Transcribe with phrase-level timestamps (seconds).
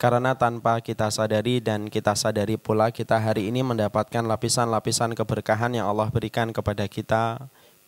[0.00, 5.92] Karena tanpa kita sadari dan kita sadari pula kita hari ini mendapatkan lapisan-lapisan keberkahan yang
[5.92, 7.36] Allah berikan kepada kita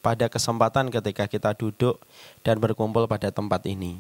[0.05, 1.97] pada kesempatan ketika kita duduk
[2.45, 3.97] dan berkumpul pada tempat ini.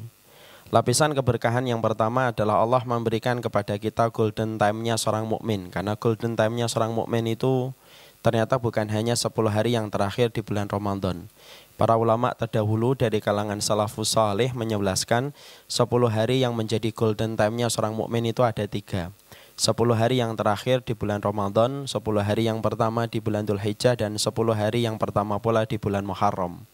[0.68, 6.36] Lapisan keberkahan yang pertama adalah Allah memberikan kepada kita golden time-nya seorang mukmin karena golden
[6.36, 7.72] time-nya seorang mukmin itu
[8.20, 11.32] ternyata bukan hanya 10 hari yang terakhir di bulan Ramadan.
[11.80, 15.32] Para ulama terdahulu dari kalangan salafus salih menjelaskan
[15.66, 19.10] 10 hari yang menjadi golden time-nya seorang mukmin itu ada tiga.
[19.56, 23.96] 10 hari yang terakhir di bulan Ramadan, 10 hari yang pertama di bulan Dhul Hijjah,
[23.96, 26.64] dan 10 hari yang pertama pula di bulan Muharram.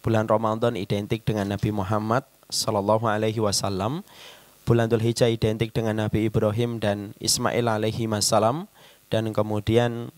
[0.00, 4.06] Bulan Ramadan identik dengan Nabi Muhammad Sallallahu Alaihi Wasallam.
[4.68, 8.68] Bulan Dhul Hijjah identik dengan Nabi Ibrahim dan Ismail alaihi wasallam
[9.08, 10.12] dan kemudian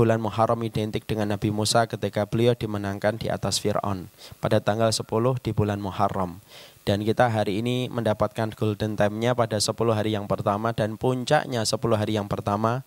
[0.00, 4.08] bulan Muharram identik dengan Nabi Musa ketika beliau dimenangkan di atas Fir'aun
[4.40, 5.04] pada tanggal 10
[5.44, 6.40] di bulan Muharram.
[6.88, 11.76] Dan kita hari ini mendapatkan golden time-nya pada 10 hari yang pertama dan puncaknya 10
[12.00, 12.80] hari yang pertama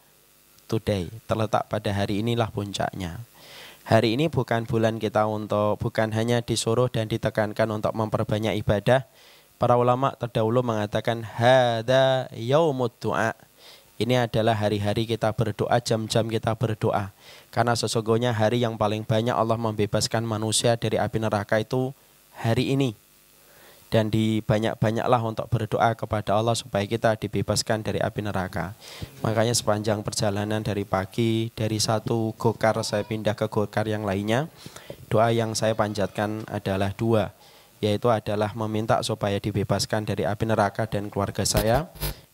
[0.66, 1.06] today.
[1.30, 3.22] Terletak pada hari inilah puncaknya.
[3.86, 9.06] Hari ini bukan bulan kita untuk bukan hanya disuruh dan ditekankan untuk memperbanyak ibadah.
[9.62, 13.38] Para ulama terdahulu mengatakan hada yaumud du'a
[14.04, 17.16] ini adalah hari-hari kita berdoa, jam-jam kita berdoa.
[17.50, 21.96] Karena sesungguhnya hari yang paling banyak Allah membebaskan manusia dari api neraka itu
[22.36, 22.94] hari ini.
[23.88, 28.74] Dan dibanyak-banyaklah untuk berdoa kepada Allah supaya kita dibebaskan dari api neraka.
[29.22, 34.50] Makanya sepanjang perjalanan dari pagi, dari satu gokar saya pindah ke gokar yang lainnya,
[35.14, 37.38] doa yang saya panjatkan adalah dua,
[37.86, 41.86] yaitu adalah meminta supaya dibebaskan dari api neraka dan keluarga saya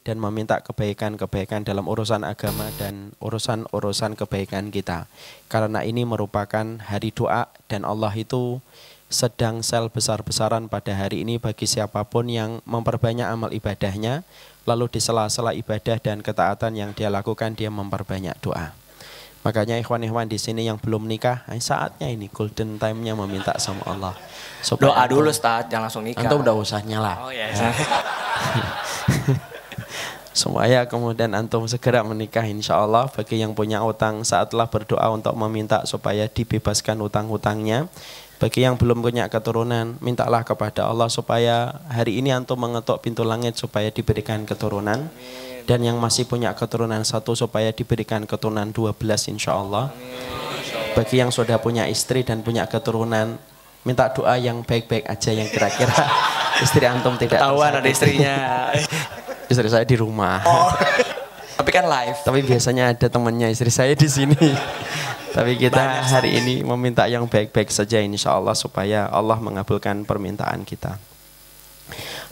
[0.08, 5.05] dan meminta kebaikan-kebaikan dalam urusan agama dan urusan-urusan kebaikan kita.
[5.52, 8.64] Karena ini merupakan hari doa dan Allah itu
[9.09, 14.22] sedang sel besar-besaran pada hari ini bagi siapa pun yang memperbanyak amal ibadahnya,
[14.70, 18.77] lalu di sela-sela ibadah dan ketaatan yang dia lakukan dia memperbanyak doa.
[19.39, 24.14] Makanya ikhwan-ikhwan di sini yang belum nikah, saatnya ini golden time-nya meminta sama Allah.
[24.60, 26.27] Supaya Doa dulu Ustaz, jangan langsung nikah.
[26.27, 27.23] Antum udah usah nyala.
[27.23, 27.49] Oh iya.
[27.49, 27.71] Ya.
[30.39, 35.83] supaya kemudian antum segera menikah insya Allah bagi yang punya utang saatlah berdoa untuk meminta
[35.83, 37.92] supaya dibebaskan utang-utangnya.
[38.39, 43.60] Bagi yang belum punya keturunan mintalah kepada Allah supaya hari ini antum mengetuk pintu langit
[43.60, 45.11] supaya diberikan keturunan.
[45.67, 48.95] Dan yang masih punya keturunan satu supaya diberikan keturunan 12
[49.36, 49.94] insya Allah
[50.99, 53.38] bagi yang sudah punya istri dan punya keturunan
[53.88, 55.95] minta doa yang baik-baik aja yang kira-kira
[56.66, 58.67] istri antum tidak tahu ada istrinya
[59.49, 60.45] istri saya di rumah.
[60.45, 60.71] Oh.
[61.60, 62.17] Tapi kan live.
[62.23, 64.37] Tapi biasanya ada temannya istri saya di sini.
[65.36, 70.95] Tapi kita hari ini meminta yang baik-baik saja insya Allah supaya Allah mengabulkan permintaan kita.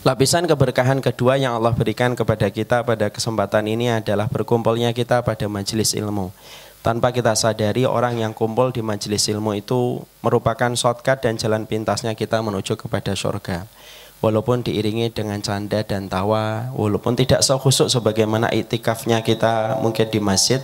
[0.06, 5.46] Lapisan keberkahan kedua yang Allah berikan kepada kita pada kesempatan ini adalah berkumpulnya kita pada
[5.50, 6.30] majelis ilmu.
[6.78, 12.14] Tanpa kita sadari orang yang kumpul di majelis ilmu itu merupakan shortcut dan jalan pintasnya
[12.14, 13.66] kita menuju kepada surga
[14.18, 20.62] walaupun diiringi dengan canda dan tawa, walaupun tidak sekhusuk sebagaimana itikafnya kita mungkin di masjid,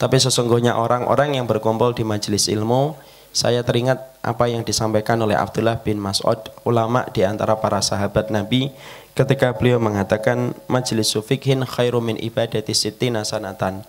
[0.00, 2.96] tapi sesungguhnya orang-orang yang berkumpul di majelis ilmu,
[3.34, 8.70] saya teringat apa yang disampaikan oleh Abdullah bin Mas'ud, ulama di antara para sahabat Nabi,
[9.18, 13.82] ketika beliau mengatakan majelis sufikhin khairu min ibadati sittina sanatan.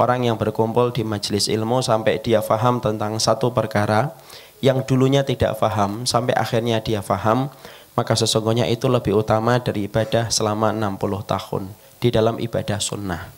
[0.00, 4.16] Orang yang berkumpul di majelis ilmu sampai dia faham tentang satu perkara
[4.64, 7.52] yang dulunya tidak faham sampai akhirnya dia faham
[8.00, 10.96] maka sesungguhnya itu lebih utama dari ibadah selama 60
[11.28, 11.68] tahun
[12.00, 13.28] di dalam ibadah sunnah.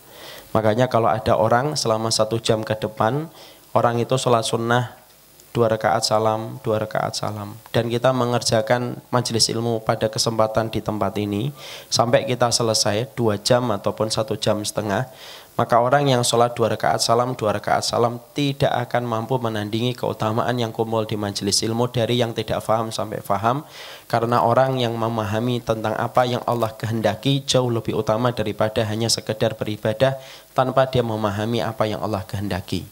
[0.55, 3.27] Makanya kalau ada orang selama satu jam ke depan,
[3.75, 5.03] orang itu sholat sunnah
[5.51, 7.59] dua rakaat salam, dua rakaat salam.
[7.75, 11.51] Dan kita mengerjakan majelis ilmu pada kesempatan di tempat ini
[11.91, 15.11] sampai kita selesai dua jam ataupun satu jam setengah
[15.63, 20.59] maka orang yang sholat dua rakaat salam, dua rakaat salam tidak akan mampu menandingi keutamaan
[20.59, 23.63] yang kumpul di majelis ilmu dari yang tidak faham sampai faham
[24.11, 29.55] karena orang yang memahami tentang apa yang Allah kehendaki jauh lebih utama daripada hanya sekedar
[29.55, 30.19] beribadah
[30.51, 32.83] tanpa dia memahami apa yang Allah kehendaki.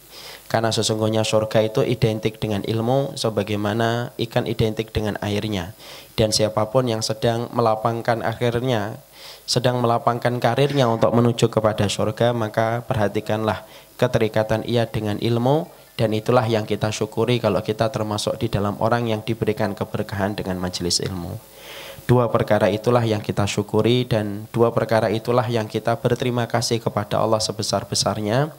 [0.46, 5.74] Karena sesungguhnya surga itu identik dengan ilmu sebagaimana ikan identik dengan airnya.
[6.14, 9.02] Dan siapa pun yang sedang melapangkan akhirnya
[9.50, 13.66] sedang melapangkan karirnya untuk menuju kepada surga, maka perhatikanlah
[13.98, 15.66] keterikatan ia dengan ilmu
[15.98, 20.54] dan itulah yang kita syukuri kalau kita termasuk di dalam orang yang diberikan keberkahan dengan
[20.62, 21.34] majelis ilmu.
[22.06, 27.18] Dua perkara itulah yang kita syukuri dan dua perkara itulah yang kita berterima kasih kepada
[27.18, 28.54] Allah sebesar-besarnya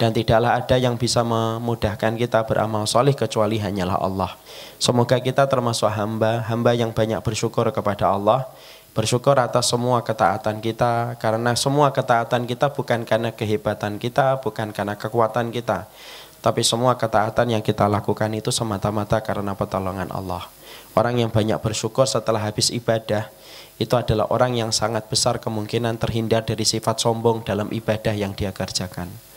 [0.00, 4.32] dan tidaklah ada yang bisa memudahkan kita beramal soleh kecuali hanyalah Allah.
[4.80, 8.48] Semoga kita termasuk hamba, hamba yang banyak bersyukur kepada Allah
[8.90, 14.98] Bersyukur atas semua ketaatan kita karena semua ketaatan kita bukan karena kehebatan kita, bukan karena
[14.98, 15.86] kekuatan kita.
[16.42, 20.42] Tapi semua ketaatan yang kita lakukan itu semata-mata karena pertolongan Allah.
[20.98, 23.30] Orang yang banyak bersyukur setelah habis ibadah
[23.78, 28.50] itu adalah orang yang sangat besar kemungkinan terhindar dari sifat sombong dalam ibadah yang dia
[28.50, 29.29] kerjakan.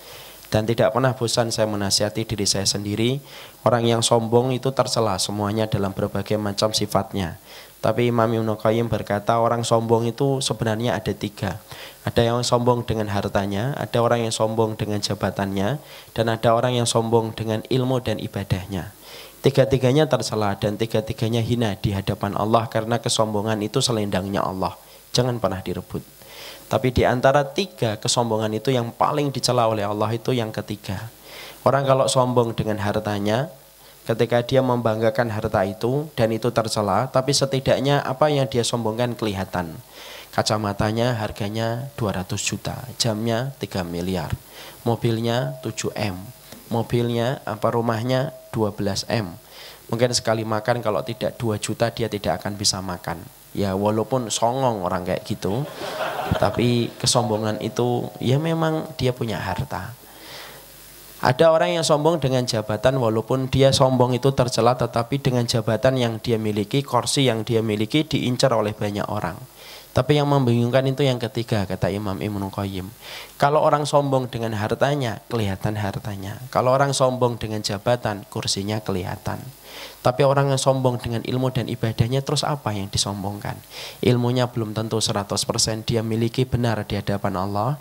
[0.53, 3.17] Dan tidak pernah bosan saya menasihati diri saya sendiri,
[3.65, 7.41] orang yang sombong itu tercela semuanya dalam berbagai macam sifatnya.
[7.81, 11.57] Tapi Imam Ibn Qayyim berkata orang sombong itu sebenarnya ada tiga.
[12.05, 15.81] Ada yang sombong dengan hartanya, ada orang yang sombong dengan jabatannya,
[16.13, 18.93] dan ada orang yang sombong dengan ilmu dan ibadahnya.
[19.41, 24.77] Tiga-tiganya tercela dan tiga-tiganya hina di hadapan Allah karena kesombongan itu selendangnya Allah.
[25.17, 26.22] Jangan pernah direbut.
[26.71, 31.09] Tapi di antara tiga kesombongan itu yang paling dicela oleh Allah itu yang ketiga.
[31.63, 33.47] Orang kalau sombong dengan hartanya,
[34.03, 39.79] ketika dia membanggakan harta itu dan itu tercela, tapi setidaknya apa yang dia sombongkan kelihatan.
[40.33, 44.33] Kacamatanya harganya 200 juta, jamnya 3 miliar,
[44.83, 46.19] mobilnya 7 M,
[46.73, 49.37] mobilnya apa rumahnya 12 M.
[49.93, 53.21] Mungkin sekali makan kalau tidak 2 juta dia tidak akan bisa makan.
[53.53, 55.61] Ya walaupun songong orang kayak gitu,
[56.41, 59.93] tapi kesombongan itu ya memang dia punya harta.
[61.23, 66.13] Ada orang yang sombong dengan jabatan walaupun dia sombong itu tercela tetapi dengan jabatan yang
[66.19, 69.39] dia miliki, kursi yang dia miliki diincar oleh banyak orang.
[69.93, 72.89] Tapi yang membingungkan itu yang ketiga kata Imam Ibnu Qayyim.
[73.37, 76.41] Kalau orang sombong dengan hartanya, kelihatan hartanya.
[76.49, 79.37] Kalau orang sombong dengan jabatan, kursinya kelihatan.
[80.01, 83.53] Tapi orang yang sombong dengan ilmu dan ibadahnya terus apa yang disombongkan?
[84.01, 85.29] Ilmunya belum tentu 100%
[85.85, 87.77] dia miliki benar di hadapan Allah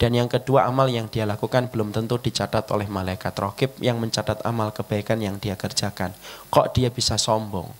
[0.00, 4.42] dan yang kedua amal yang dia lakukan belum tentu dicatat oleh malaikat rokib yang mencatat
[4.42, 6.10] amal kebaikan yang dia kerjakan.
[6.50, 7.70] Kok dia bisa sombong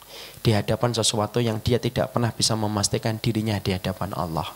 [0.42, 4.50] di hadapan sesuatu yang dia tidak pernah bisa memastikan dirinya di hadapan Allah.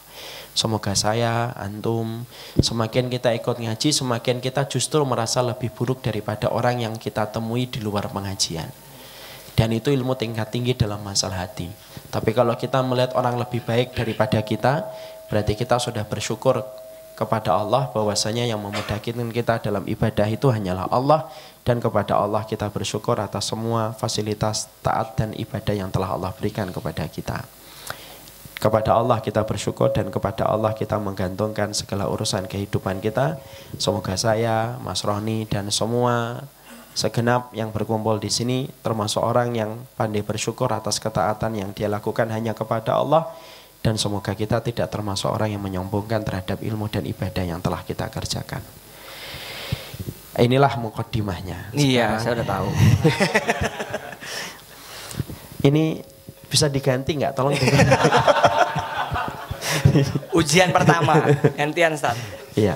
[0.50, 2.26] Semoga saya, antum,
[2.58, 7.70] semakin kita ikut ngaji, semakin kita justru merasa lebih buruk daripada orang yang kita temui
[7.70, 8.66] di luar pengajian.
[9.56, 11.70] Dan itu ilmu tingkat tinggi dalam masalah hati.
[12.12, 14.84] Tapi kalau kita melihat orang lebih baik daripada kita,
[15.32, 16.60] berarti kita sudah bersyukur
[17.16, 21.26] kepada Allah bahwasanya yang memudahkan kita dalam ibadah itu hanyalah Allah
[21.64, 26.68] dan kepada Allah kita bersyukur atas semua fasilitas taat dan ibadah yang telah Allah berikan
[26.68, 27.42] kepada kita.
[28.56, 33.40] Kepada Allah kita bersyukur dan kepada Allah kita menggantungkan segala urusan kehidupan kita.
[33.76, 36.44] Semoga saya, Mas Roni dan semua
[36.96, 42.24] segenap yang berkumpul di sini termasuk orang yang pandai bersyukur atas ketaatan yang dia lakukan
[42.32, 43.28] hanya kepada Allah
[43.86, 48.10] dan semoga kita tidak termasuk orang yang menyombongkan terhadap ilmu dan ibadah yang telah kita
[48.10, 48.58] kerjakan.
[50.42, 51.70] Inilah mukodimahnya.
[51.70, 52.66] Iya, saya udah tahu.
[55.70, 56.02] Ini
[56.50, 57.38] bisa diganti nggak?
[57.38, 57.54] Tolong
[60.42, 61.22] Ujian pertama,
[61.54, 62.18] gantian Ustaz.
[62.58, 62.74] Iya.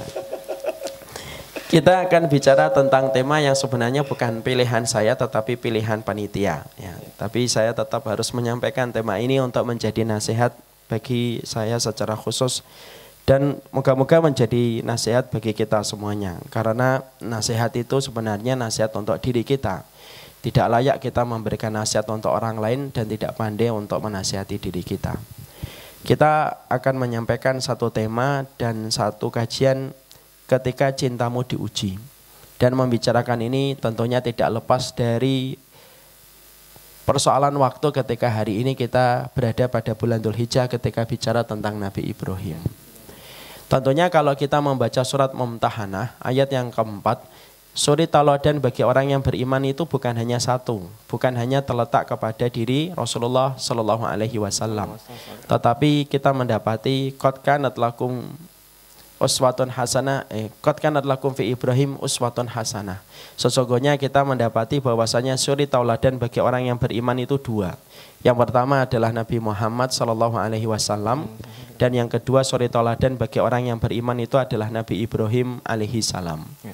[1.67, 6.71] Kita akan bicara tentang tema yang sebenarnya bukan pilihan saya tetapi pilihan panitia.
[6.79, 10.55] Ya, tapi saya tetap harus menyampaikan tema ini untuk menjadi nasihat
[10.91, 12.67] bagi saya secara khusus.
[13.23, 16.43] Dan moga-moga menjadi nasihat bagi kita semuanya.
[16.51, 19.87] Karena nasihat itu sebenarnya nasihat untuk diri kita.
[20.43, 25.15] Tidak layak kita memberikan nasihat untuk orang lain dan tidak pandai untuk menasihati diri kita.
[26.03, 29.95] Kita akan menyampaikan satu tema dan satu kajian
[30.51, 32.01] ketika cintamu diuji.
[32.57, 35.55] Dan membicarakan ini tentunya tidak lepas dari
[37.11, 42.07] persoalan waktu ketika hari ini kita berada pada bulan Dhul Hijjah ketika bicara tentang Nabi
[42.07, 42.63] Ibrahim.
[43.67, 47.27] Tentunya kalau kita membaca surat Mumtahanah ayat yang keempat,
[47.75, 52.95] suri talodan bagi orang yang beriman itu bukan hanya satu, bukan hanya terletak kepada diri
[52.95, 54.95] Rasulullah Shallallahu Alaihi Wasallam,
[55.51, 58.23] tetapi kita mendapati kotkan lakum
[59.21, 63.05] uswatun hasanah eh kanat lakum fi Ibrahim uswatun hasanah.
[63.37, 67.77] Sesungguhnya kita mendapati bahwasanya suri tauladan bagi orang yang beriman itu dua.
[68.25, 71.29] Yang pertama adalah Nabi Muhammad sallallahu alaihi wasallam
[71.77, 76.49] dan yang kedua suri tauladan bagi orang yang beriman itu adalah Nabi Ibrahim alaihi salam.
[76.65, 76.73] Ya.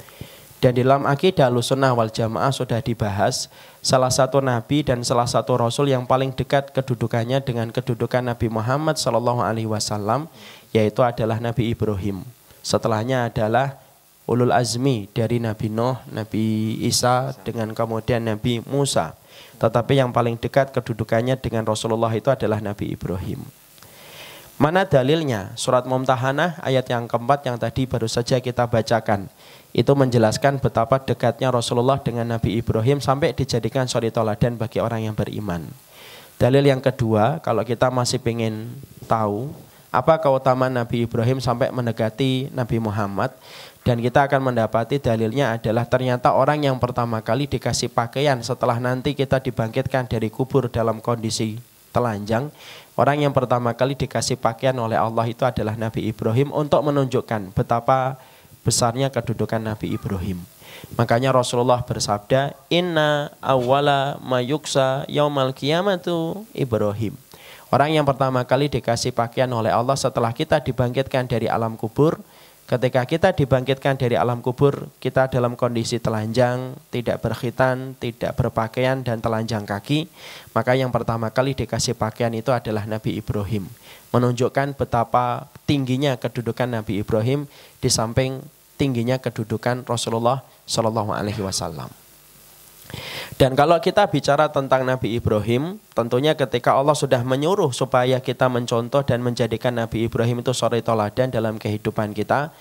[0.57, 3.53] Dan di dalam akidah sunnah wal jamaah sudah dibahas
[3.85, 8.97] salah satu nabi dan salah satu rasul yang paling dekat kedudukannya dengan kedudukan Nabi Muhammad
[8.97, 10.33] Sallallahu Alaihi Wasallam
[10.77, 12.21] yaitu adalah Nabi Ibrahim.
[12.61, 13.81] Setelahnya adalah
[14.29, 19.17] ulul azmi dari Nabi Nuh, Nabi Isa dengan kemudian Nabi Musa.
[19.57, 23.41] Tetapi yang paling dekat kedudukannya dengan Rasulullah itu adalah Nabi Ibrahim.
[24.57, 25.53] Mana dalilnya?
[25.57, 29.29] Surat Mumtahanah ayat yang keempat yang tadi baru saja kita bacakan.
[29.77, 35.13] Itu menjelaskan betapa dekatnya Rasulullah dengan Nabi Ibrahim sampai dijadikan suri toladan bagi orang yang
[35.13, 35.69] beriman.
[36.41, 39.53] Dalil yang kedua, kalau kita masih ingin tahu
[39.97, 43.33] apa keutamaan Nabi Ibrahim sampai mendekati Nabi Muhammad?
[43.81, 49.15] Dan kita akan mendapati dalilnya adalah ternyata orang yang pertama kali dikasih pakaian setelah nanti
[49.15, 51.57] kita dibangkitkan dari kubur dalam kondisi
[51.95, 52.51] telanjang
[52.99, 58.19] orang yang pertama kali dikasih pakaian oleh Allah itu adalah Nabi Ibrahim untuk menunjukkan betapa
[58.67, 60.43] besarnya kedudukan Nabi Ibrahim.
[60.99, 67.17] Makanya Rasulullah bersabda inna awala mayuksa yaumal kiamatu Ibrahim
[67.67, 72.23] Orang yang pertama kali dikasih pakaian oleh Allah setelah kita dibangkitkan dari alam kubur,
[72.71, 79.19] ketika kita dibangkitkan dari alam kubur, kita dalam kondisi telanjang, tidak berkhitan, tidak berpakaian dan
[79.19, 80.07] telanjang kaki,
[80.55, 83.67] maka yang pertama kali dikasih pakaian itu adalah Nabi Ibrahim.
[84.15, 87.51] Menunjukkan betapa tingginya kedudukan Nabi Ibrahim
[87.83, 88.47] di samping
[88.79, 92.06] tingginya kedudukan Rasulullah Shallallahu alaihi wasallam.
[93.37, 99.05] Dan kalau kita bicara tentang Nabi Ibrahim, tentunya ketika Allah sudah menyuruh supaya kita mencontoh
[99.05, 102.55] dan menjadikan Nabi Ibrahim itu suri toladan dalam kehidupan kita,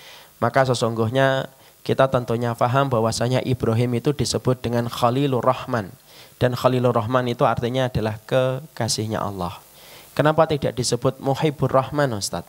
[0.44, 1.48] maka sesungguhnya
[1.88, 5.94] kita tentunya paham bahwasanya Ibrahim itu disebut dengan Khalilur Rahman.
[6.36, 9.56] Dan Khalilur Rahman itu artinya adalah kekasihnya Allah.
[10.12, 12.44] Kenapa tidak disebut Muhibur Rahman Ustaz?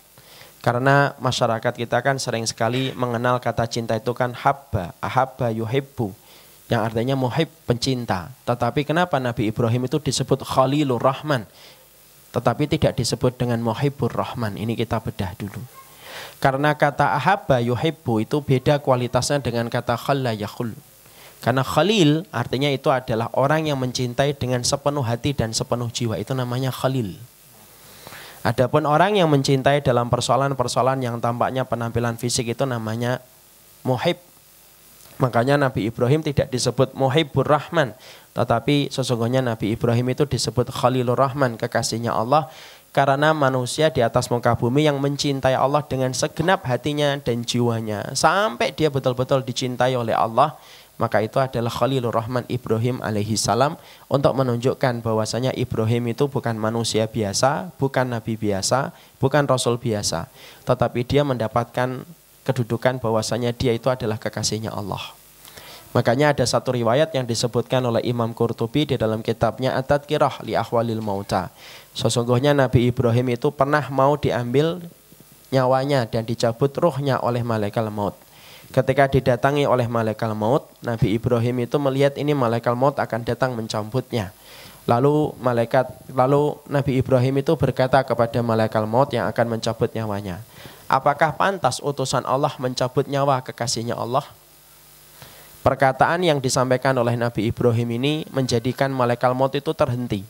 [0.65, 6.26] Karena masyarakat kita kan sering sekali mengenal kata cinta itu kan habba, ahabba yuhibbu
[6.67, 8.35] yang artinya muhib pencinta.
[8.43, 11.47] Tetapi kenapa Nabi Ibrahim itu disebut Khalilur Rahman?
[12.35, 14.59] Tetapi tidak disebut dengan muhibur Rahman.
[14.59, 15.63] Ini kita bedah dulu.
[16.37, 20.77] Karena kata ahabba yuhibbu itu beda kualitasnya dengan kata khalla yakhul.
[21.41, 26.19] Karena khalil artinya itu adalah orang yang mencintai dengan sepenuh hati dan sepenuh jiwa.
[26.21, 27.17] Itu namanya khalil.
[28.47, 33.19] Adapun orang yang mencintai dalam persoalan-persoalan yang tampaknya penampilan fisik itu namanya
[33.83, 34.23] muhib
[35.17, 37.97] Makanya Nabi Ibrahim tidak disebut Muhibbur Rahman,
[38.37, 42.53] tetapi sesungguhnya Nabi Ibrahim itu disebut Khalilur Rahman, kekasihnya Allah
[42.93, 48.17] karena manusia di atas muka bumi yang mencintai Allah dengan segenap hatinya dan jiwanya.
[48.17, 50.57] Sampai dia betul-betul dicintai oleh Allah
[50.97, 53.77] maka itu adalah Khalilur Rahman Ibrahim alaihi salam
[54.09, 60.33] untuk menunjukkan bahwasanya Ibrahim itu bukan manusia biasa, bukan nabi biasa, bukan rasul biasa,
[60.65, 62.05] tetapi dia mendapatkan
[62.47, 65.03] kedudukan bahwasanya dia itu adalah kekasihnya Allah.
[65.91, 71.01] Makanya ada satu riwayat yang disebutkan oleh Imam Qurtubi di dalam kitabnya At-Tadkirah li Ahwalil
[71.03, 71.51] Mauta.
[71.97, 74.85] Sesungguhnya Nabi Ibrahim itu pernah mau diambil
[75.49, 78.13] nyawanya dan dicabut ruhnya oleh malaikat maut.
[78.75, 84.37] Ketika didatangi oleh malaikat maut, Nabi Ibrahim itu melihat ini malaikat maut akan datang mencabutnya.
[84.87, 90.45] Lalu malaikat lalu Nabi Ibrahim itu berkata kepada malaikat maut yang akan mencabut nyawanya,
[90.87, 94.23] Apakah pantas utusan Allah mencabut nyawa kekasihnya Allah?
[95.67, 100.23] Perkataan yang disampaikan oleh Nabi Ibrahim ini menjadikan malaikat maut itu terhenti.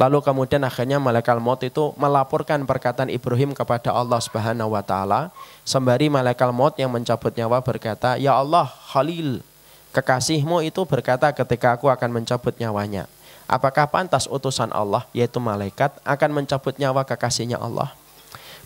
[0.00, 5.28] Lalu kemudian akhirnya malaikat maut itu melaporkan perkataan Ibrahim kepada Allah Subhanahu wa taala.
[5.60, 9.44] Sembari malaikat maut yang mencabut nyawa berkata, "Ya Allah, Khalil,
[9.92, 13.04] kekasihmu itu berkata ketika aku akan mencabut nyawanya.
[13.44, 17.92] Apakah pantas utusan Allah, yaitu malaikat, akan mencabut nyawa kekasihnya Allah?"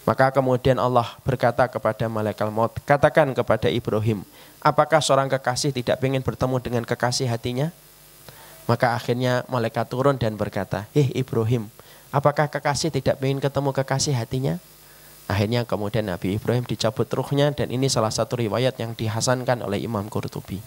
[0.02, 4.26] Maka kemudian Allah berkata kepada malaikat maut, katakan kepada Ibrahim,
[4.58, 7.70] apakah seorang kekasih tidak ingin bertemu dengan kekasih hatinya?
[8.66, 11.70] Maka akhirnya malaikat turun dan berkata, Hei Ibrahim,
[12.10, 14.58] apakah kekasih tidak ingin ketemu kekasih hatinya?
[15.30, 20.10] Akhirnya kemudian Nabi Ibrahim dicabut ruhnya dan ini salah satu riwayat yang dihasankan oleh Imam
[20.10, 20.58] Qurtubi.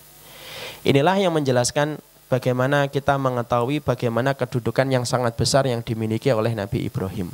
[0.87, 1.99] Inilah yang menjelaskan
[2.35, 7.31] bagaimana kita mengetahui bagaimana kedudukan yang sangat besar yang dimiliki oleh Nabi Ibrahim.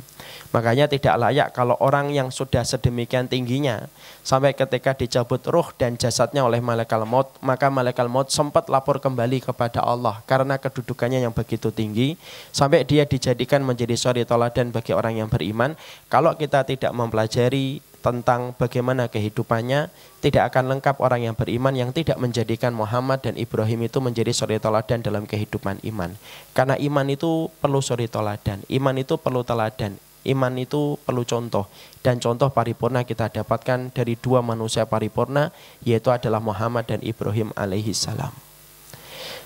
[0.54, 3.90] Makanya tidak layak kalau orang yang sudah sedemikian tingginya
[4.22, 9.42] sampai ketika dicabut ruh dan jasadnya oleh malaikat maut, maka malaikat maut sempat lapor kembali
[9.42, 12.14] kepada Allah karena kedudukannya yang begitu tinggi
[12.54, 15.74] sampai dia dijadikan menjadi suri toladan bagi orang yang beriman.
[16.06, 22.18] Kalau kita tidak mempelajari tentang bagaimana kehidupannya tidak akan lengkap orang yang beriman yang tidak
[22.18, 26.18] menjadikan Muhammad dan Ibrahim itu menjadi suri toladan dalam kehidupan iman.
[26.52, 29.94] Karena iman itu perlu suri toladan, iman itu perlu teladan,
[30.26, 31.70] iman itu perlu contoh
[32.02, 35.54] dan contoh paripurna kita dapatkan dari dua manusia paripurna
[35.86, 38.34] yaitu adalah Muhammad dan Ibrahim alaihi salam.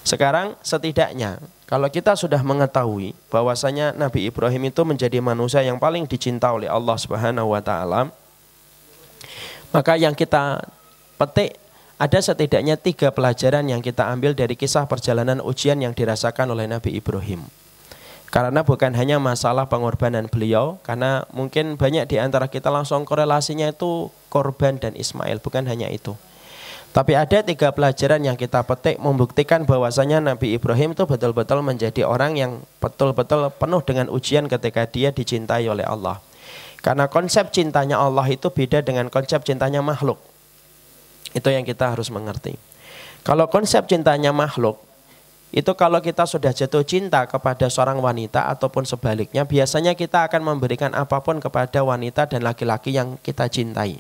[0.07, 6.55] Sekarang setidaknya kalau kita sudah mengetahui bahwasanya Nabi Ibrahim itu menjadi manusia yang paling dicinta
[6.55, 8.15] oleh Allah Subhanahu wa taala,
[9.71, 10.65] maka yang kita
[11.17, 11.57] petik
[11.97, 16.93] ada setidaknya tiga pelajaran yang kita ambil dari kisah perjalanan ujian yang dirasakan oleh Nabi
[17.01, 17.49] Ibrahim.
[18.29, 24.13] Karena bukan hanya masalah pengorbanan beliau, karena mungkin banyak di antara kita langsung korelasinya itu
[24.29, 26.13] korban dan Ismail, bukan hanya itu.
[26.93, 32.41] Tapi ada tiga pelajaran yang kita petik membuktikan bahwasanya Nabi Ibrahim itu betul-betul menjadi orang
[32.41, 36.25] yang betul-betul penuh dengan ujian ketika dia dicintai oleh Allah.
[36.87, 40.23] Karena konsep cintanya Allah itu beda dengan konsep cintanya makhluk.
[41.35, 42.55] Itu yang kita harus mengerti.
[43.27, 44.79] Kalau konsep cintanya makhluk,
[45.51, 50.95] itu kalau kita sudah jatuh cinta kepada seorang wanita ataupun sebaliknya, biasanya kita akan memberikan
[50.95, 53.99] apa pun kepada wanita dan laki-laki yang kita cintai.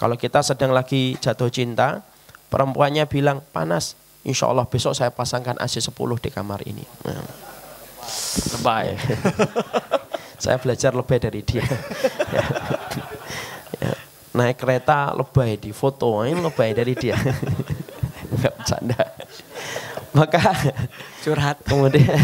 [0.00, 2.00] Kalau kita sedang lagi jatuh cinta,
[2.48, 5.92] perempuannya bilang panas, insya Allah besok saya pasangkan AC 10
[6.24, 6.88] di kamar ini.
[7.04, 7.47] Nah.
[8.58, 8.96] Lebay.
[10.42, 11.64] saya belajar lebih dari dia.
[12.32, 12.44] ya.
[13.78, 13.94] Ya.
[14.34, 17.14] Naik kereta lebay di foto, ini lebay dari dia.
[18.34, 19.06] Enggak bercanda.
[20.10, 20.42] Maka
[21.22, 21.62] curhat.
[21.62, 22.18] Kemudian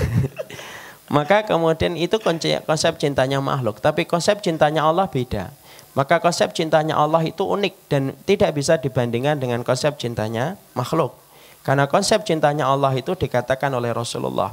[1.15, 2.17] maka kemudian itu
[2.65, 5.53] konsep cintanya makhluk, tapi konsep cintanya Allah beda.
[5.95, 11.15] Maka konsep cintanya Allah itu unik dan tidak bisa dibandingkan dengan konsep cintanya makhluk.
[11.63, 14.53] Karena konsep cintanya Allah itu dikatakan oleh Rasulullah,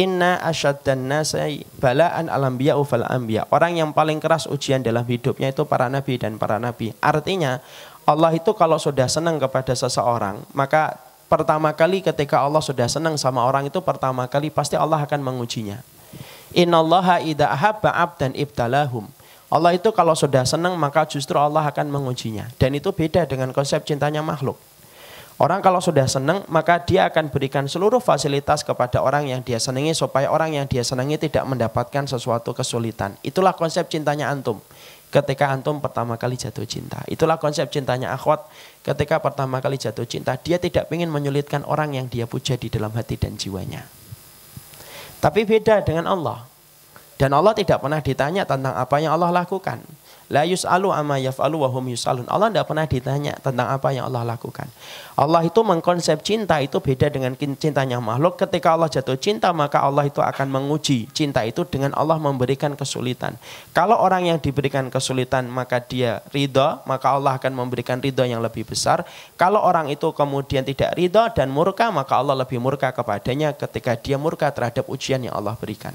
[0.00, 3.44] Inna asyaddan nasai balaan alambiya ufal ambiya.
[3.52, 6.96] Orang yang paling keras ujian dalam hidupnya itu para nabi dan para nabi.
[7.04, 7.60] Artinya
[8.08, 10.96] Allah itu kalau sudah senang kepada seseorang, maka
[11.28, 15.84] pertama kali ketika Allah sudah senang sama orang itu pertama kali pasti Allah akan mengujinya.
[16.56, 19.08] Innallaha idza ahabba abdan ibtalahum.
[19.52, 22.48] Allah itu kalau sudah senang maka justru Allah akan mengujinya.
[22.56, 24.56] Dan itu beda dengan konsep cintanya makhluk.
[25.40, 29.96] Orang kalau sudah senang maka dia akan berikan seluruh fasilitas kepada orang yang dia senangi
[29.96, 33.16] supaya orang yang dia senangi tidak mendapatkan sesuatu kesulitan.
[33.24, 34.60] Itulah konsep cintanya antum.
[35.12, 37.04] Ketika antum pertama kali jatuh cinta.
[37.04, 38.48] Itulah konsep cintanya akhwat.
[38.80, 40.40] Ketika pertama kali jatuh cinta.
[40.40, 43.84] Dia tidak ingin menyulitkan orang yang dia puja di dalam hati dan jiwanya.
[45.20, 46.48] Tapi beda dengan Allah.
[47.20, 49.84] Dan Allah tidak pernah ditanya tentang apa yang Allah lakukan.
[50.32, 52.24] La yus'alu amma yaf'alu wa hum yus'alun.
[52.24, 54.64] Allah tidak pernah ditanya tentang apa yang Allah lakukan.
[55.12, 58.40] Allah itu mengkonsep cinta itu beda dengan cintanya makhluk.
[58.40, 63.36] Ketika Allah jatuh cinta maka Allah itu akan menguji cinta itu dengan Allah memberikan kesulitan.
[63.76, 68.64] Kalau orang yang diberikan kesulitan maka dia ridho, maka Allah akan memberikan ridho yang lebih
[68.64, 69.04] besar.
[69.36, 74.16] Kalau orang itu kemudian tidak ridho dan murka maka Allah lebih murka kepadanya ketika dia
[74.16, 75.92] murka terhadap ujian yang Allah berikan.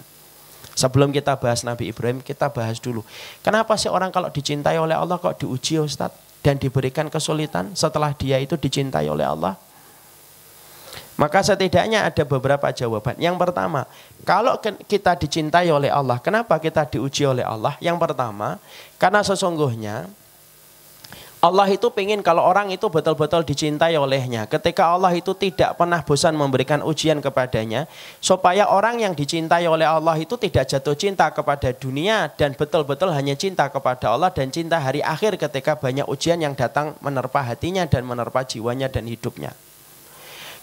[0.77, 3.01] Sebelum kita bahas Nabi Ibrahim, kita bahas dulu.
[3.41, 6.13] Kenapa sih orang kalau dicintai oleh Allah kok diuji Ustaz?
[6.45, 9.57] Dan diberikan kesulitan setelah dia itu dicintai oleh Allah?
[11.17, 13.17] Maka setidaknya ada beberapa jawaban.
[13.17, 13.89] Yang pertama,
[14.21, 14.53] kalau
[14.85, 17.73] kita dicintai oleh Allah, kenapa kita diuji oleh Allah?
[17.81, 18.61] Yang pertama,
[19.01, 20.05] karena sesungguhnya
[21.37, 24.49] Allah itu ingin kalau orang itu betul-betul dicintai olehnya.
[24.49, 27.85] Ketika Allah itu tidak pernah bosan memberikan ujian kepadanya.
[28.17, 32.33] Supaya orang yang dicintai oleh Allah itu tidak jatuh cinta kepada dunia.
[32.33, 36.97] Dan betul-betul hanya cinta kepada Allah dan cinta hari akhir ketika banyak ujian yang datang
[37.05, 39.53] menerpa hatinya dan menerpa jiwanya dan hidupnya.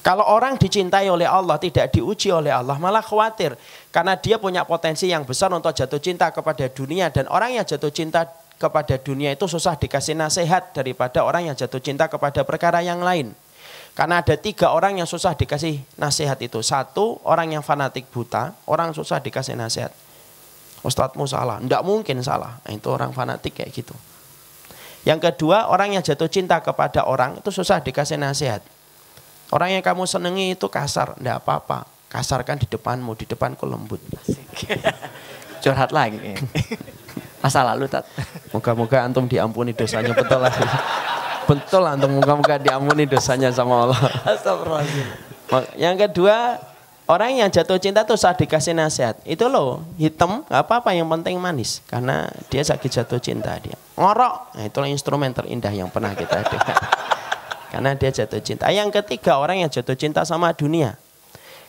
[0.04, 3.56] Kalau orang dicintai oleh Allah, tidak diuji oleh Allah, malah khawatir.
[3.88, 7.08] Karena dia punya potensi yang besar untuk jatuh cinta kepada dunia.
[7.08, 11.82] Dan orang yang jatuh cinta kepada dunia itu susah dikasih nasihat daripada orang yang jatuh
[11.82, 13.34] cinta kepada perkara yang lain.
[13.94, 16.58] Karena ada tiga orang yang susah dikasih nasihat itu.
[16.66, 19.94] Satu, orang yang fanatik buta, orang susah dikasih nasihat.
[20.82, 22.58] Ustadzmu salah, tidak mungkin salah.
[22.66, 23.94] Nah, itu orang fanatik kayak gitu.
[25.06, 28.60] Yang kedua, orang yang jatuh cinta kepada orang itu susah dikasih nasihat.
[29.54, 31.86] Orang yang kamu senangi itu kasar, tidak apa-apa.
[32.10, 34.02] Kasarkan di depanmu, di depanku lembut.
[35.62, 36.18] Curhat lagi.
[37.44, 38.08] Masa lalu tat.
[38.56, 40.54] Moga-moga antum diampuni dosanya betul lah.
[41.44, 44.00] betul antum moga-moga diampuni dosanya sama Allah.
[44.24, 45.76] Astagfirullahaladzim.
[45.76, 46.56] Yang kedua,
[47.04, 49.20] orang yang jatuh cinta tuh saat dikasih nasihat.
[49.28, 51.84] Itu loh, hitam gak apa-apa yang penting manis.
[51.84, 53.76] Karena dia sakit jatuh cinta dia.
[54.00, 56.80] Ngorok, nah itulah instrumen terindah yang pernah kita dengar.
[57.76, 58.72] Karena dia jatuh cinta.
[58.72, 60.96] Yang ketiga, orang yang jatuh cinta sama dunia.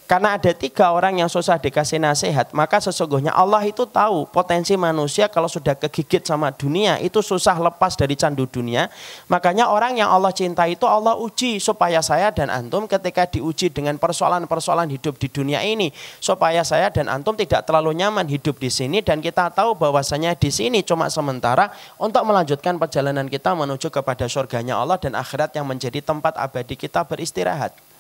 [0.06, 5.26] Karena ada tiga orang yang susah dikasih nasihat, maka sesungguhnya Allah itu tahu potensi manusia
[5.26, 8.86] kalau sudah kegigit sama dunia itu susah lepas dari candu dunia.
[9.26, 13.98] Makanya orang yang Allah cinta itu Allah uji supaya saya dan antum ketika diuji dengan
[13.98, 15.90] persoalan-persoalan hidup di dunia ini,
[16.22, 20.54] supaya saya dan antum tidak terlalu nyaman hidup di sini dan kita tahu bahwasanya di
[20.54, 25.98] sini cuma sementara untuk melanjutkan perjalanan kita menuju kepada surganya Allah dan akhirat yang menjadi
[26.06, 27.95] tempat abadi kita beristirahat.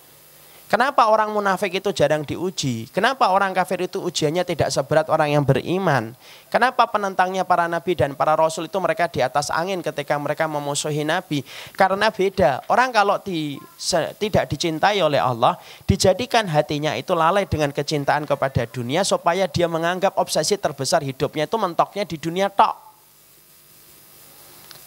[0.66, 2.90] Kenapa orang munafik itu jarang diuji?
[2.90, 6.18] Kenapa orang kafir itu ujiannya tidak seberat orang yang beriman?
[6.50, 11.06] Kenapa penentangnya para nabi dan para rasul itu mereka di atas angin ketika mereka memusuhi
[11.06, 11.46] nabi?
[11.78, 12.66] Karena beda.
[12.66, 15.54] Orang kalau di, se, tidak dicintai oleh Allah,
[15.86, 21.58] dijadikan hatinya itu lalai dengan kecintaan kepada dunia supaya dia menganggap obsesi terbesar hidupnya itu
[21.62, 22.85] mentoknya di dunia tok.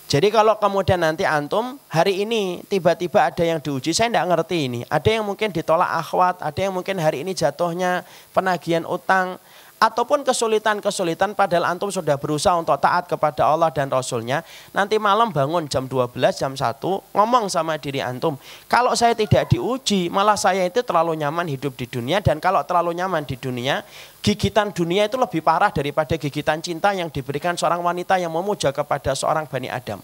[0.09, 4.81] Jadi kalau kemudian nanti antum hari ini tiba-tiba ada yang diuji, saya tidak ngerti ini.
[4.88, 9.37] Ada yang mungkin ditolak akhwat, ada yang mungkin hari ini jatuhnya penagihan utang,
[9.78, 14.42] ataupun kesulitan-kesulitan padahal antum sudah berusaha untuk taat kepada Allah dan Rasulnya
[14.74, 16.82] nanti malam bangun jam 12 jam 1
[17.14, 18.34] ngomong sama diri antum
[18.66, 22.98] kalau saya tidak diuji malah saya itu terlalu nyaman hidup di dunia dan kalau terlalu
[22.98, 23.86] nyaman di dunia
[24.18, 29.14] gigitan dunia itu lebih parah daripada gigitan cinta yang diberikan seorang wanita yang memuja kepada
[29.14, 30.02] seorang Bani Adam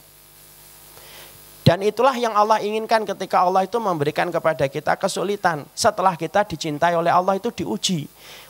[1.65, 5.65] dan itulah yang Allah inginkan ketika Allah itu memberikan kepada kita kesulitan.
[5.73, 8.05] Setelah kita dicintai oleh Allah itu diuji.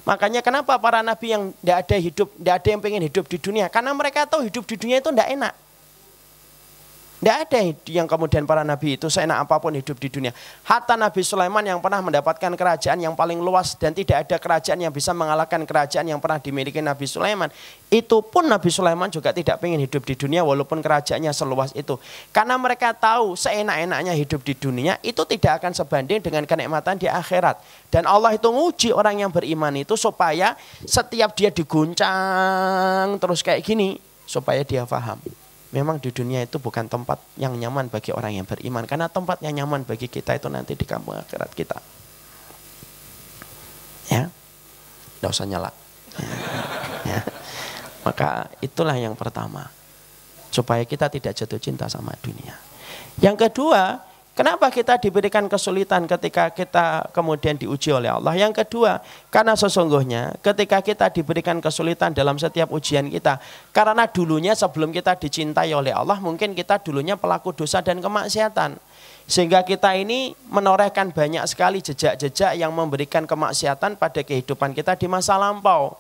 [0.05, 3.73] Makanya kenapa para nabi yang tidak ada hidup, tidak ada yang pengen hidup di dunia?
[3.73, 5.53] Karena mereka tahu hidup di dunia itu tidak enak.
[7.25, 7.57] Tidak ada
[7.89, 10.29] yang kemudian para nabi itu seenak apa pun hidup di dunia.
[10.69, 14.93] Hatta Nabi Sulaiman yang pernah mendapatkan kerajaan yang paling luas dan tidak ada kerajaan yang
[14.93, 17.49] bisa mengalahkan kerajaan yang pernah dimiliki Nabi Sulaiman.
[17.89, 21.97] Itu pun Nabi Sulaiman juga tidak ingin hidup di dunia walaupun kerajaannya seluas itu.
[22.29, 27.57] Karena mereka tahu seenak-enaknya hidup di dunia itu tidak akan sebanding dengan kenikmatan di akhirat.
[27.89, 33.97] Dan Allah itu nguji orang yang beriman itu supaya setiap dia diguncang terus kayak gini
[34.29, 35.17] supaya dia paham
[35.75, 38.87] memang di dunia itu bukan tempat yang nyaman bagi orang yang beriman.
[38.87, 41.79] Karena tempat yang nyaman bagi kita itu nanti di kampung akhirat kita.
[44.15, 44.31] Ya?
[45.19, 45.71] Tidak usah nyala.
[47.05, 47.21] Ya.
[48.01, 49.69] maka itulah yang pertama.
[50.49, 52.57] Supaya kita tidak jatuh cinta sama dunia.
[53.21, 54.01] Yang kedua
[54.35, 58.35] Kenapa kita diberikan kesulitan ketika kita kemudian diuji oleh Allah?
[58.35, 58.99] Yang kedua,
[59.31, 63.39] karena sesungguhnya ketika kita diberikan kesulitan dalam setiap ujian kita,
[63.71, 68.75] karena dulunya sebelum kita dicintai oleh Allah, mungkin kita dulunya pelaku dosa dan kemaksiatan.
[69.31, 75.39] Sehingga kita ini menorehkan banyak sekali jejak-jejak yang memberikan kemaksiatan pada kehidupan kita di masa
[75.39, 75.95] lampau.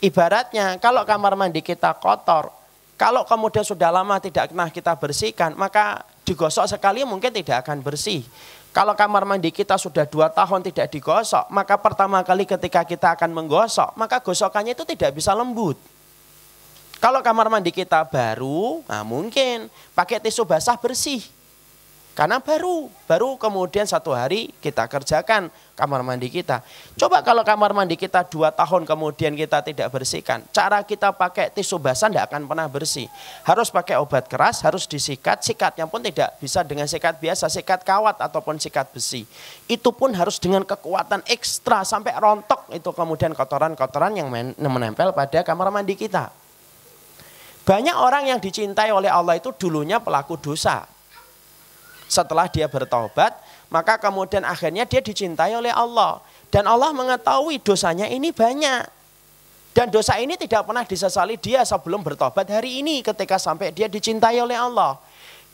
[0.00, 2.48] Ibaratnya kalau kamar mandi kita kotor,
[2.96, 8.26] kalau kemudian sudah lama tidak pernah kita bersihkan, maka digosok sekali mungkin tidak akan bersih.
[8.74, 13.32] Kalau kamar mandi kita sudah dua tahun tidak digosok, maka pertama kali ketika kita akan
[13.32, 15.80] menggosok, maka gosokannya itu tidak bisa lembut.
[17.00, 21.24] Kalau kamar mandi kita baru, nah mungkin pakai tisu basah bersih.
[22.16, 26.64] Karena baru, baru kemudian satu hari kita kerjakan kamar mandi kita.
[26.96, 30.40] Coba kalau kamar mandi kita dua tahun kemudian kita tidak bersihkan.
[30.48, 33.04] Cara kita pakai tisu basah tidak akan pernah bersih.
[33.44, 35.44] Harus pakai obat keras, harus disikat.
[35.44, 39.28] Sikatnya pun tidak bisa dengan sikat biasa, sikat kawat ataupun sikat besi.
[39.68, 45.68] Itu pun harus dengan kekuatan ekstra sampai rontok itu kemudian kotoran-kotoran yang menempel pada kamar
[45.68, 46.32] mandi kita.
[47.68, 50.95] Banyak orang yang dicintai oleh Allah itu dulunya pelaku dosa
[52.06, 53.34] setelah dia bertobat,
[53.68, 56.22] maka kemudian akhirnya dia dicintai oleh Allah.
[56.48, 58.86] Dan Allah mengetahui dosanya ini banyak.
[59.76, 64.40] Dan dosa ini tidak pernah disesali dia sebelum bertobat hari ini ketika sampai dia dicintai
[64.40, 64.96] oleh Allah.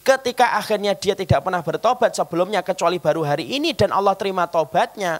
[0.06, 5.18] Ketika akhirnya dia tidak pernah bertobat sebelumnya kecuali baru hari ini dan Allah terima tobatnya.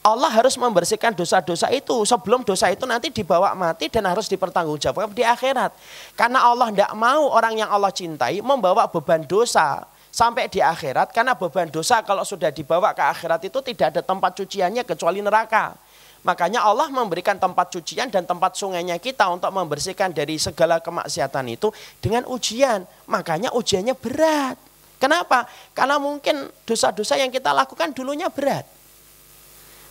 [0.00, 5.26] Allah harus membersihkan dosa-dosa itu sebelum dosa itu nanti dibawa mati dan harus dipertanggungjawabkan di
[5.26, 5.74] akhirat.
[6.16, 9.84] Karena Allah tidak mau orang yang Allah cintai membawa beban dosa
[10.18, 14.34] sampai di akhirat karena beban dosa kalau sudah dibawa ke akhirat itu tidak ada tempat
[14.34, 15.78] cuciannya kecuali neraka.
[16.26, 21.70] Makanya Allah memberikan tempat cucian dan tempat sungainya kita untuk membersihkan dari segala kemaksiatan itu
[22.02, 22.82] dengan ujian.
[23.06, 24.58] Makanya ujiannya berat.
[24.98, 25.46] Kenapa?
[25.70, 28.66] Karena mungkin dosa-dosa yang kita lakukan dulunya berat.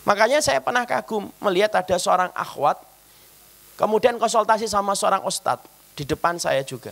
[0.04, 2.76] Makanya saya pernah kagum melihat ada seorang akhwat,
[3.80, 5.64] kemudian konsultasi sama seorang ustadz
[5.96, 6.92] di depan saya juga.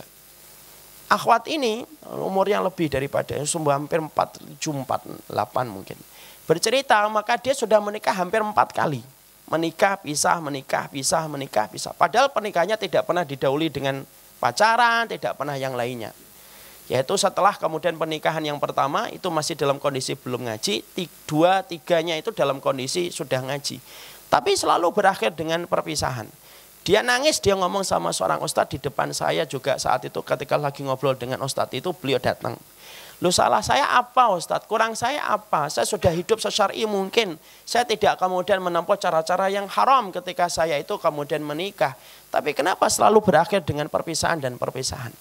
[1.06, 4.10] Akhwat ini umurnya lebih daripada sumber hampir 4,
[4.58, 5.94] 7, 4, 8 mungkin.
[6.46, 9.02] Bercerita maka dia sudah menikah hampir empat kali.
[9.46, 11.94] Menikah, pisah, menikah, pisah, menikah, pisah.
[11.94, 14.02] Padahal pernikahannya tidak pernah didahului dengan
[14.42, 16.10] pacaran, tidak pernah yang lainnya.
[16.90, 20.82] Yaitu setelah kemudian pernikahan yang pertama itu masih dalam kondisi belum ngaji,
[21.26, 23.78] dua, tiganya itu dalam kondisi sudah ngaji.
[24.26, 26.26] Tapi selalu berakhir dengan perpisahan.
[26.86, 30.86] Dia nangis, dia ngomong sama seorang ustadz di depan saya juga saat itu ketika lagi
[30.86, 32.54] ngobrol dengan ustadz itu beliau datang.
[33.24, 34.68] Lu salah saya apa Ustadz?
[34.68, 35.72] Kurang saya apa?
[35.72, 37.40] Saya sudah hidup sesyari mungkin.
[37.64, 41.96] Saya tidak kemudian menempuh cara-cara yang haram ketika saya itu kemudian menikah.
[42.28, 45.16] Tapi kenapa selalu berakhir dengan perpisahan dan perpisahan?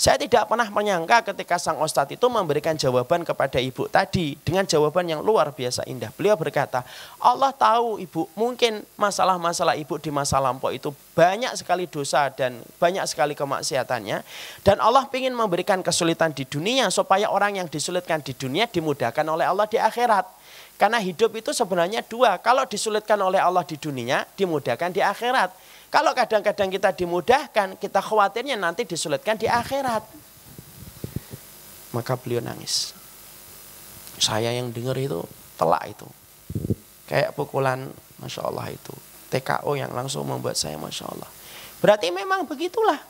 [0.00, 5.04] Saya tidak pernah menyangka ketika sang ustadz itu memberikan jawaban kepada ibu tadi dengan jawaban
[5.04, 6.08] yang luar biasa indah.
[6.16, 6.88] Beliau berkata,
[7.20, 13.04] Allah tahu ibu mungkin masalah-masalah ibu di masa lampau itu banyak sekali dosa dan banyak
[13.04, 14.24] sekali kemaksiatannya.
[14.64, 19.44] Dan Allah ingin memberikan kesulitan di dunia supaya orang yang disulitkan di dunia dimudahkan oleh
[19.44, 20.24] Allah di akhirat.
[20.80, 22.40] Karena hidup itu sebenarnya dua.
[22.40, 25.52] Kalau disulitkan oleh Allah di dunia, dimudahkan di akhirat.
[25.90, 30.06] Kalau kadang-kadang kita dimudahkan, kita khawatirnya nanti disulitkan di akhirat.
[31.90, 32.94] Maka beliau nangis.
[34.22, 35.26] Saya yang dengar itu
[35.58, 36.06] telak itu.
[37.10, 37.90] Kayak pukulan
[38.22, 38.94] Masya Allah itu.
[39.34, 41.30] TKO yang langsung membuat saya Masya Allah.
[41.82, 43.02] Berarti memang begitulah.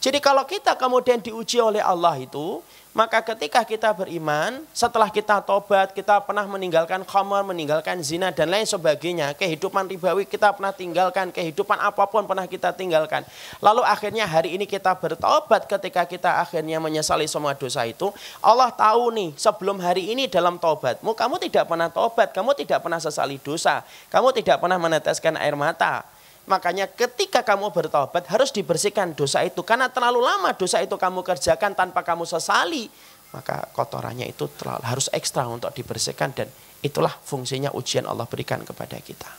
[0.00, 5.94] Jadi kalau kita kemudian diuji oleh Allah itu, maka ketika kita beriman, setelah kita tobat,
[5.94, 11.78] kita pernah meninggalkan khamar, meninggalkan zina dan lain sebagainya, kehidupan ribawi kita pernah tinggalkan, kehidupan
[11.78, 13.22] apa pun pernah kita tinggalkan.
[13.60, 18.08] Lalu akhirnya hari ini kita bertobat ketika kita akhirnya menyesali semua dosa itu,
[18.42, 22.98] Allah tahu nih sebelum hari ini dalam tobatmu, kamu tidak pernah tobat, kamu tidak pernah
[22.98, 26.02] sesali dosa, kamu tidak pernah meneteskan air mata.
[26.48, 29.60] Makanya ketika kamu bertobat harus dibersihkan dosa itu.
[29.66, 32.88] Karena terlalu lama dosa itu kamu kerjakan tanpa kamu sesali.
[33.30, 36.32] Maka kotorannya itu terlalu, harus ekstra untuk dibersihkan.
[36.32, 36.48] Dan
[36.80, 39.30] itulah fungsinya ujian Allah berikan kepada kita.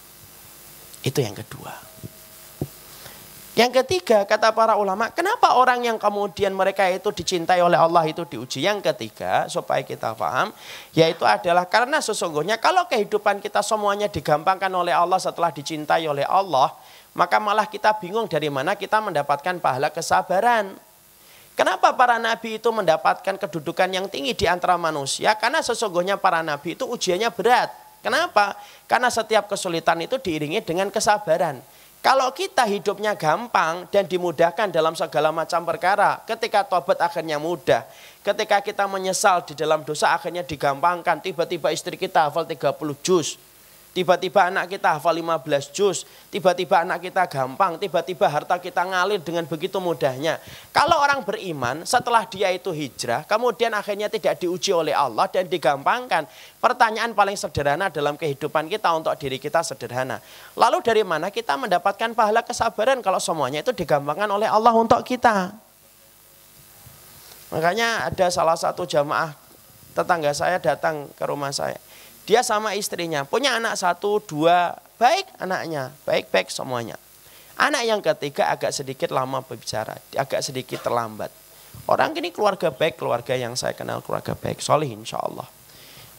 [1.01, 1.91] Itu yang kedua.
[3.51, 8.23] Yang ketiga kata para ulama, kenapa orang yang kemudian mereka itu dicintai oleh Allah itu
[8.23, 8.63] diuji?
[8.63, 10.55] Yang ketiga supaya kita paham,
[10.95, 16.71] yaitu adalah karena sesungguhnya kalau kehidupan kita semuanya digampangkan oleh Allah setelah dicintai oleh Allah,
[17.11, 20.71] maka malah kita bingung dari mana kita mendapatkan pahala kesabaran.
[21.51, 25.35] Kenapa para nabi itu mendapatkan kedudukan yang tinggi di antara manusia?
[25.35, 27.69] Karena sesungguhnya para nabi itu ujiannya berat.
[27.99, 28.55] Kenapa?
[28.87, 31.59] Karena setiap kesulitan itu diiringi dengan kesabaran.
[32.01, 37.85] Kalau kita hidupnya gampang dan dimudahkan dalam segala macam perkara, ketika tobat akhirnya mudah.
[38.25, 41.21] Ketika kita menyesal di dalam dosa akhirnya digampangkan.
[41.21, 42.73] Tiba-tiba istri kita hafal 30
[43.05, 43.37] juz
[43.91, 49.43] Tiba-tiba anak kita hafal 15 juz, tiba-tiba anak kita gampang, tiba-tiba harta kita ngalir dengan
[49.43, 50.39] begitu mudahnya.
[50.71, 56.23] Kalau orang beriman setelah dia itu hijrah, kemudian akhirnya tidak diuji oleh Allah dan digampangkan.
[56.63, 60.23] Pertanyaan paling sederhana dalam kehidupan kita untuk diri kita sederhana.
[60.55, 65.51] Lalu dari mana kita mendapatkan pahala kesabaran kalau semuanya itu digampangkan oleh Allah untuk kita?
[67.51, 69.35] Makanya ada salah satu jamaah
[69.91, 71.75] tetangga saya datang ke rumah saya
[72.31, 76.95] dia sama istrinya, punya anak satu, dua, baik anaknya, baik-baik semuanya.
[77.59, 81.27] Anak yang ketiga agak sedikit lama berbicara, agak sedikit terlambat.
[81.91, 85.43] Orang ini keluarga baik, keluarga yang saya kenal keluarga baik, soleh insya Allah.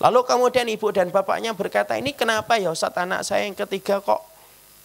[0.04, 4.20] Lalu kemudian ibu dan bapaknya berkata, ini kenapa ya Ustaz anak saya yang ketiga kok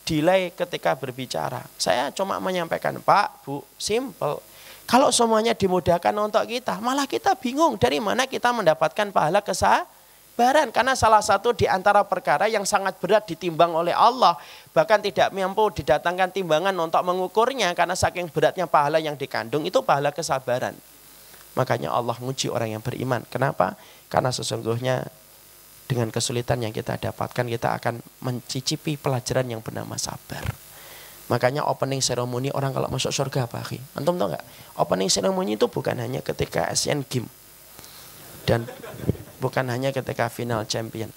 [0.07, 1.59] delay ketika berbicara.
[1.75, 4.39] Saya cuma menyampaikan, Pak, Bu, simple.
[4.87, 9.96] Kalau semuanya dimudahkan untuk kita, malah kita bingung dari mana kita mendapatkan pahala kesah
[10.37, 14.37] Baran karena salah satu di antara perkara yang sangat berat ditimbang oleh Allah
[14.69, 20.13] bahkan tidak mampu didatangkan timbangan untuk mengukurnya karena saking beratnya pahala yang dikandung itu pahala
[20.13, 20.77] kesabaran.
[21.57, 23.25] Makanya Allah menguji orang yang beriman.
[23.33, 23.73] Kenapa?
[24.13, 25.09] Karena sesungguhnya
[25.89, 30.45] dengan kesulitan yang kita dapatkan kita akan mencicipi pelajaran yang bernama sabar.
[31.33, 33.81] Makanya opening ceremony orang kalau masuk surga apa akhi?
[33.97, 34.45] Antum tahu nggak?
[34.77, 37.33] Opening ceremony itu bukan hanya ketika Asian Games
[38.47, 38.63] dan
[39.37, 41.09] bukan hanya ketika final champion.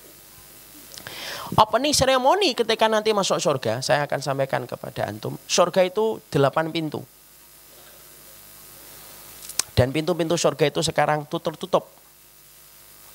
[1.59, 5.35] Opening ceremony ketika nanti masuk surga, saya akan sampaikan kepada antum.
[5.51, 7.03] Surga itu delapan pintu.
[9.75, 11.91] Dan pintu-pintu surga itu sekarang tuh tertutup.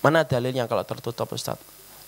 [0.03, 1.55] Mana dalilnya kalau tertutup Ustaz?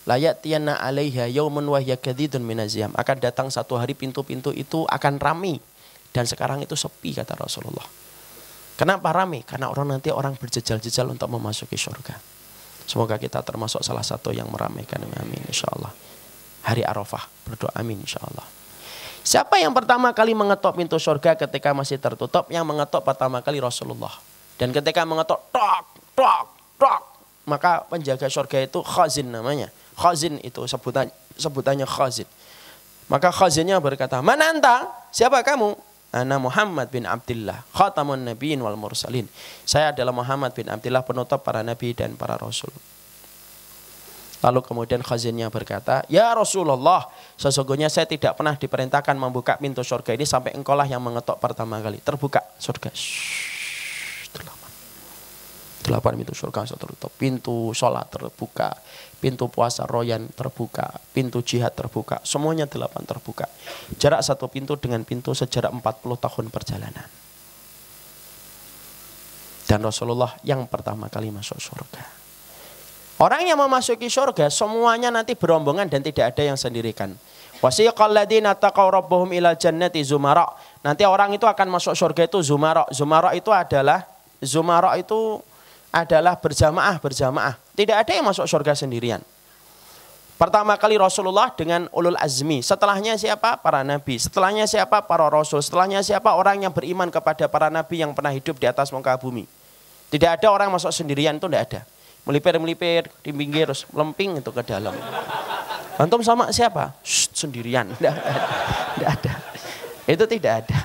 [0.08, 2.92] Layak tiana alaiha yaumun wahya kadidun minaziyam.
[2.96, 5.60] Akan datang satu hari pintu-pintu itu akan rami.
[6.12, 7.86] Dan sekarang itu sepi kata Rasulullah.
[8.78, 9.42] Kenapa rame?
[9.48, 12.37] Karena orang nanti orang berjejal-jejal untuk memasuki surga.
[12.88, 15.04] Semoga kita termasuk salah satu yang meramaikan.
[15.04, 15.92] Amin insya Allah.
[16.64, 17.28] Hari Arafah.
[17.44, 18.48] Berdoa amin insya Allah.
[19.28, 22.48] Siapa yang pertama kali mengetok pintu surga ketika masih tertutup?
[22.48, 24.16] Yang mengetok pertama kali Rasulullah.
[24.56, 25.84] Dan ketika mengetok, tok,
[26.16, 26.46] tok,
[26.80, 27.02] tok.
[27.44, 29.68] Maka penjaga surga itu khazin namanya.
[30.00, 32.28] Khazin itu sebutan, sebutannya khazin.
[33.12, 34.88] Maka khazinnya berkata, mana anta?
[35.12, 35.76] Siapa kamu?
[36.18, 39.30] Ana Muhammad bin Abdullah, khatamun nabiyyin wal mursalin.
[39.62, 42.74] Saya adalah Muhammad bin Abdullah, penutup para nabi dan para rasul.
[44.42, 47.10] Lalu kemudian khazinnya berkata, Ya Rasulullah,
[47.42, 51.98] sesungguhnya saya tidak pernah diperintahkan membuka pintu surga ini sampai engkaulah yang mengetok pertama kali.
[52.02, 52.94] Terbuka surga.
[52.94, 53.57] Shhh,
[55.88, 57.12] delapan pintu surga tertutup.
[57.16, 58.76] Pintu sholat terbuka,
[59.24, 63.48] pintu puasa royan terbuka, pintu jihad terbuka, semuanya delapan terbuka.
[63.96, 67.08] Jarak satu pintu dengan pintu sejarak 40 tahun perjalanan.
[69.68, 72.04] Dan Rasulullah yang pertama kali masuk surga.
[73.18, 77.18] Orang yang memasuki surga semuanya nanti berombongan dan tidak ada yang sendirikan.
[80.86, 82.86] Nanti orang itu akan masuk surga itu zumara.
[82.94, 84.06] Zumara itu adalah
[84.38, 85.42] zumara itu
[85.92, 87.56] adalah berjamaah, berjamaah.
[87.74, 89.22] Tidak ada yang masuk surga sendirian.
[90.38, 92.62] Pertama kali Rasulullah dengan ulul azmi.
[92.62, 93.58] Setelahnya siapa?
[93.58, 94.22] Para nabi.
[94.22, 95.02] Setelahnya siapa?
[95.02, 95.66] Para rasul.
[95.66, 96.30] Setelahnya siapa?
[96.38, 99.50] Orang yang beriman kepada para nabi yang pernah hidup di atas muka bumi.
[100.14, 101.82] Tidak ada orang masuk sendirian itu tidak ada.
[102.30, 104.94] Melipir-melipir di pinggir terus melemping itu ke dalam.
[105.98, 106.94] Antum sama siapa?
[107.02, 107.90] Shh, sendirian.
[107.98, 108.42] Tidak ada.
[108.94, 109.34] Tidak ada.
[110.06, 110.80] Itu tidak ada.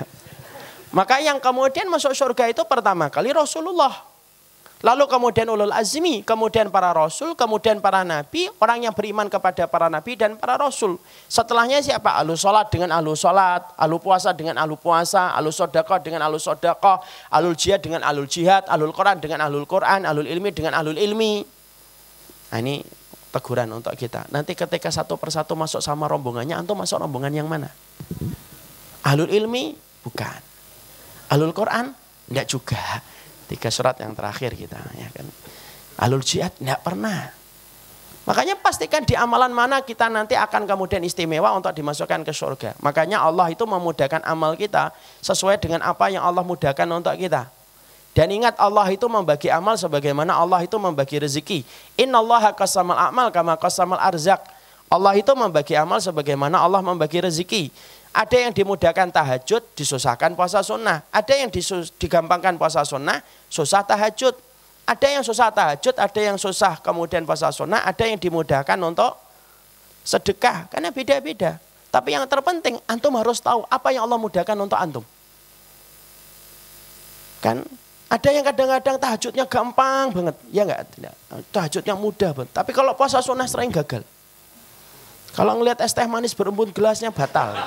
[0.89, 4.12] Maka yang kemudian masuk surga itu pertama kali Rasulullah.
[4.83, 9.87] Lalu kemudian ulul azmi, kemudian para rasul, kemudian para nabi, orang yang beriman kepada para
[9.87, 10.99] nabi dan para rasul.
[11.31, 12.19] Setelahnya siapa?
[12.19, 16.99] Alu sholat dengan alu sholat, alu puasa dengan alu puasa, alu sodakoh dengan alu sodakoh,
[17.31, 21.47] alul jihad dengan alul jihad, alul Quran dengan alul Quran, alul ilmi dengan alul ilmi.
[22.51, 22.83] Nah ini
[23.31, 24.27] teguran untuk kita.
[24.35, 27.71] Nanti ketika satu persatu masuk sama rombongannya, antum masuk rombongan yang mana?
[29.07, 29.79] Alul ilmi?
[30.03, 30.43] Bukan.
[31.31, 31.95] Alul Quran?
[32.27, 32.99] Tidak juga
[33.47, 35.27] Tiga surat yang terakhir kita ya kan.
[36.01, 37.43] Alul jihad tidak pernah.
[38.23, 42.71] Makanya pastikan di amalan mana kita nanti akan kemudian istimewa untuk dimasukkan ke surga.
[42.79, 47.51] Makanya Allah itu memudahkan amal kita sesuai dengan apa yang Allah mudahkan untuk kita.
[48.13, 51.65] Dan ingat Allah itu membagi amal sebagaimana Allah itu membagi rezeki.
[51.99, 54.39] Inna Allah qasamal amal kama qasamal arzak.
[54.87, 57.73] Allah itu membagi amal sebagaimana Allah membagi rezeki.
[58.13, 61.01] Ada yang dimudahkan tahajud, disusahkan puasa sunnah.
[61.09, 64.37] Ada yang disus, digampangkan puasa sunnah, susah tahajud.
[64.85, 69.17] Ada yang susah tahajud, ada yang susah kemudian puasa sunnah, ada yang dimudahkan untuk
[70.05, 70.69] sedekah.
[70.69, 71.57] Karena beda-beda.
[71.89, 75.05] Tapi yang terpenting, antum harus tahu apa yang Allah mudahkan untuk antum.
[77.41, 77.65] Kan
[78.13, 80.35] ada yang kadang-kadang tahajudnya gampang banget.
[80.53, 80.85] Ya enggak?
[81.49, 82.53] Tahajudnya mudah banget.
[82.53, 84.05] Tapi kalau puasa sunnah sering gagal.
[85.33, 87.57] Kalau ngelihat es teh manis berembun gelasnya batal.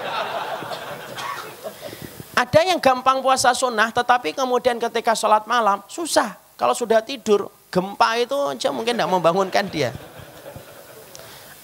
[2.37, 6.39] Ada yang gampang puasa sunnah tetapi kemudian ketika sholat malam susah.
[6.55, 8.37] Kalau sudah tidur gempa itu
[8.71, 9.91] mungkin tidak membangunkan dia.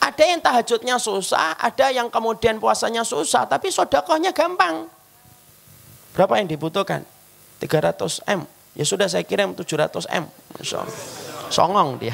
[0.03, 4.91] Ada yang tahajudnya susah, ada yang kemudian puasanya susah, tapi sodakohnya gampang.
[6.13, 7.07] Berapa yang dibutuhkan?
[7.63, 8.43] 300 M.
[8.75, 10.27] Ya sudah saya kirim 700 M.
[11.49, 12.13] Songong dia.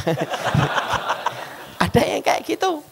[1.85, 2.85] ada yang kayak gitu.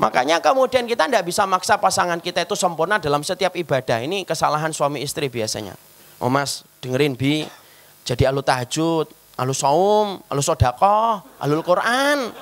[0.00, 4.00] Makanya kemudian kita tidak bisa maksa pasangan kita itu sempurna dalam setiap ibadah.
[4.00, 5.76] Ini kesalahan suami istri biasanya.
[6.16, 7.44] Oh mas, dengerin bi,
[8.08, 12.32] jadi alu tahajud, alu saum, alu sodako, alu Quran.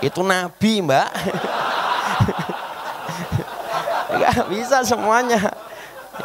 [0.00, 1.08] Itu nabi mbak.
[4.24, 5.52] Gak bisa semuanya.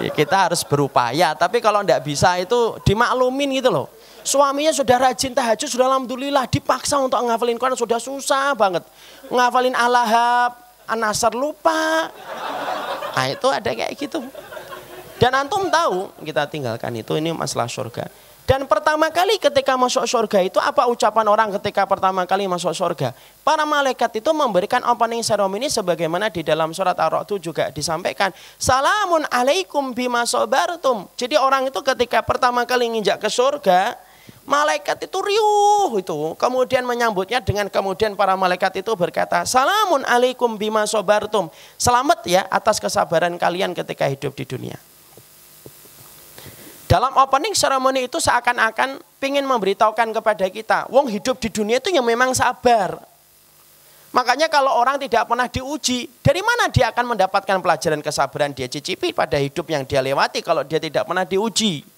[0.02, 3.88] Ya, kita harus berupaya, tapi kalau tidak bisa itu dimaklumin gitu loh.
[4.26, 8.82] Suaminya sudah rajin tahajud, sudah alhamdulillah dipaksa untuk ngafalin Quran sudah susah banget.
[9.30, 10.58] Ngafalin alahab,
[10.90, 12.10] anasar lupa.
[13.14, 14.26] Nah itu ada kayak gitu.
[15.22, 18.10] Dan antum tahu kita tinggalkan itu ini masalah surga.
[18.46, 23.10] Dan pertama kali ketika masuk surga itu apa ucapan orang ketika pertama kali masuk surga?
[23.42, 28.30] Para malaikat itu memberikan opening ceremony sebagaimana di dalam surat Ar-Ra'd juga disampaikan.
[28.62, 31.10] Salamun alaikum bima sobartum.
[31.18, 33.98] Jadi orang itu ketika pertama kali nginjak ke surga,
[34.46, 36.38] Malaikat itu riuh itu.
[36.38, 41.50] Kemudian menyambutnya dengan kemudian para malaikat itu berkata, Salamun alaikum bima sobartum.
[41.82, 44.78] Selamat ya atas kesabaran kalian ketika hidup di dunia.
[46.86, 52.06] Dalam opening ceremony itu seakan-akan ingin memberitahukan kepada kita, wong hidup di dunia itu yang
[52.06, 53.02] memang sabar.
[54.14, 59.12] Makanya kalau orang tidak pernah diuji, dari mana dia akan mendapatkan pelajaran kesabaran dia cicipi
[59.12, 61.95] pada hidup yang dia lewati kalau dia tidak pernah diuji.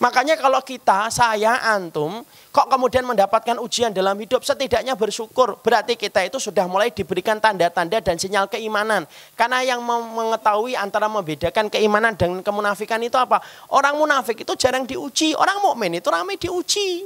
[0.00, 5.60] Makanya kalau kita, saya, antum, kok kemudian mendapatkan ujian dalam hidup, setidaknya bersyukur.
[5.60, 9.04] Berarti kita itu sudah mulai diberikan tanda-tanda dan sinyal keimanan.
[9.36, 13.44] Karena yang mengetahui antara membedakan keimanan dan kemunafikan itu apa?
[13.68, 17.04] Orang munafik itu jarang diuji, orang mukmin itu ramai diuji.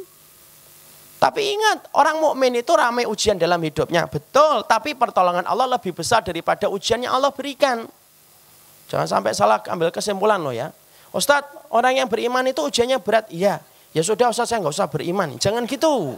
[1.19, 4.07] Tapi ingat, orang mukmin itu ramai ujian dalam hidupnya.
[4.07, 7.91] Betul, tapi pertolongan Allah lebih besar daripada ujian yang Allah berikan.
[8.87, 10.71] Jangan sampai salah ambil kesimpulan loh ya.
[11.15, 13.27] Ustadz, orang yang beriman itu ujiannya berat.
[13.35, 13.59] Iya.
[13.95, 15.35] Ya sudah Ustadz saya nggak usah beriman.
[15.39, 16.15] Jangan gitu.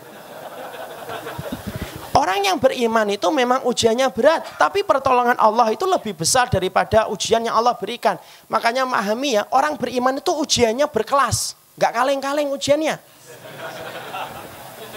[2.16, 7.45] Orang yang beriman itu memang ujiannya berat, tapi pertolongan Allah itu lebih besar daripada ujian
[7.45, 8.16] yang Allah berikan.
[8.49, 12.97] Makanya memahami ya, orang beriman itu ujiannya berkelas, nggak kaleng-kaleng ujiannya.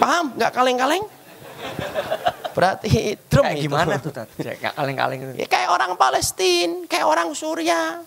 [0.00, 0.32] Paham?
[0.32, 1.04] Nggak kaleng-kaleng?
[2.56, 4.12] Berarti drum kayak gimana tuh?
[4.40, 5.18] Kayak kaleng-kaleng.
[5.36, 8.00] Ya, kayak orang Palestina, kayak orang Suriah,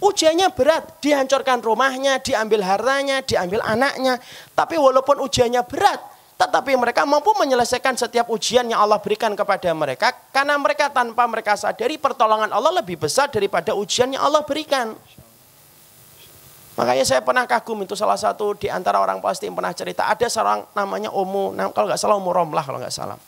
[0.00, 4.16] Ujiannya berat, dihancurkan rumahnya, diambil hartanya, diambil anaknya.
[4.56, 6.00] Tapi walaupun ujiannya berat,
[6.40, 10.08] tetapi mereka mampu menyelesaikan setiap ujian yang Allah berikan kepada mereka.
[10.32, 14.96] Karena mereka tanpa mereka sadari pertolongan Allah lebih besar daripada ujian yang Allah berikan.
[16.80, 20.08] Makanya saya pernah kagum itu salah satu di antara orang pasti yang pernah cerita.
[20.08, 23.20] Ada seorang namanya Omu, kalau nggak salah Omu Romlah kalau nggak salah.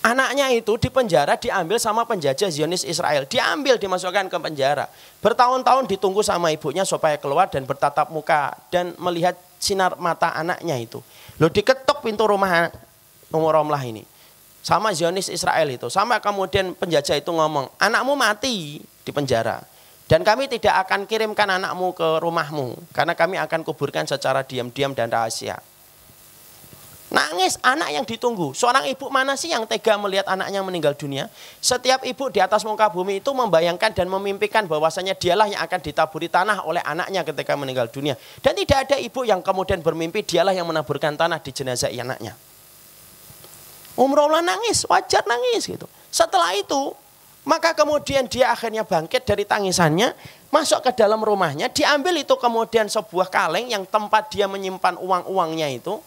[0.00, 3.28] Anaknya itu di penjara diambil sama penjajah Zionis Israel.
[3.28, 4.88] Diambil dimasukkan ke penjara.
[5.20, 11.04] Bertahun-tahun ditunggu sama ibunya supaya keluar dan bertatap muka dan melihat sinar mata anaknya itu.
[11.36, 12.72] Lo diketuk pintu rumah
[13.28, 14.08] Umar Romlah ini.
[14.64, 15.92] Sama Zionis Israel itu.
[15.92, 19.60] Sama kemudian penjajah itu ngomong, anakmu mati di penjara.
[20.08, 22.72] Dan kami tidak akan kirimkan anakmu ke rumahmu.
[22.96, 25.60] Karena kami akan kuburkan secara diam-diam dan rahasia.
[27.10, 28.54] Nangis anak yang ditunggu.
[28.54, 31.26] Seorang ibu mana sih yang tega melihat anaknya meninggal dunia?
[31.58, 36.30] Setiap ibu di atas muka bumi itu membayangkan dan memimpikan bahwasanya dialah yang akan ditaburi
[36.30, 38.14] tanah oleh anaknya ketika meninggal dunia.
[38.38, 42.38] Dan tidak ada ibu yang kemudian bermimpi dialah yang menaburkan tanah di jenazah anaknya.
[43.98, 45.90] Umrohlah nangis, wajar nangis gitu.
[46.14, 46.94] Setelah itu,
[47.42, 50.14] maka kemudian dia akhirnya bangkit dari tangisannya,
[50.54, 55.98] masuk ke dalam rumahnya, diambil itu kemudian sebuah kaleng yang tempat dia menyimpan uang-uangnya itu,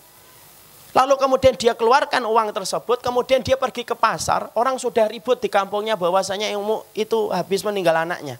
[0.94, 5.50] Lalu kemudian dia keluarkan uang tersebut, kemudian dia pergi ke pasar, orang sudah ribut di
[5.50, 8.38] kampungnya bahwasanya ilmu itu habis meninggal anaknya.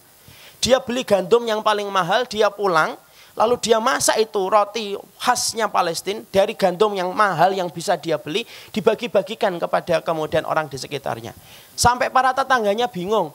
[0.62, 2.94] Dia beli gandum yang paling mahal, dia pulang,
[3.34, 8.46] lalu dia masak itu roti khasnya Palestina dari gandum yang mahal yang bisa dia beli,
[8.70, 11.34] dibagi-bagikan kepada kemudian orang di sekitarnya.
[11.74, 13.34] Sampai para tetangganya bingung,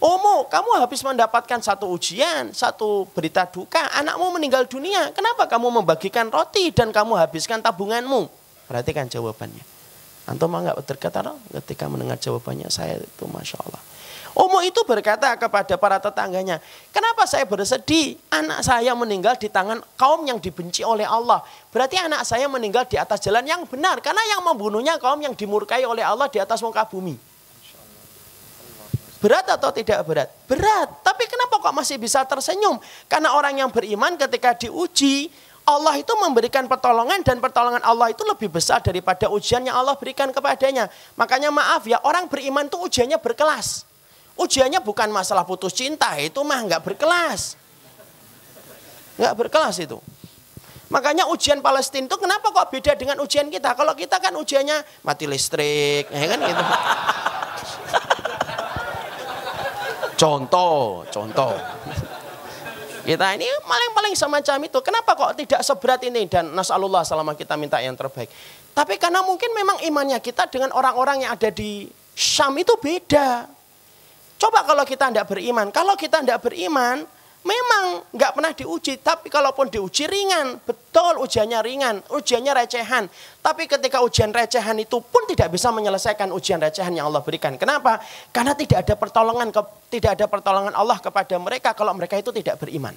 [0.00, 5.12] Omo, kamu habis mendapatkan satu ujian, satu berita duka, anakmu meninggal dunia.
[5.12, 8.39] Kenapa kamu membagikan roti dan kamu habiskan tabunganmu?
[8.70, 9.66] Perhatikan jawabannya.
[10.30, 13.82] Antum nggak berkata ketika mendengar jawabannya saya itu masya Allah.
[14.38, 16.62] Omo itu berkata kepada para tetangganya,
[16.94, 18.14] kenapa saya bersedih?
[18.30, 21.42] Anak saya meninggal di tangan kaum yang dibenci oleh Allah.
[21.74, 23.98] Berarti anak saya meninggal di atas jalan yang benar.
[23.98, 27.18] Karena yang membunuhnya kaum yang dimurkai oleh Allah di atas muka bumi.
[29.20, 30.30] Berat atau tidak berat?
[30.46, 30.88] Berat.
[31.04, 32.78] Tapi kenapa kok masih bisa tersenyum?
[33.10, 35.28] Karena orang yang beriman ketika diuji,
[35.68, 40.32] Allah itu memberikan pertolongan dan pertolongan Allah itu lebih besar daripada ujian yang Allah berikan
[40.34, 40.90] kepadanya.
[41.14, 43.86] Makanya maaf ya, orang beriman itu ujiannya berkelas.
[44.40, 47.60] Ujiannya bukan masalah putus cinta, itu mah nggak berkelas.
[49.20, 50.00] Nggak berkelas itu.
[50.90, 53.78] Makanya ujian Palestina itu kenapa kok beda dengan ujian kita?
[53.78, 56.64] Kalau kita kan ujiannya mati listrik, ya kan gitu.
[60.26, 61.54] contoh, contoh.
[63.10, 64.78] Kita ini paling-paling semacam itu.
[64.86, 66.30] Kenapa kok tidak seberat ini?
[66.30, 68.30] Dan nasallallahu selama kita minta yang terbaik.
[68.70, 73.50] Tapi karena mungkin memang imannya kita dengan orang-orang yang ada di Syam itu beda.
[74.38, 75.74] Coba kalau kita tidak beriman.
[75.74, 77.02] Kalau kita tidak beriman,
[77.44, 79.00] memang nggak pernah diuji.
[79.00, 83.04] Tapi kalaupun diuji ringan, betul ujiannya ringan, ujiannya recehan.
[83.40, 87.56] Tapi ketika ujian recehan itu pun tidak bisa menyelesaikan ujian recehan yang Allah berikan.
[87.56, 88.00] Kenapa?
[88.32, 89.48] Karena tidak ada pertolongan
[89.88, 92.92] tidak ada pertolongan Allah kepada mereka kalau mereka itu tidak beriman.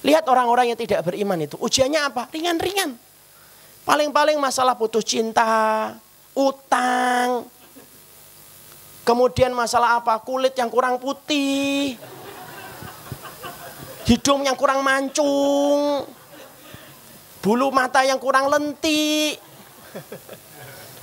[0.00, 2.24] Lihat orang-orang yang tidak beriman itu, ujiannya apa?
[2.32, 2.96] Ringan-ringan.
[3.84, 5.92] Paling-paling masalah putus cinta,
[6.32, 7.44] utang,
[9.04, 10.16] kemudian masalah apa?
[10.24, 12.00] Kulit yang kurang putih,
[14.10, 16.02] hidung yang kurang mancung,
[17.38, 19.38] bulu mata yang kurang lentik.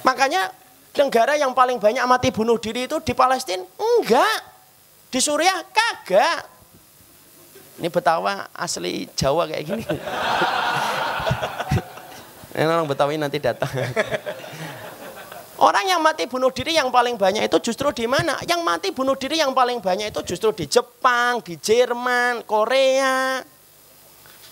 [0.03, 0.51] Makanya
[0.99, 3.63] negara yang paling banyak mati bunuh diri itu di Palestina?
[3.79, 4.59] Enggak.
[5.07, 6.51] Di Suriah kagak.
[7.79, 9.85] Ini Betawa asli Jawa kayak gini.
[12.57, 13.71] Ini orang Betawi nanti datang.
[15.57, 18.37] Orang yang mati bunuh diri yang paling banyak itu justru di mana?
[18.45, 23.41] Yang mati bunuh diri yang paling banyak itu justru di Jepang, di Jerman, Korea.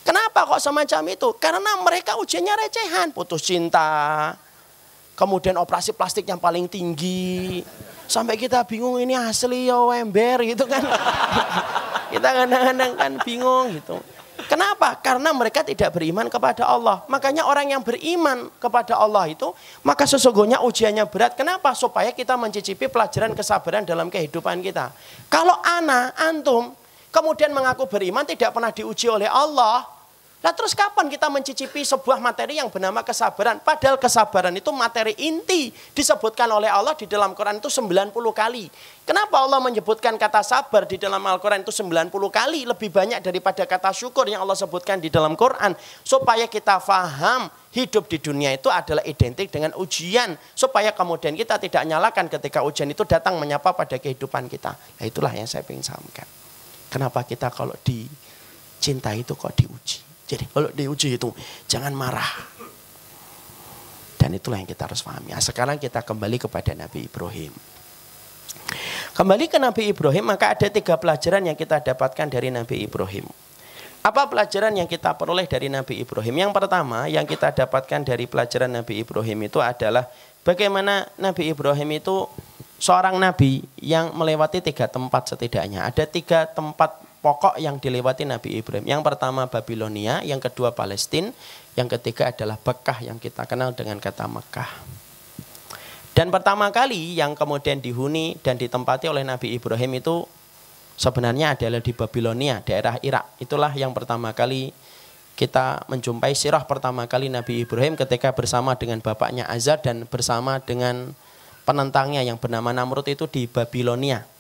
[0.02, 1.30] Kenapa kok semacam itu?
[1.38, 4.34] Karena mereka ujiannya recehan, putus cinta,
[5.14, 7.62] kemudian operasi plastik yang paling tinggi,
[8.10, 10.82] sampai kita bingung ini asli ya ember gitu kan.
[12.14, 13.98] Kita kadang-kadang kan bingung gitu.
[14.46, 14.94] Kenapa?
[15.02, 17.02] Karena mereka tidak beriman kepada Allah.
[17.10, 19.50] Makanya orang yang beriman kepada Allah itu,
[19.82, 21.34] maka sesungguhnya ujiannya berat.
[21.34, 21.74] Kenapa?
[21.74, 24.94] Supaya kita mencicipi pelajaran kesabaran dalam kehidupan kita.
[25.32, 26.78] Kalau anak, antum,
[27.10, 29.95] kemudian mengaku beriman tidak pernah diuji oleh Allah,
[30.46, 33.58] Nah terus kapan kita mencicipi sebuah materi yang bernama kesabaran?
[33.66, 38.70] Padahal kesabaran itu materi inti disebutkan oleh Allah di dalam Quran itu 90 kali.
[39.10, 43.90] Kenapa Allah menyebutkan kata sabar di dalam Al-Quran itu 90 kali lebih banyak daripada kata
[43.90, 45.74] syukur yang Allah sebutkan di dalam Quran.
[46.06, 50.38] Supaya kita faham hidup di dunia itu adalah identik dengan ujian.
[50.54, 54.78] Supaya kemudian kita tidak nyalakan ketika ujian itu datang menyapa pada kehidupan kita.
[54.78, 56.30] Nah itulah yang saya ingin sampaikan.
[56.94, 60.05] Kenapa kita kalau dicintai itu kok diuji.
[60.26, 61.30] Jadi kalau diuji itu
[61.70, 62.32] jangan marah.
[64.18, 65.38] Dan itulah yang kita harus pahami.
[65.38, 67.54] Nah, sekarang kita kembali kepada Nabi Ibrahim.
[69.14, 73.30] Kembali ke Nabi Ibrahim, maka ada tiga pelajaran yang kita dapatkan dari Nabi Ibrahim.
[74.06, 76.50] Apa pelajaran yang kita peroleh dari Nabi Ibrahim?
[76.50, 80.10] Yang pertama yang kita dapatkan dari pelajaran Nabi Ibrahim itu adalah
[80.46, 82.26] bagaimana Nabi Ibrahim itu
[82.78, 85.90] seorang nabi yang melewati tiga tempat setidaknya.
[85.90, 88.86] Ada tiga tempat pokok yang dilewati Nabi Ibrahim.
[88.86, 91.34] Yang pertama Babilonia, yang kedua Palestina,
[91.74, 94.70] yang ketiga adalah Bekah yang kita kenal dengan kata Mekah.
[96.14, 100.30] Dan pertama kali yang kemudian dihuni dan ditempati oleh Nabi Ibrahim itu
[101.02, 103.42] sebenarnya adalah di Babilonia, daerah Irak.
[103.42, 104.70] Itulah yang pertama kali
[105.36, 111.12] kita menjumpai sirah pertama kali Nabi Ibrahim ketika bersama dengan bapaknya Azar dan bersama dengan
[111.68, 114.35] penentangnya yang bernama Namrud itu di Babilonia.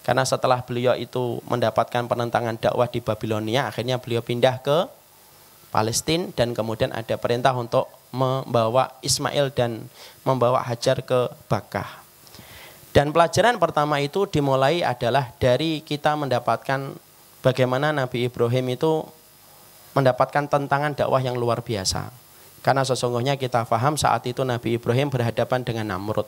[0.00, 4.88] Karena setelah beliau itu mendapatkan penentangan dakwah di Babilonia, akhirnya beliau pindah ke
[5.70, 9.86] Palestina dan kemudian ada perintah untuk membawa Ismail dan
[10.26, 12.02] membawa Hajar ke Bakah.
[12.90, 16.90] Dan pelajaran pertama itu dimulai adalah dari kita mendapatkan
[17.38, 19.06] bagaimana Nabi Ibrahim itu
[19.94, 22.10] mendapatkan tantangan dakwah yang luar biasa.
[22.66, 26.26] Karena sesungguhnya kita paham saat itu Nabi Ibrahim berhadapan dengan Namrud.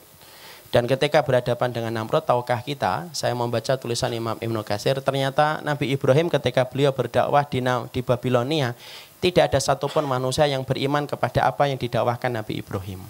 [0.73, 5.93] Dan ketika berhadapan dengan Namrud, tahukah kita, saya membaca tulisan Imam Ibn Qasir, ternyata Nabi
[5.93, 7.61] Ibrahim ketika beliau berdakwah di,
[7.93, 8.73] di Babilonia,
[9.21, 13.05] tidak ada satupun manusia yang beriman kepada apa yang didakwahkan Nabi Ibrahim.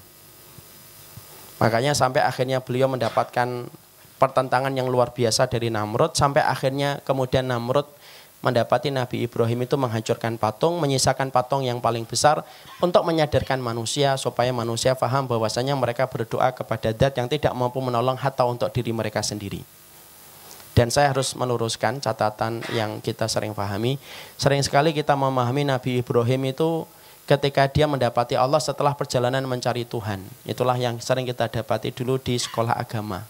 [1.62, 3.70] Makanya sampai akhirnya beliau mendapatkan
[4.18, 7.86] pertentangan yang luar biasa dari Namrud, sampai akhirnya kemudian Namrud
[8.42, 12.42] mendapati Nabi Ibrahim itu menghancurkan patung, menyisakan patung yang paling besar
[12.82, 18.18] untuk menyadarkan manusia supaya manusia faham bahwasanya mereka berdoa kepada Dat yang tidak mampu menolong
[18.18, 19.62] hatta untuk diri mereka sendiri.
[20.74, 24.00] Dan saya harus meluruskan catatan yang kita sering pahami.
[24.40, 26.88] Sering sekali kita memahami Nabi Ibrahim itu
[27.28, 30.24] ketika dia mendapati Allah setelah perjalanan mencari Tuhan.
[30.42, 33.22] Itulah yang sering kita dapati dulu di sekolah agama.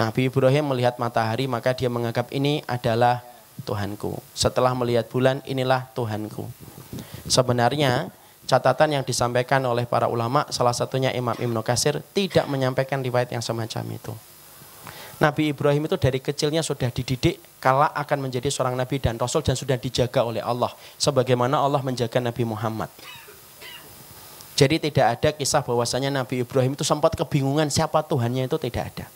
[0.00, 3.20] Nabi Ibrahim melihat matahari maka dia menganggap ini adalah
[3.62, 4.18] Tuhanku.
[4.36, 6.50] Setelah melihat bulan, inilah Tuhanku.
[7.30, 8.10] Sebenarnya
[8.50, 13.40] catatan yang disampaikan oleh para ulama, salah satunya Imam Ibn Qasir, tidak menyampaikan riwayat yang
[13.40, 14.12] semacam itu.
[15.22, 19.54] Nabi Ibrahim itu dari kecilnya sudah dididik kala akan menjadi seorang nabi dan rasul dan
[19.54, 22.90] sudah dijaga oleh Allah sebagaimana Allah menjaga Nabi Muhammad.
[24.58, 29.06] Jadi tidak ada kisah bahwasanya Nabi Ibrahim itu sempat kebingungan siapa Tuhannya itu tidak ada.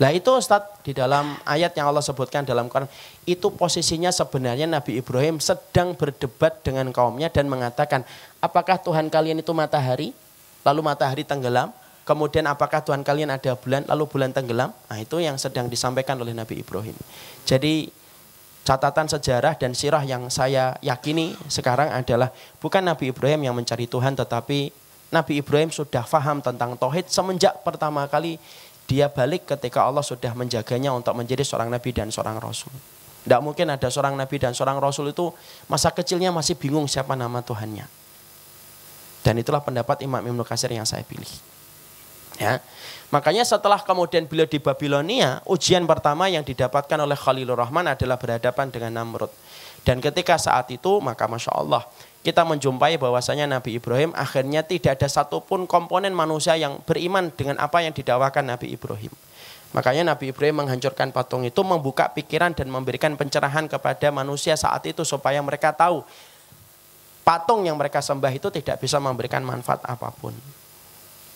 [0.00, 2.88] Lah itu Ustaz di dalam ayat yang Allah sebutkan dalam Quran
[3.28, 8.08] itu posisinya sebenarnya Nabi Ibrahim sedang berdebat dengan kaumnya dan mengatakan
[8.40, 10.16] apakah Tuhan kalian itu matahari?
[10.64, 11.68] Lalu matahari tenggelam.
[12.08, 13.84] Kemudian apakah Tuhan kalian ada bulan?
[13.84, 14.72] Lalu bulan tenggelam.
[14.72, 16.96] Nah itu yang sedang disampaikan oleh Nabi Ibrahim.
[17.44, 17.92] Jadi
[18.64, 24.16] catatan sejarah dan sirah yang saya yakini sekarang adalah bukan Nabi Ibrahim yang mencari Tuhan
[24.16, 24.72] tetapi
[25.10, 28.38] Nabi Ibrahim sudah faham tentang tauhid semenjak pertama kali
[28.90, 32.74] dia balik ketika Allah sudah menjaganya untuk menjadi seorang nabi dan seorang rasul.
[33.22, 35.30] Tidak mungkin ada seorang nabi dan seorang rasul itu
[35.70, 37.86] masa kecilnya masih bingung siapa nama Tuhannya.
[39.22, 41.30] Dan itulah pendapat Imam Ibnu Kasir yang saya pilih.
[42.40, 42.58] Ya.
[43.14, 48.72] Makanya setelah kemudian beliau di Babilonia, ujian pertama yang didapatkan oleh Khalilur Rahman adalah berhadapan
[48.74, 49.30] dengan Namrud.
[49.86, 51.84] Dan ketika saat itu, maka Masya Allah,
[52.20, 57.80] kita menjumpai bahwasanya Nabi Ibrahim akhirnya tidak ada satupun komponen manusia yang beriman dengan apa
[57.80, 59.12] yang didawakan Nabi Ibrahim.
[59.70, 65.06] Makanya Nabi Ibrahim menghancurkan patung itu membuka pikiran dan memberikan pencerahan kepada manusia saat itu
[65.06, 66.02] supaya mereka tahu
[67.22, 70.34] patung yang mereka sembah itu tidak bisa memberikan manfaat apa pun.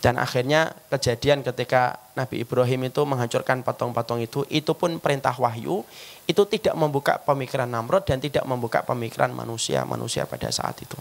[0.04, 5.80] Dan akhirnya kejadian ketika Nabi Ibrahim itu menghancurkan patung-patung itu, itu pun perintah wahyu,
[6.28, 11.00] itu tidak membuka pemikiran Namrud dan tidak membuka pemikiran manusia-manusia pada saat itu.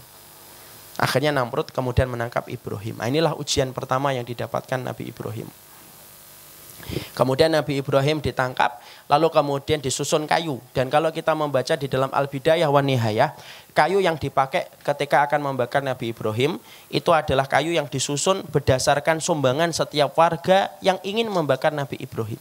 [0.96, 2.96] Akhirnya Namrud kemudian menangkap Ibrahim.
[2.96, 5.52] Nah, inilah ujian pertama yang didapatkan Nabi Ibrahim.
[7.14, 10.58] Kemudian Nabi Ibrahim ditangkap, lalu kemudian disusun kayu.
[10.74, 13.34] Dan kalau kita membaca di dalam Al-Bidayah wa Nihayah,
[13.74, 16.56] kayu yang dipakai ketika akan membakar Nabi Ibrahim,
[16.88, 22.40] itu adalah kayu yang disusun berdasarkan sumbangan setiap warga yang ingin membakar Nabi Ibrahim.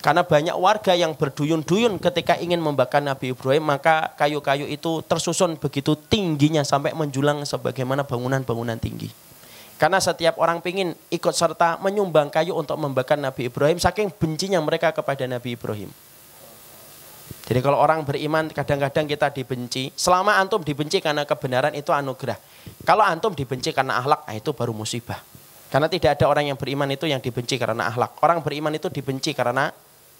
[0.00, 5.92] Karena banyak warga yang berduyun-duyun ketika ingin membakar Nabi Ibrahim, maka kayu-kayu itu tersusun begitu
[5.92, 9.29] tingginya sampai menjulang sebagaimana bangunan-bangunan tinggi.
[9.80, 14.92] Karena setiap orang pingin ikut serta menyumbang kayu untuk membakar Nabi Ibrahim, saking bencinya mereka
[14.92, 15.88] kepada Nabi Ibrahim.
[17.48, 19.88] Jadi kalau orang beriman kadang-kadang kita dibenci.
[19.96, 22.36] Selama antum dibenci karena kebenaran itu anugerah.
[22.84, 25.18] Kalau antum dibenci karena akhlak, nah itu baru musibah.
[25.72, 28.20] Karena tidak ada orang yang beriman itu yang dibenci karena akhlak.
[28.20, 29.72] Orang beriman itu dibenci karena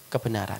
[0.09, 0.59] kebenaran.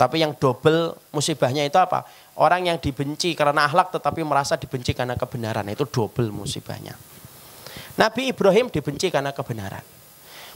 [0.00, 2.08] Tapi yang double musibahnya itu apa?
[2.40, 5.68] Orang yang dibenci karena akhlak tetapi merasa dibenci karena kebenaran.
[5.70, 7.13] Itu double musibahnya.
[7.94, 9.82] Nabi Ibrahim dibenci karena kebenaran.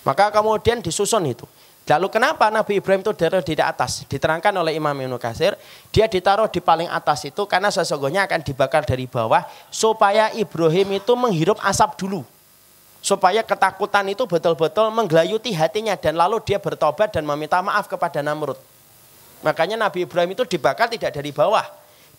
[0.03, 1.47] Maka kemudian disusun itu.
[1.89, 4.05] Lalu kenapa Nabi Ibrahim itu ditaruh di atas?
[4.05, 5.57] Diterangkan oleh Imam Ibnu Katsir,
[5.89, 9.41] dia ditaruh di paling atas itu karena sesungguhnya akan dibakar dari bawah
[9.73, 12.29] supaya Ibrahim itu menghirup asap dulu.
[13.01, 18.61] Supaya ketakutan itu betul-betul menggelayuti hatinya dan lalu dia bertobat dan meminta maaf kepada Namrud.
[19.41, 21.65] Makanya Nabi Ibrahim itu dibakar tidak dari bawah,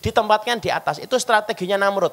[0.02, 0.98] ditempatkan di atas.
[0.98, 2.10] Itu strateginya Namrud.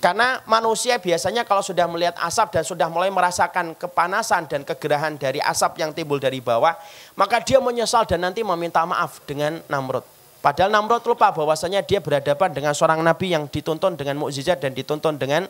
[0.00, 5.44] Karena manusia biasanya kalau sudah melihat asap dan sudah mulai merasakan kepanasan dan kegerahan dari
[5.44, 6.72] asap yang timbul dari bawah,
[7.20, 10.00] maka dia menyesal dan nanti meminta maaf dengan Namrud.
[10.40, 15.20] Padahal Namrud lupa bahwasanya dia berhadapan dengan seorang nabi yang dituntun dengan mukjizat dan dituntun
[15.20, 15.44] dengan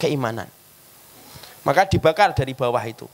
[0.00, 0.48] keimanan.
[1.60, 3.04] Maka dibakar dari bawah itu.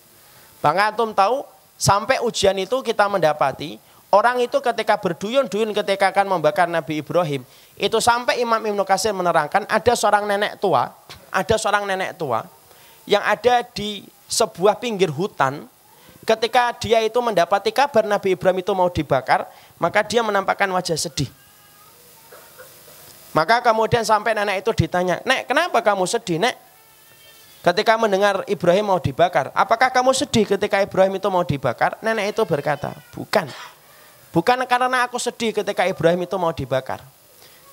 [0.62, 1.42] Bang Atum tahu
[1.74, 7.44] sampai ujian itu kita mendapati Orang itu ketika berduyun-duyun ketika akan membakar Nabi Ibrahim,
[7.76, 10.88] itu sampai Imam Ibnu Katsir menerangkan ada seorang nenek tua,
[11.28, 12.48] ada seorang nenek tua
[13.04, 15.68] yang ada di sebuah pinggir hutan.
[16.24, 19.44] Ketika dia itu mendapati kabar Nabi Ibrahim itu mau dibakar,
[19.76, 21.28] maka dia menampakkan wajah sedih.
[23.36, 26.56] Maka kemudian sampai nenek itu ditanya, "Nek, kenapa kamu sedih, Nek?"
[27.60, 32.00] Ketika mendengar Ibrahim mau dibakar, apakah kamu sedih ketika Ibrahim itu mau dibakar?
[32.00, 33.76] Nenek itu berkata, "Bukan."
[34.38, 37.02] Bukan karena aku sedih ketika Ibrahim itu mau dibakar.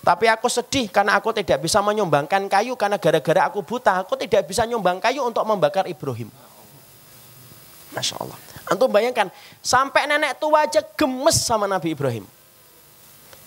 [0.02, 4.02] Tapi aku sedih karena aku tidak bisa menyumbangkan kayu karena gara-gara aku buta.
[4.02, 6.34] Aku tidak bisa nyumbang kayu untuk membakar Ibrahim.
[7.94, 8.38] Masya Allah.
[8.66, 9.30] Antum bayangkan,
[9.62, 12.26] sampai nenek tua aja gemes sama Nabi Ibrahim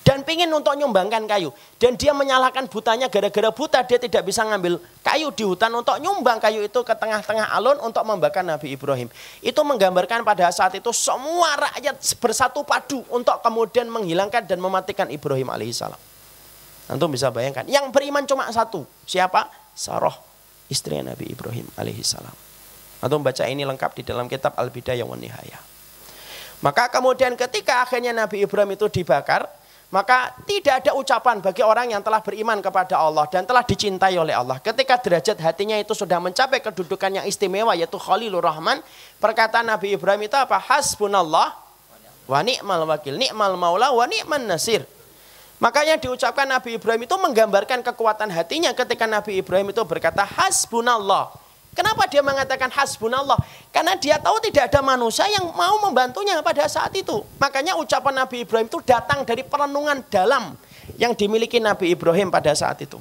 [0.07, 1.53] dan pingin untuk nyumbangkan kayu.
[1.77, 6.41] Dan dia menyalahkan butanya gara-gara buta dia tidak bisa ngambil kayu di hutan untuk nyumbang
[6.41, 9.13] kayu itu ke tengah-tengah alun untuk membakar Nabi Ibrahim.
[9.45, 15.53] Itu menggambarkan pada saat itu semua rakyat bersatu padu untuk kemudian menghilangkan dan mematikan Ibrahim
[15.53, 16.01] alaihissalam.
[16.89, 18.89] Nanti bisa bayangkan, yang beriman cuma satu.
[19.05, 19.53] Siapa?
[19.77, 20.17] Saroh,
[20.73, 22.33] istri Nabi Ibrahim alaihissalam.
[23.05, 25.61] Atau baca ini lengkap di dalam kitab Al-Bidayah wa Nihayah.
[26.65, 29.47] Maka kemudian ketika akhirnya Nabi Ibrahim itu dibakar,
[29.89, 34.37] maka tidak ada ucapan bagi orang yang telah beriman kepada Allah dan telah dicintai oleh
[34.37, 34.61] Allah.
[34.61, 38.85] Ketika derajat hatinya itu sudah mencapai kedudukan yang istimewa yaitu Khalilur Rahman,
[39.17, 40.61] perkataan Nabi Ibrahim itu apa?
[40.61, 41.57] Hasbunallah
[42.29, 44.85] wa ni'mal wakil, ni'mal maula wa ni'man nasir.
[45.57, 51.33] Makanya diucapkan Nabi Ibrahim itu menggambarkan kekuatan hatinya ketika Nabi Ibrahim itu berkata hasbunallah
[51.79, 53.39] Kenapa dia mengatakan hasbunallah?
[53.71, 57.23] Karena dia tahu tidak ada manusia yang mau membantunya pada saat itu.
[57.39, 60.59] Makanya ucapan Nabi Ibrahim itu datang dari perenungan dalam
[60.99, 62.99] yang dimiliki Nabi Ibrahim pada saat itu.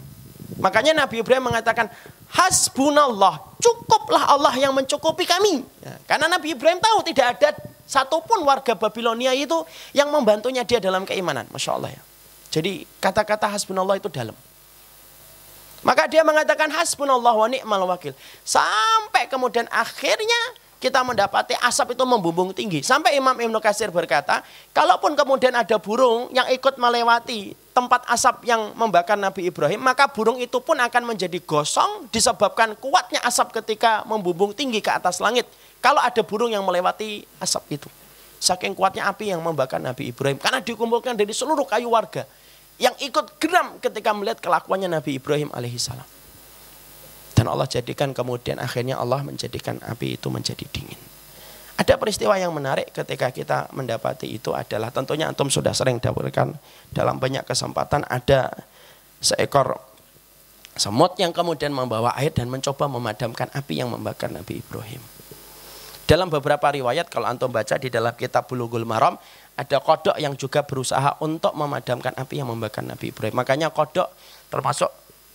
[0.61, 1.89] Makanya Nabi Ibrahim mengatakan
[2.29, 5.65] hasbunallah, cukuplah Allah yang mencukupi kami.
[5.81, 7.57] Ya, karena Nabi Ibrahim tahu tidak ada
[7.89, 9.57] satupun warga Babilonia itu
[9.97, 11.49] yang membantunya dia dalam keimanan.
[11.49, 12.01] Masya Allah ya.
[12.53, 14.37] Jadi kata-kata hasbunallah itu dalam.
[15.85, 18.13] Maka dia mengatakan hasbunallah wa ni'mal wakil.
[18.41, 20.41] Sampai kemudian akhirnya
[20.77, 22.85] kita mendapati asap itu membumbung tinggi.
[22.85, 28.73] Sampai Imam Ibnu Katsir berkata, kalaupun kemudian ada burung yang ikut melewati tempat asap yang
[28.77, 34.53] membakar Nabi Ibrahim, maka burung itu pun akan menjadi gosong disebabkan kuatnya asap ketika membumbung
[34.53, 35.49] tinggi ke atas langit.
[35.81, 37.89] Kalau ada burung yang melewati asap itu.
[38.37, 40.37] Saking kuatnya api yang membakar Nabi Ibrahim.
[40.37, 42.29] Karena dikumpulkan dari seluruh kayu warga
[42.77, 46.05] yang ikut geram ketika melihat kelakuannya Nabi Ibrahim alaihissalam.
[47.37, 50.97] Dan Allah jadikan kemudian akhirnya Allah menjadikan api itu menjadi dingin.
[51.77, 56.57] Ada peristiwa yang menarik ketika kita mendapati itu adalah tentunya antum sudah sering dapatkan
[56.89, 58.49] dalam banyak kesempatan ada
[59.21, 59.77] seekor
[60.73, 65.16] semut yang kemudian membawa air dan mencoba memadamkan api yang membakar Nabi Ibrahim.
[66.07, 69.19] Dalam beberapa riwayat kalau antum baca di dalam kitab Bulughul Maram
[69.59, 73.35] ada kodok yang juga berusaha untuk memadamkan api yang membakar Nabi Ibrahim.
[73.35, 74.07] Makanya kodok
[74.47, 74.87] termasuk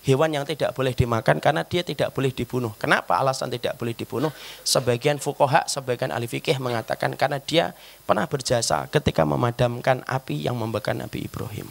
[0.09, 2.73] hewan yang tidak boleh dimakan karena dia tidak boleh dibunuh.
[2.81, 4.33] Kenapa alasan tidak boleh dibunuh?
[4.65, 7.77] Sebagian fukoha, sebagian ahli fikih mengatakan karena dia
[8.09, 11.69] pernah berjasa ketika memadamkan api yang membakar Nabi Ibrahim.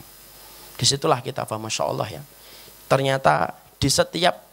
[0.78, 2.22] Di situlah kita paham, Masya Allah ya.
[2.86, 4.51] Ternyata di setiap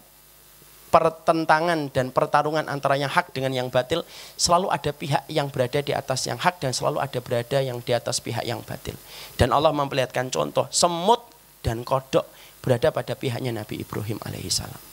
[0.89, 5.93] pertentangan dan pertarungan antara yang hak dengan yang batil selalu ada pihak yang berada di
[5.93, 8.97] atas yang hak dan selalu ada berada yang di atas pihak yang batil.
[9.37, 11.21] Dan Allah memperlihatkan contoh semut
[11.61, 12.25] dan kodok
[12.65, 14.89] berada pada pihaknya Nabi Ibrahim alaihissalam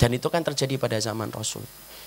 [0.00, 1.60] dan itu kan terjadi pada zaman Rasul.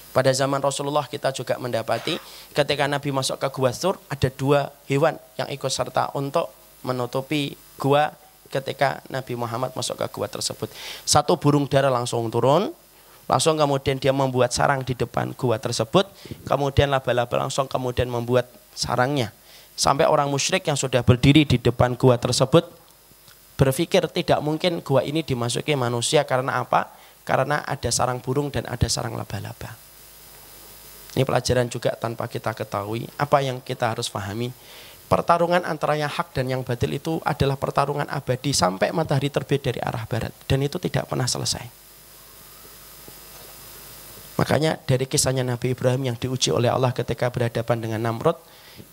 [0.09, 2.17] Pada zaman Rasulullah kita juga mendapati
[2.53, 6.49] ketika Nabi masuk ke gua Sur ada dua hewan yang ikut serta untuk
[6.81, 8.13] menutupi gua
[8.49, 10.69] ketika Nabi Muhammad masuk ke gua tersebut.
[11.05, 12.73] Satu burung dara langsung turun,
[13.27, 16.07] Langsung kemudian dia membuat sarang di depan gua tersebut.
[16.43, 19.31] Kemudian laba-laba langsung kemudian membuat sarangnya.
[19.73, 22.67] Sampai orang musyrik yang sudah berdiri di depan gua tersebut
[23.53, 26.91] berpikir tidak mungkin gua ini dimasuki manusia karena apa?
[27.23, 29.79] Karena ada sarang burung dan ada sarang laba-laba.
[31.13, 33.05] Ini pelajaran juga tanpa kita ketahui.
[33.15, 34.49] Apa yang kita harus pahami?
[35.07, 39.77] Pertarungan antara yang hak dan yang batil itu adalah pertarungan abadi sampai matahari terbit dari
[39.77, 40.33] arah barat.
[40.49, 41.82] Dan itu tidak pernah selesai.
[44.43, 48.35] Makanya dari kisahnya Nabi Ibrahim yang diuji oleh Allah ketika berhadapan dengan Namrud,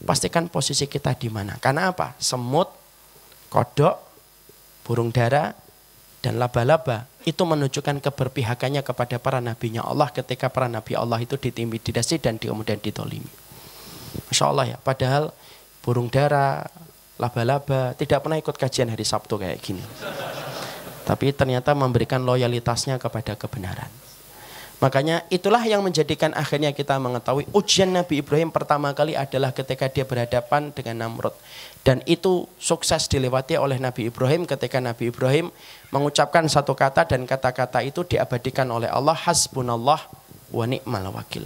[0.07, 1.59] pastikan posisi kita di mana.
[1.59, 2.15] Karena apa?
[2.23, 2.71] Semut,
[3.51, 3.99] kodok,
[4.87, 5.51] burung dara,
[6.23, 12.23] dan laba-laba itu menunjukkan keberpihakannya kepada para nabinya Allah ketika para nabi Allah itu ditimidasi
[12.23, 13.27] dan kemudian ditolimi.
[14.31, 15.35] Masya Allah ya, padahal
[15.83, 16.63] burung dara,
[17.19, 19.83] laba-laba tidak pernah ikut kajian hari Sabtu kayak gini.
[21.03, 24.10] Tapi ternyata memberikan loyalitasnya kepada kebenaran.
[24.81, 30.09] Makanya itulah yang menjadikan akhirnya kita mengetahui ujian Nabi Ibrahim pertama kali adalah ketika dia
[30.09, 31.37] berhadapan dengan Namrud.
[31.85, 35.53] Dan itu sukses dilewati oleh Nabi Ibrahim ketika Nabi Ibrahim
[35.93, 40.01] mengucapkan satu kata dan kata-kata itu diabadikan oleh Allah hasbunallah
[40.49, 41.45] wa ni'mal wakil.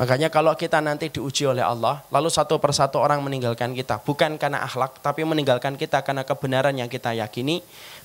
[0.00, 4.64] Makanya kalau kita nanti diuji oleh Allah, lalu satu persatu orang meninggalkan kita, bukan karena
[4.64, 7.60] akhlak, tapi meninggalkan kita karena kebenaran yang kita yakini,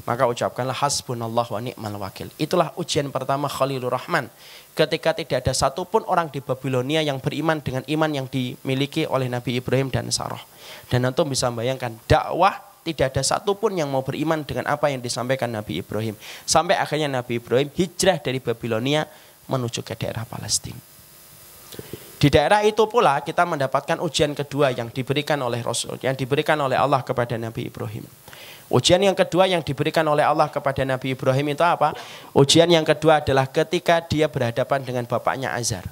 [0.06, 2.30] maka ucapkanlah hasbunallah wa ni'mal wakil.
[2.38, 4.30] Itulah ujian pertama Khalilur Rahman.
[4.78, 9.58] Ketika tidak ada satupun orang di Babilonia yang beriman dengan iman yang dimiliki oleh Nabi
[9.58, 10.42] Ibrahim dan Sarah.
[10.90, 15.50] Dan nanti bisa membayangkan dakwah tidak ada satupun yang mau beriman dengan apa yang disampaikan
[15.50, 16.14] Nabi Ibrahim.
[16.46, 19.10] Sampai akhirnya Nabi Ibrahim hijrah dari Babilonia
[19.50, 20.78] menuju ke daerah Palestina.
[22.16, 26.78] Di daerah itu pula kita mendapatkan ujian kedua yang diberikan oleh Rasul, yang diberikan oleh
[26.78, 28.06] Allah kepada Nabi Ibrahim.
[28.66, 31.94] Ujian yang kedua yang diberikan oleh Allah kepada Nabi Ibrahim itu apa?
[32.34, 35.86] Ujian yang kedua adalah ketika dia berhadapan dengan bapaknya Azar.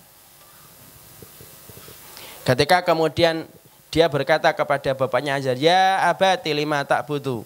[2.43, 3.45] Ketika kemudian
[3.93, 7.45] dia berkata kepada bapaknya Azar, Ya abadi lima tak butuh.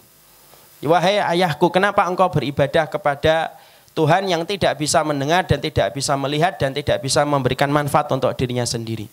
[0.80, 3.52] Wahai ayahku, kenapa engkau beribadah kepada
[3.98, 8.30] Tuhan yang tidak bisa mendengar dan tidak bisa melihat dan tidak bisa memberikan manfaat untuk
[8.38, 9.10] dirinya sendiri.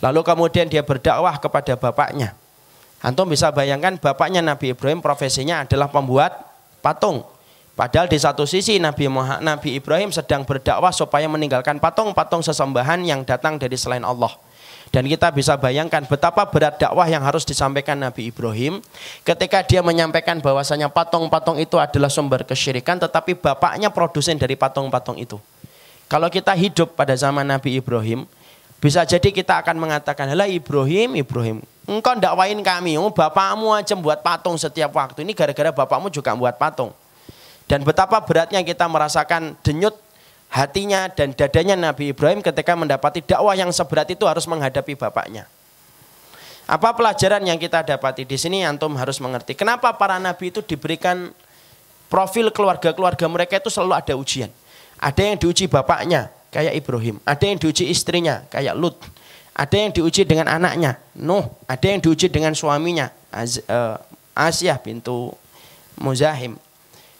[0.00, 2.32] Lalu kemudian dia berdakwah kepada bapaknya.
[3.00, 6.36] Antum bisa bayangkan bapaknya Nabi Ibrahim profesinya adalah pembuat
[6.84, 7.24] patung.
[7.72, 13.24] Padahal di satu sisi Nabi Muhammad, Nabi Ibrahim sedang berdakwah supaya meninggalkan patung-patung sesembahan yang
[13.24, 14.28] datang dari selain Allah.
[14.92, 18.82] Dan kita bisa bayangkan betapa berat dakwah yang harus disampaikan Nabi Ibrahim
[19.22, 25.38] ketika dia menyampaikan bahwasanya patung-patung itu adalah sumber kesyirikan tetapi bapaknya produsen dari patung-patung itu.
[26.10, 28.26] Kalau kita hidup pada zaman Nabi Ibrahim,
[28.80, 34.24] bisa jadi kita akan mengatakan, "Lah Ibrahim, Ibrahim, engkau dakwain kami, oh, bapakmu aja buat
[34.24, 35.20] patung setiap waktu.
[35.20, 36.96] Ini gara-gara bapakmu juga buat patung."
[37.68, 39.94] Dan betapa beratnya kita merasakan denyut
[40.50, 45.46] hatinya dan dadanya Nabi Ibrahim ketika mendapati dakwah yang seberat itu harus menghadapi bapaknya.
[46.66, 49.54] Apa pelajaran yang kita dapati di sini antum harus mengerti.
[49.54, 51.30] Kenapa para nabi itu diberikan
[52.10, 54.50] profil keluarga-keluarga mereka itu selalu ada ujian.
[54.98, 58.98] Ada yang diuji bapaknya kayak Ibrahim, ada yang diuji istrinya kayak Lut.
[59.50, 63.98] Ada yang diuji dengan anaknya, Nuh, ada yang diuji dengan suaminya, Az, uh,
[64.32, 65.34] Asyah pintu
[66.00, 66.56] Muzahim.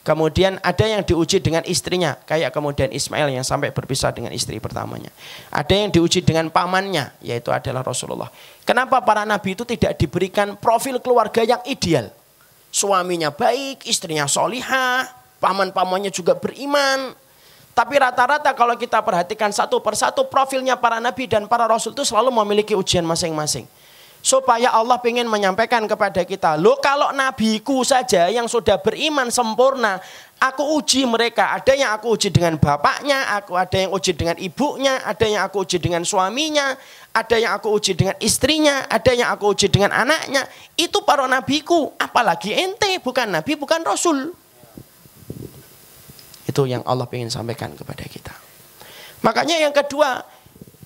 [0.01, 5.13] Kemudian ada yang diuji dengan istrinya, kayak kemudian Ismail yang sampai berpisah dengan istri pertamanya.
[5.53, 8.33] Ada yang diuji dengan pamannya, yaitu adalah Rasulullah.
[8.65, 12.09] Kenapa para nabi itu tidak diberikan profil keluarga yang ideal?
[12.73, 15.05] Suaminya baik, istrinya solihah,
[15.37, 17.13] paman-pamannya juga beriman.
[17.71, 22.29] Tapi rata-rata kalau kita perhatikan satu persatu profilnya para nabi dan para rasul itu selalu
[22.31, 23.63] memiliki ujian masing-masing
[24.21, 29.97] supaya Allah ingin menyampaikan kepada kita, lo kalau nabiku saja yang sudah beriman sempurna,
[30.37, 31.57] aku uji mereka.
[31.57, 35.65] Ada yang aku uji dengan bapaknya, aku ada yang uji dengan ibunya, ada yang aku
[35.65, 36.77] uji dengan suaminya,
[37.11, 40.45] ada yang aku uji dengan istrinya, ada yang aku uji dengan anaknya.
[40.77, 44.37] Itu para nabiku, apalagi ente, bukan nabi, bukan rasul.
[46.51, 48.35] Itu yang Allah ingin sampaikan kepada kita.
[49.23, 50.19] Makanya yang kedua,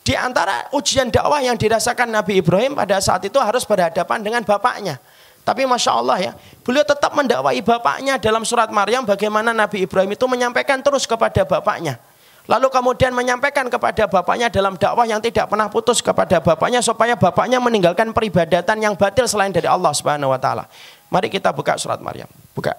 [0.06, 5.02] di antara ujian dakwah yang dirasakan Nabi Ibrahim pada saat itu harus berhadapan dengan bapaknya.
[5.42, 10.26] Tapi Masya Allah ya, beliau tetap mendakwai bapaknya dalam surat Maryam bagaimana Nabi Ibrahim itu
[10.30, 11.98] menyampaikan terus kepada bapaknya.
[12.46, 17.58] Lalu kemudian menyampaikan kepada bapaknya dalam dakwah yang tidak pernah putus kepada bapaknya supaya bapaknya
[17.58, 20.70] meninggalkan peribadatan yang batil selain dari Allah Subhanahu wa taala.
[21.10, 22.30] Mari kita buka surat Maryam.
[22.54, 22.78] Buka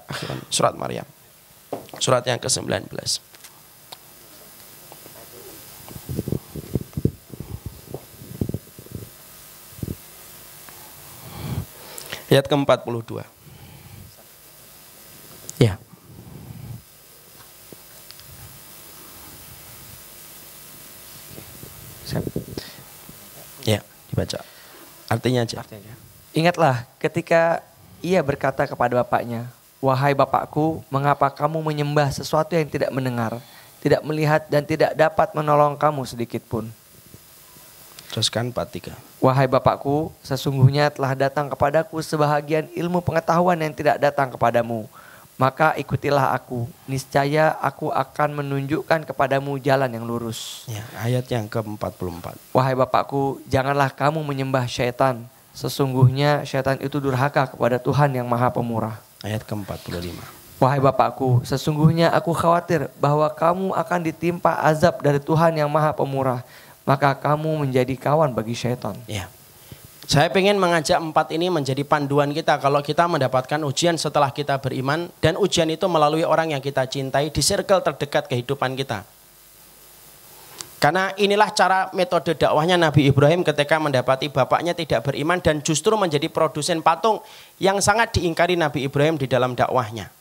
[0.54, 1.15] surat Maryam.
[1.98, 2.86] Surat yang ke-19.
[12.26, 13.24] Ayat ke-42.
[15.56, 15.80] Ya.
[23.64, 23.80] Ya,
[24.12, 24.44] dibaca.
[25.08, 25.64] Artinya aja.
[25.64, 25.94] Artinya.
[26.36, 27.64] Ingatlah ketika
[28.04, 29.48] ia berkata kepada bapaknya,
[29.80, 33.36] Wahai bapakku, mengapa kamu menyembah sesuatu yang tidak mendengar,
[33.84, 36.72] tidak melihat dan tidak dapat menolong kamu sedikit pun?
[38.16, 38.96] Teruskan 43.
[39.20, 44.88] Wahai Bapakku, sesungguhnya telah datang kepadaku sebahagian ilmu pengetahuan yang tidak datang kepadamu.
[45.36, 50.64] Maka ikutilah aku, niscaya aku akan menunjukkan kepadamu jalan yang lurus.
[50.64, 52.56] Ya, ayat yang ke-44.
[52.56, 55.28] Wahai Bapakku, janganlah kamu menyembah syaitan.
[55.52, 59.05] Sesungguhnya syaitan itu durhaka kepada Tuhan yang maha pemurah.
[59.24, 60.12] Ayat ke-45.
[60.56, 66.40] Wahai Bapakku, sesungguhnya aku khawatir bahwa kamu akan ditimpa azab dari Tuhan yang maha pemurah
[66.86, 68.94] maka kamu menjadi kawan bagi syaitan.
[69.10, 69.26] Ya.
[70.06, 75.10] Saya ingin mengajak empat ini menjadi panduan kita kalau kita mendapatkan ujian setelah kita beriman
[75.18, 79.02] dan ujian itu melalui orang yang kita cintai di circle terdekat kehidupan kita.
[80.76, 86.28] Karena inilah cara metode dakwahnya Nabi Ibrahim ketika mendapati bapaknya tidak beriman dan justru menjadi
[86.28, 87.24] produsen patung
[87.56, 90.12] yang sangat diingkari Nabi Ibrahim di dalam dakwahnya.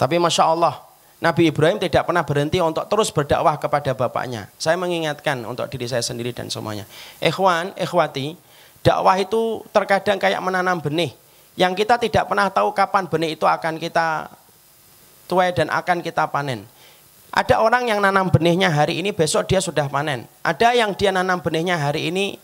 [0.00, 0.80] Tapi Masya Allah,
[1.20, 4.48] Nabi Ibrahim tidak pernah berhenti untuk terus berdakwah kepada bapaknya.
[4.56, 6.88] Saya mengingatkan untuk diri saya sendiri dan semuanya.
[7.20, 8.40] Ikhwan, ikhwati,
[8.80, 11.12] dakwah itu terkadang kayak menanam benih.
[11.54, 14.26] Yang kita tidak pernah tahu kapan benih itu akan kita
[15.30, 16.66] tuai dan akan kita panen.
[17.34, 20.22] Ada orang yang nanam benihnya hari ini, besok dia sudah panen.
[20.46, 22.38] Ada yang dia nanam benihnya hari ini,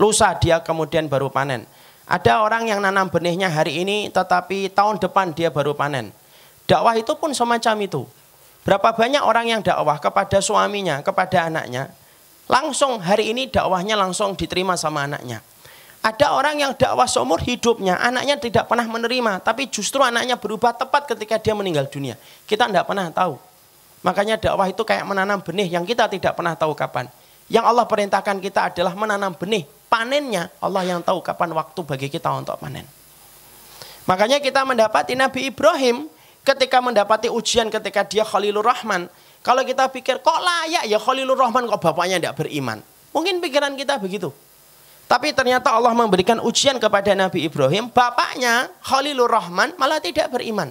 [0.00, 1.68] lusa dia kemudian baru panen.
[2.08, 6.08] Ada orang yang nanam benihnya hari ini, tetapi tahun depan dia baru panen.
[6.64, 8.08] Dakwah itu pun semacam itu.
[8.64, 11.92] Berapa banyak orang yang dakwah kepada suaminya, kepada anaknya,
[12.48, 15.44] langsung hari ini dakwahnya langsung diterima sama anaknya.
[16.00, 21.12] Ada orang yang dakwah seumur hidupnya, anaknya tidak pernah menerima, tapi justru anaknya berubah tepat
[21.12, 22.16] ketika dia meninggal dunia.
[22.48, 23.49] Kita tidak pernah tahu.
[24.00, 27.08] Makanya dakwah itu kayak menanam benih yang kita tidak pernah tahu kapan.
[27.50, 29.66] Yang Allah perintahkan kita adalah menanam benih.
[29.90, 32.86] Panennya Allah yang tahu kapan waktu bagi kita untuk panen.
[34.06, 36.06] Makanya kita mendapati Nabi Ibrahim
[36.46, 39.10] ketika mendapati ujian ketika dia Khalilur Rahman,
[39.44, 42.80] kalau kita pikir kok layak ya Khalilur Rahman kok bapaknya tidak beriman.
[43.10, 44.30] Mungkin pikiran kita begitu.
[45.10, 50.70] Tapi ternyata Allah memberikan ujian kepada Nabi Ibrahim, bapaknya Khalilur Rahman malah tidak beriman.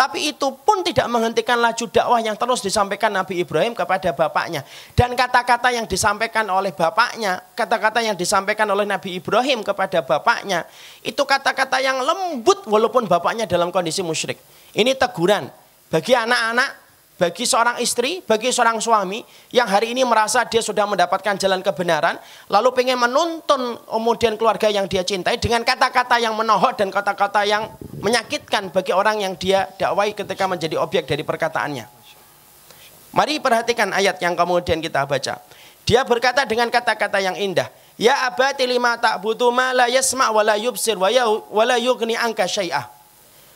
[0.00, 4.64] Tapi itu pun tidak menghentikan laju dakwah yang terus disampaikan Nabi Ibrahim kepada bapaknya.
[4.96, 10.64] Dan kata-kata yang disampaikan oleh bapaknya, kata-kata yang disampaikan oleh Nabi Ibrahim kepada bapaknya,
[11.04, 14.40] itu kata-kata yang lembut walaupun bapaknya dalam kondisi musyrik.
[14.72, 15.52] Ini teguran
[15.92, 16.79] bagi anak-anak,
[17.20, 19.20] bagi seorang istri, bagi seorang suami
[19.52, 22.16] yang hari ini merasa dia sudah mendapatkan jalan kebenaran,
[22.48, 27.76] lalu pengen menuntun kemudian keluarga yang dia cintai dengan kata-kata yang menohok dan kata-kata yang
[28.00, 31.84] menyakitkan bagi orang yang dia dakwai ketika menjadi objek dari perkataannya.
[33.12, 35.44] Mari perhatikan ayat yang kemudian kita baca.
[35.84, 37.68] Dia berkata dengan kata-kata yang indah.
[38.00, 42.16] Ya abati lima tak butuh ma la yasma wa la yubsir wa, ya, la yugni
[42.16, 42.99] angka syai'ah.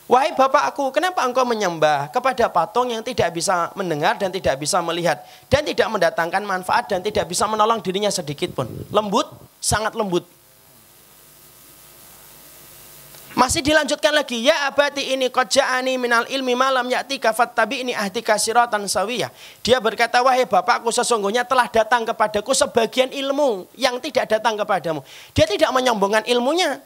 [0.04, 5.24] Wahai bapakku, kenapa engkau menyembah kepada patung yang tidak bisa mendengar dan tidak bisa melihat
[5.48, 8.68] dan tidak mendatangkan manfaat dan tidak bisa menolong dirinya sedikit pun?
[8.92, 9.24] Lembut,
[9.64, 10.28] sangat lembut.
[13.34, 18.22] Masih dilanjutkan lagi, ya abadi ini koja'ani minal ilmi malam yakti kafat tabi ini ahdi
[18.22, 19.32] kasiratan sawiyah.
[19.58, 25.02] Dia berkata, wahai bapakku sesungguhnya telah datang kepadaku sebagian ilmu yang tidak datang kepadamu.
[25.34, 26.78] Dia tidak menyombongkan ilmunya,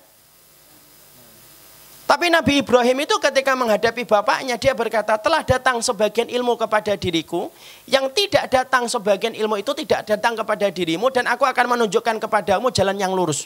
[2.09, 7.53] tapi Nabi Ibrahim itu ketika menghadapi bapaknya dia berkata telah datang sebagian ilmu kepada diriku
[7.85, 12.73] yang tidak datang sebagian ilmu itu tidak datang kepada dirimu dan aku akan menunjukkan kepadamu
[12.73, 13.45] jalan yang lurus.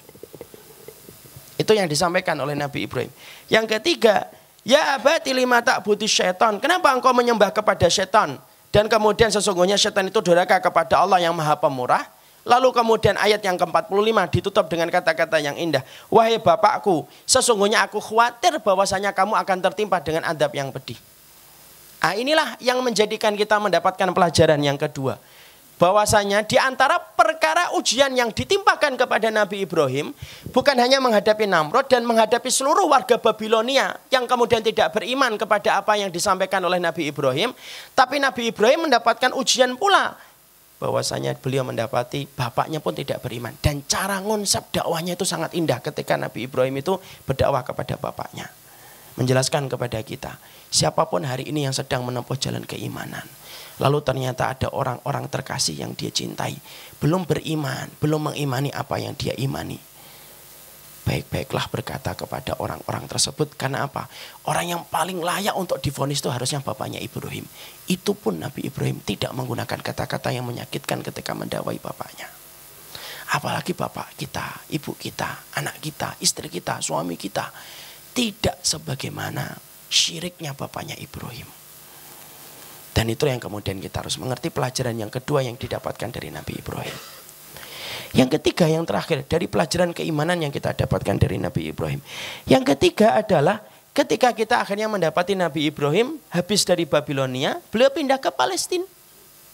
[1.58, 3.10] Itu yang disampaikan oleh Nabi Ibrahim.
[3.50, 4.30] Yang ketiga,
[4.62, 6.62] ya abati lima tak butuh syaitan.
[6.62, 8.38] Kenapa engkau menyembah kepada syaitan?
[8.70, 12.06] Dan kemudian sesungguhnya syaitan itu durhaka kepada Allah yang maha pemurah.
[12.42, 15.86] Lalu kemudian ayat yang ke-45 ditutup dengan kata-kata yang indah.
[16.10, 20.98] Wahai bapakku, sesungguhnya aku khawatir bahwasanya kamu akan tertimpa dengan adab yang pedih.
[22.02, 25.22] Nah, inilah yang menjadikan kita mendapatkan pelajaran yang kedua.
[25.78, 30.14] Bahwasanya di antara perkara ujian yang ditimpakan kepada Nabi Ibrahim
[30.54, 35.98] bukan hanya menghadapi Namrud dan menghadapi seluruh warga Babilonia yang kemudian tidak beriman kepada apa
[35.98, 37.50] yang disampaikan oleh Nabi Ibrahim,
[37.98, 40.14] tapi Nabi Ibrahim mendapatkan ujian pula
[40.82, 43.54] bahwasanya beliau mendapati bapaknya pun tidak beriman.
[43.62, 48.50] Dan cara konsep dakwahnya itu sangat indah ketika Nabi Ibrahim itu berdakwah kepada bapaknya.
[49.14, 53.22] Menjelaskan kepada kita siapa pun hari ini yang sedang menempuh jalan keimanan
[53.76, 56.56] lalu ternyata ada orang-orang terkasih yang dia cintai.
[56.96, 59.91] Belum beriman belum mengimani apa yang dia imani
[61.02, 64.06] baik-baiklah berkata kepada orang-orang tersebut karena apa?
[64.46, 67.42] Orang yang paling layak untuk difonis itu harusnya bapaknya Ibrahim.
[67.90, 72.30] Itu pun Nabi Ibrahim tidak menggunakan kata-kata yang menyakitkan ketika mendawai bapaknya.
[73.32, 77.50] Apalagi bapak kita, ibu kita, anak kita, istri kita, suami kita.
[78.12, 79.56] Tidak sebagaimana
[79.88, 81.48] syiriknya bapaknya Ibrahim.
[82.92, 87.21] Dan itu yang kemudian kita harus mengerti pelajaran yang kedua yang didapatkan dari Nabi Ibrahim.
[88.10, 92.02] Yang ketiga yang terakhir dari pelajaran keimanan yang kita dapatkan dari Nabi Ibrahim.
[92.44, 93.62] Yang ketiga adalah
[93.94, 98.84] ketika kita akhirnya mendapati Nabi Ibrahim habis dari Babilonia, beliau pindah ke Palestina.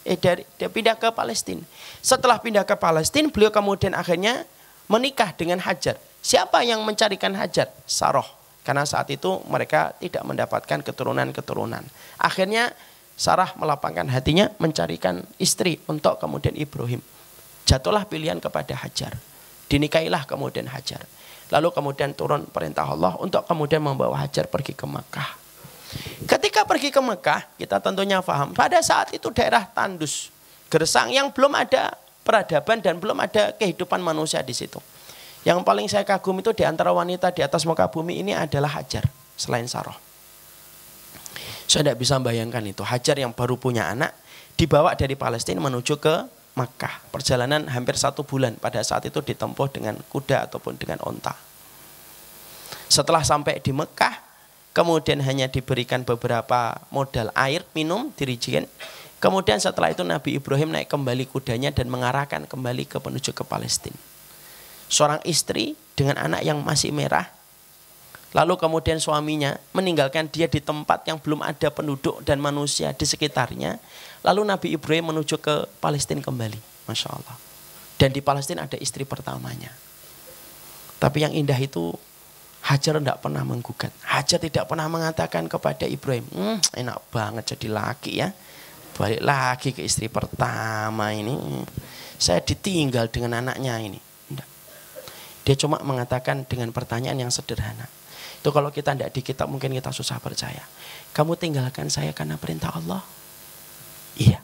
[0.08, 1.60] Eh dari dia pindah ke Palestina.
[2.00, 4.48] Setelah pindah ke Palestina, beliau kemudian akhirnya
[4.88, 6.00] menikah dengan Hajar.
[6.24, 7.68] Siapa yang mencarikan Hajar?
[7.84, 8.26] Saroh.
[8.64, 11.80] Karena saat itu mereka tidak mendapatkan keturunan-keturunan.
[12.20, 12.72] Akhirnya
[13.18, 17.02] Sarah melapangkan hatinya mencarikan istri untuk kemudian Ibrahim.
[17.68, 19.20] Jatuhlah pilihan kepada Hajar.
[19.68, 21.04] Dinikailah kemudian Hajar.
[21.52, 25.36] Lalu kemudian turun perintah Allah untuk kemudian membawa Hajar pergi ke Mekah.
[26.24, 28.56] Ketika pergi ke Mekah, kita tentunya paham.
[28.56, 30.32] Pada saat itu daerah tandus,
[30.72, 31.92] gersang yang belum ada
[32.24, 34.80] peradaban dan belum ada kehidupan manusia di situ.
[35.44, 39.04] Yang paling saya kagum itu di antara wanita di atas muka bumi ini adalah Hajar,
[39.36, 39.96] selain Saroh.
[41.68, 42.80] Saya tidak bisa bayangkan itu.
[42.80, 44.16] Hajar yang baru punya anak
[44.56, 47.06] dibawa dari Palestina menuju ke Makkah.
[47.14, 48.58] Perjalanan hampir satu bulan.
[48.58, 51.38] Pada saat itu ditempuh dengan kuda ataupun dengan onta.
[52.90, 54.18] Setelah sampai di Mekah,
[54.74, 58.66] kemudian hanya diberikan beberapa modal air, minum, dirijikan.
[59.22, 63.98] Kemudian setelah itu Nabi Ibrahim naik kembali kudanya dan mengarahkan kembali ke menuju ke Palestina.
[64.90, 67.38] Seorang istri dengan anak yang masih merah
[68.36, 73.80] Lalu kemudian suaminya meninggalkan dia di tempat yang belum ada penduduk dan manusia di sekitarnya.
[74.26, 76.86] Lalu Nabi Ibrahim menuju ke Palestina kembali.
[76.88, 77.36] Masya Allah.
[77.98, 79.74] Dan di Palestina ada istri pertamanya.
[80.98, 81.94] Tapi yang indah itu
[82.58, 83.94] Hajar tidak pernah menggugat.
[84.02, 88.28] Hajar tidak pernah mengatakan kepada Ibrahim, hmm, enak banget jadi laki ya.
[88.98, 91.32] Balik lagi ke istri pertama ini.
[92.18, 94.00] Saya ditinggal dengan anaknya ini.
[95.48, 97.88] Dia cuma mengatakan dengan pertanyaan yang sederhana.
[98.36, 100.60] Itu kalau kita tidak di kitab mungkin kita susah percaya.
[101.16, 103.00] Kamu tinggalkan saya karena perintah Allah?
[104.18, 104.42] Iya.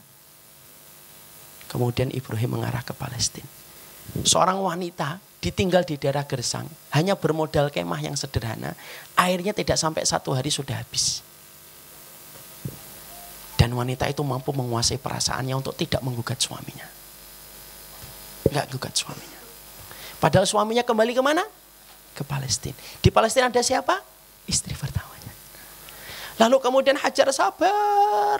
[1.67, 3.47] Kemudian Ibrahim mengarah ke Palestina.
[4.23, 6.65] Seorang wanita ditinggal di daerah Gersang.
[6.95, 8.73] Hanya bermodal kemah yang sederhana.
[9.19, 11.19] Airnya tidak sampai satu hari sudah habis.
[13.59, 16.87] Dan wanita itu mampu menguasai perasaannya untuk tidak menggugat suaminya.
[18.47, 19.41] Enggak gugat suaminya.
[20.21, 21.43] Padahal suaminya kembali ke mana?
[22.15, 22.79] ke Palestina.
[23.03, 23.99] Di Palestina ada siapa?
[24.47, 25.33] Istri pertamanya.
[26.39, 28.39] Lalu kemudian Hajar sabar.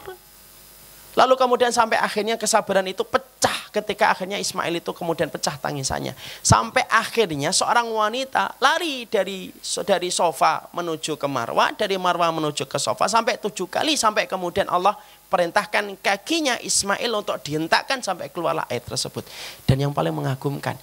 [1.16, 6.16] Lalu kemudian sampai akhirnya kesabaran itu pecah ketika akhirnya Ismail itu kemudian pecah tangisannya.
[6.44, 9.52] Sampai akhirnya seorang wanita lari dari
[9.84, 14.68] dari sofa menuju ke Marwah, dari Marwah menuju ke sofa sampai tujuh kali sampai kemudian
[14.72, 14.96] Allah
[15.28, 19.28] perintahkan kakinya Ismail untuk dihentakkan sampai keluarlah air tersebut.
[19.68, 20.80] Dan yang paling mengagumkan,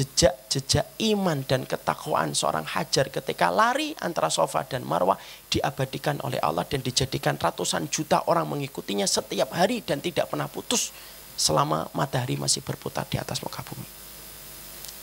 [0.00, 5.20] jejak-jejak iman dan ketakwaan seorang hajar ketika lari antara sofa dan marwah
[5.52, 10.88] diabadikan oleh Allah dan dijadikan ratusan juta orang mengikutinya setiap hari dan tidak pernah putus
[11.36, 13.84] selama matahari masih berputar di atas muka bumi.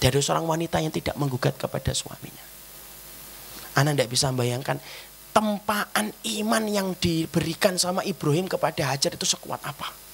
[0.02, 2.46] Dari seorang wanita yang tidak menggugat kepada suaminya.
[3.78, 4.82] Anda tidak bisa membayangkan
[5.30, 6.10] tempaan
[6.42, 10.07] iman yang diberikan sama Ibrahim kepada Hajar itu sekuat apa.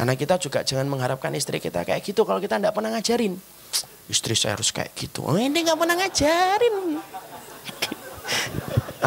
[0.00, 3.36] Karena kita juga jangan mengharapkan istri kita kayak gitu kalau kita tidak pernah ngajarin.
[4.08, 5.28] Istri saya harus kayak gitu.
[5.28, 6.96] Oh, ini nggak pernah ngajarin.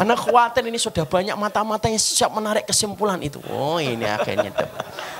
[0.06, 3.42] Anak khawatir ini sudah banyak mata-mata yang siap menarik kesimpulan itu.
[3.50, 4.54] Oh ini akhirnya.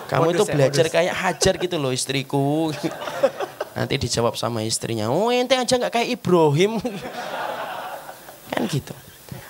[0.07, 2.71] Kamu itu ya, belajar kayak hajar gitu loh istriku.
[3.75, 5.11] Nanti dijawab sama istrinya.
[5.11, 6.79] Oh ente aja nggak kayak Ibrahim.
[8.55, 8.95] kan gitu.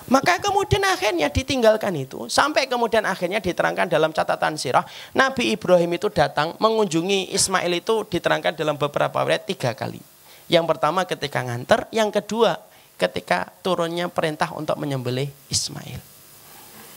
[0.05, 2.29] Maka kemudian akhirnya ditinggalkan itu.
[2.29, 4.85] Sampai kemudian akhirnya diterangkan dalam catatan sirah.
[5.17, 9.97] Nabi Ibrahim itu datang mengunjungi Ismail itu diterangkan dalam beberapa ayat tiga kali.
[10.45, 11.89] Yang pertama ketika nganter.
[11.89, 12.61] Yang kedua
[13.01, 15.99] ketika turunnya perintah untuk menyembelih Ismail.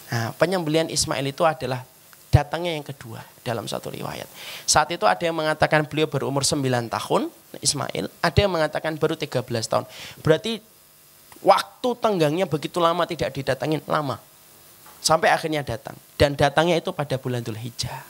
[0.08, 1.84] Nah, penyembelian Ismail itu adalah
[2.28, 4.28] datangnya yang kedua dalam satu riwayat.
[4.68, 6.60] Saat itu ada yang mengatakan beliau berumur 9
[6.92, 8.12] tahun, Ismail.
[8.20, 9.84] Ada yang mengatakan baru 13 tahun.
[10.20, 10.60] Berarti
[11.38, 14.18] Waktu tenggangnya begitu lama tidak didatangin, lama.
[14.98, 15.94] Sampai akhirnya datang.
[16.18, 18.02] Dan datangnya itu pada bulan Dhul Hijjah.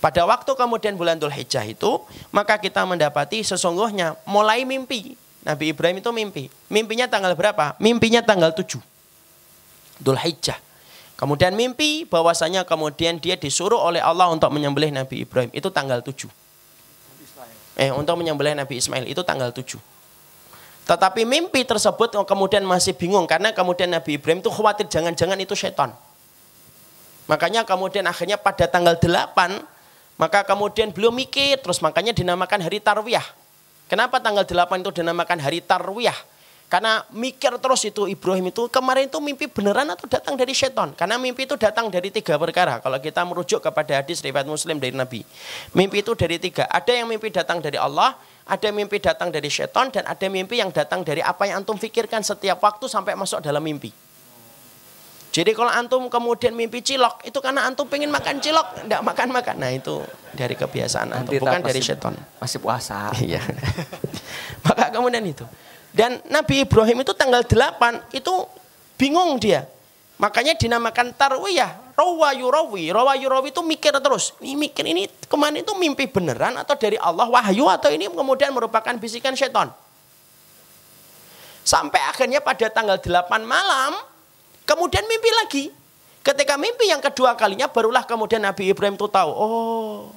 [0.00, 2.00] Pada waktu kemudian bulan Dhul Hijjah itu,
[2.32, 5.14] maka kita mendapati sesungguhnya mulai mimpi.
[5.42, 6.44] Nabi Ibrahim itu mimpi.
[6.70, 7.74] Mimpinya tanggal berapa?
[7.82, 8.78] Mimpinya tanggal 7.
[10.00, 10.58] Dhul Hijjah.
[11.18, 15.54] Kemudian mimpi bahwasanya kemudian dia disuruh oleh Allah untuk menyembelih Nabi Ibrahim.
[15.54, 16.26] Itu tanggal 7.
[17.78, 19.78] Eh, untuk menyembelih Nabi Ismail itu tanggal 7.
[20.82, 25.94] Tetapi mimpi tersebut kemudian masih bingung karena kemudian Nabi Ibrahim itu khawatir jangan-jangan itu setan.
[27.30, 29.62] Makanya kemudian akhirnya pada tanggal 8
[30.18, 33.24] maka kemudian beliau mikir terus makanya dinamakan hari tarwiyah.
[33.86, 36.16] Kenapa tanggal 8 itu dinamakan hari tarwiyah?
[36.72, 40.96] Karena mikir terus itu Ibrahim itu kemarin itu mimpi beneran atau datang dari setan?
[40.96, 42.80] Karena mimpi itu datang dari tiga perkara.
[42.80, 45.20] Kalau kita merujuk kepada hadis riwayat Muslim dari Nabi.
[45.76, 46.64] Mimpi itu dari tiga.
[46.72, 48.16] Ada yang mimpi datang dari Allah,
[48.46, 52.26] ada mimpi datang dari setan, dan ada mimpi yang datang dari apa yang antum pikirkan
[52.26, 53.92] setiap waktu sampai masuk dalam mimpi.
[55.32, 59.56] Jadi kalau antum kemudian mimpi cilok, itu karena antum pengen makan cilok, tidak makan-makan.
[59.56, 60.04] Nah itu
[60.36, 62.12] dari kebiasaan antum, bukan dari setan.
[62.36, 63.08] Masih puasa.
[63.24, 63.40] Iya.
[64.60, 65.48] Maka kemudian itu.
[65.88, 68.32] Dan Nabi Ibrahim itu tanggal 8 itu
[69.00, 69.64] bingung dia.
[70.20, 71.81] Makanya dinamakan tarwiyah.
[71.92, 72.88] Rawa yurawi.
[72.88, 74.32] Rawa yurawi itu mikir terus.
[74.40, 78.52] Ini mikir ini ke mana itu mimpi beneran atau dari Allah wahyu atau ini kemudian
[78.52, 79.68] merupakan bisikan setan.
[81.62, 83.94] Sampai akhirnya pada tanggal 8 malam
[84.64, 85.64] kemudian mimpi lagi.
[86.22, 90.14] Ketika mimpi yang kedua kalinya barulah kemudian Nabi Ibrahim itu tahu, oh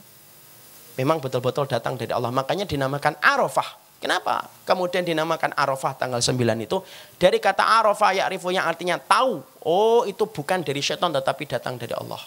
[1.02, 2.30] memang betul-betul datang dari Allah.
[2.30, 3.85] Makanya dinamakan Arafah.
[4.00, 6.78] Kenapa kemudian dinamakan Arafah tanggal 9 itu?
[7.18, 9.42] Dari kata Arafah ya'rifu yang artinya tahu.
[9.66, 12.22] Oh itu bukan dari syaitan tetapi datang dari Allah.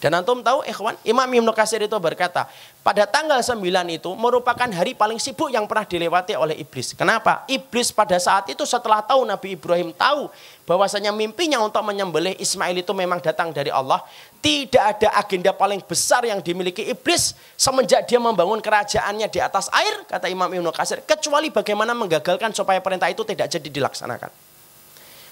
[0.00, 2.48] Dan antum tahu ikhwan, Imam Ibnu Katsir itu berkata,
[2.80, 3.60] pada tanggal 9
[3.92, 6.96] itu merupakan hari paling sibuk yang pernah dilewati oleh iblis.
[6.96, 7.44] Kenapa?
[7.44, 10.32] Iblis pada saat itu setelah tahu Nabi Ibrahim tahu
[10.64, 14.00] bahwasanya mimpinya untuk menyembelih Ismail itu memang datang dari Allah,
[14.40, 20.00] tidak ada agenda paling besar yang dimiliki iblis semenjak dia membangun kerajaannya di atas air,
[20.08, 24.32] kata Imam Ibnu Katsir, kecuali bagaimana menggagalkan supaya perintah itu tidak jadi dilaksanakan.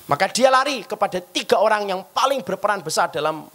[0.09, 3.49] Maka dia lari kepada tiga orang yang paling berperan besar dalam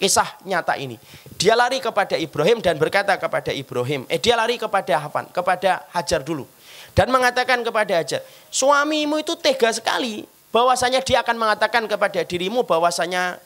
[0.00, 0.96] kisah nyata ini.
[1.36, 6.24] Dia lari kepada Ibrahim dan berkata kepada Ibrahim, eh dia lari kepada Hafan, kepada Hajar
[6.24, 6.48] dulu.
[6.96, 13.36] Dan mengatakan kepada Hajar, suamimu itu tega sekali bahwasanya dia akan mengatakan kepada dirimu bahwasanya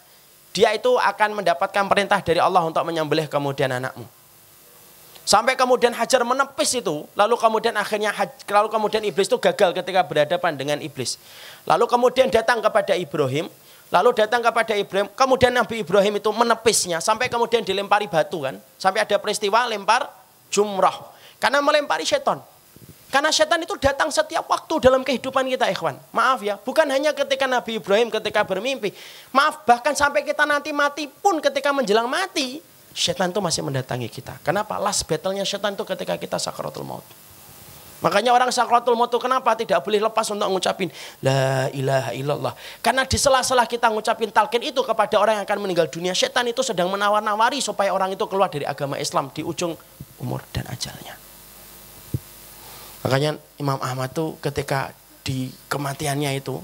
[0.54, 4.06] dia itu akan mendapatkan perintah dari Allah untuk menyembelih kemudian anakmu.
[5.24, 8.12] Sampai kemudian Hajar menepis itu, lalu kemudian akhirnya
[8.44, 11.16] lalu kemudian iblis itu gagal ketika berhadapan dengan iblis.
[11.66, 13.50] Lalu kemudian datang kepada Ibrahim,
[13.92, 18.58] Lalu datang kepada Ibrahim, kemudian Nabi Ibrahim itu menepisnya sampai kemudian dilempari batu kan.
[18.74, 20.10] Sampai ada peristiwa lempar
[20.50, 21.14] jumrah.
[21.38, 22.42] Karena melempari setan.
[23.14, 25.94] Karena setan itu datang setiap waktu dalam kehidupan kita ikhwan.
[26.10, 28.90] Maaf ya, bukan hanya ketika Nabi Ibrahim ketika bermimpi.
[29.30, 32.58] Maaf, bahkan sampai kita nanti mati pun ketika menjelang mati,
[32.90, 34.42] setan itu masih mendatangi kita.
[34.42, 34.82] Kenapa?
[34.82, 37.06] Last battle-nya setan itu ketika kita sakaratul maut.
[38.02, 40.90] Makanya orang sakratul maut kenapa tidak boleh lepas untuk ngucapin
[41.22, 42.52] la ilaha illallah.
[42.82, 46.66] Karena di sela-sela kita ngucapin talqin itu kepada orang yang akan meninggal dunia, setan itu
[46.66, 49.78] sedang menawar-nawari supaya orang itu keluar dari agama Islam di ujung
[50.18, 51.23] umur dan ajalnya.
[53.04, 56.56] Makanya Imam Ahmad tuh ketika di kematiannya itu,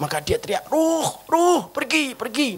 [0.00, 2.56] maka dia teriak, "Ruh, ruh, pergi, pergi."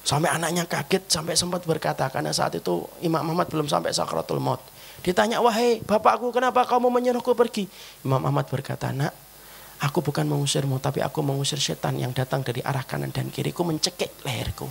[0.00, 4.64] Sampai anaknya kaget sampai sempat berkata karena saat itu Imam Ahmad belum sampai sakratul maut.
[5.04, 7.68] Ditanya, wahai bapakku kenapa kamu menyuruhku pergi?
[8.04, 9.12] Imam Ahmad berkata, nak,
[9.80, 14.12] aku bukan mengusirmu, tapi aku mengusir setan yang datang dari arah kanan dan kiriku mencekik
[14.24, 14.68] leherku.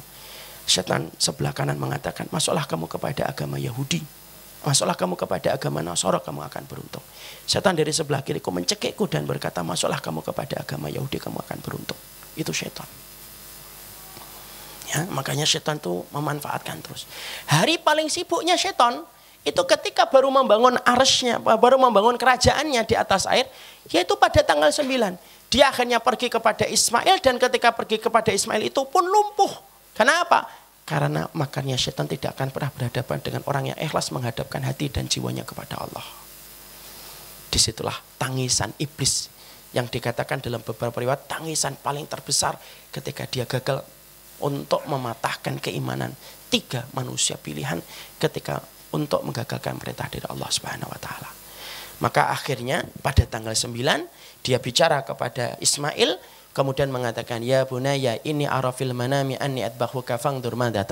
[0.70, 4.19] Setan sebelah kanan mengatakan, masuklah kamu kepada agama Yahudi.
[4.60, 7.04] Masuklah kamu kepada agama Nasara, kamu akan beruntung.
[7.48, 11.96] Setan dari sebelah kiriku mencekikku dan berkata, masuklah kamu kepada agama Yahudi, kamu akan beruntung.
[12.36, 12.88] Itu setan.
[14.90, 17.08] Ya, makanya setan itu memanfaatkan terus.
[17.48, 19.06] Hari paling sibuknya setan
[19.48, 23.48] itu ketika baru membangun arsnya, baru membangun kerajaannya di atas air,
[23.88, 25.16] yaitu pada tanggal 9.
[25.50, 29.50] Dia akhirnya pergi kepada Ismail dan ketika pergi kepada Ismail itu pun lumpuh.
[29.96, 30.46] Kenapa?
[30.90, 35.46] Karena makannya setan tidak akan pernah berhadapan dengan orang yang ikhlas menghadapkan hati dan jiwanya
[35.46, 36.02] kepada Allah.
[37.54, 39.30] Di situlah tangisan iblis
[39.70, 42.58] yang dikatakan dalam beberapa riwayat tangisan paling terbesar
[42.90, 43.86] ketika dia gagal
[44.42, 46.10] untuk mematahkan keimanan
[46.50, 47.78] tiga manusia pilihan
[48.18, 51.30] ketika untuk menggagalkan perintah dari Allah Subhanahu wa taala.
[52.00, 53.76] Maka akhirnya pada tanggal 9
[54.42, 56.18] dia bicara kepada Ismail
[56.52, 60.84] kemudian mengatakan ya bunaya ini arafil manami anni adbahuka fangdur madza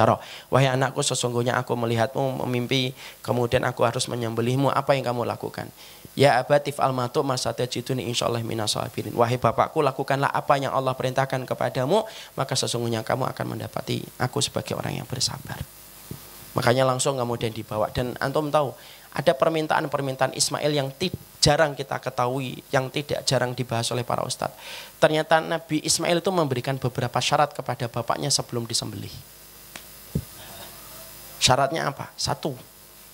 [0.53, 2.93] wahai anakku sesungguhnya aku melihatmu memimpi
[3.25, 4.69] kemudian aku harus menyembelihmu.
[4.69, 5.69] Apa yang kamu lakukan?
[6.17, 9.13] Ya abatif al matu masatajiduni insyaallah minas sabirin.
[9.13, 14.73] Wahai bapakku lakukanlah apa yang Allah perintahkan kepadamu maka sesungguhnya kamu akan mendapati aku sebagai
[14.73, 15.61] orang yang bersabar.
[16.57, 17.93] Makanya langsung kemudian dibawa.
[17.93, 18.73] Dan antum tahu,
[19.13, 20.89] ada permintaan-permintaan Ismail yang
[21.47, 24.59] jarang kita ketahui, yang tidak jarang dibahas oleh para ustadz.
[24.99, 29.11] Ternyata Nabi Ismail itu memberikan beberapa syarat kepada bapaknya sebelum disembelih.
[31.39, 32.11] Syaratnya apa?
[32.19, 32.51] Satu,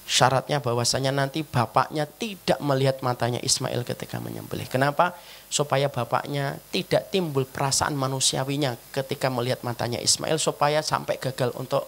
[0.10, 4.66] syaratnya bahwasanya nanti bapaknya tidak melihat matanya Ismail ketika menyembelih.
[4.66, 5.14] Kenapa?
[5.54, 11.86] Supaya bapaknya tidak timbul perasaan manusiawinya ketika melihat matanya Ismail supaya sampai gagal untuk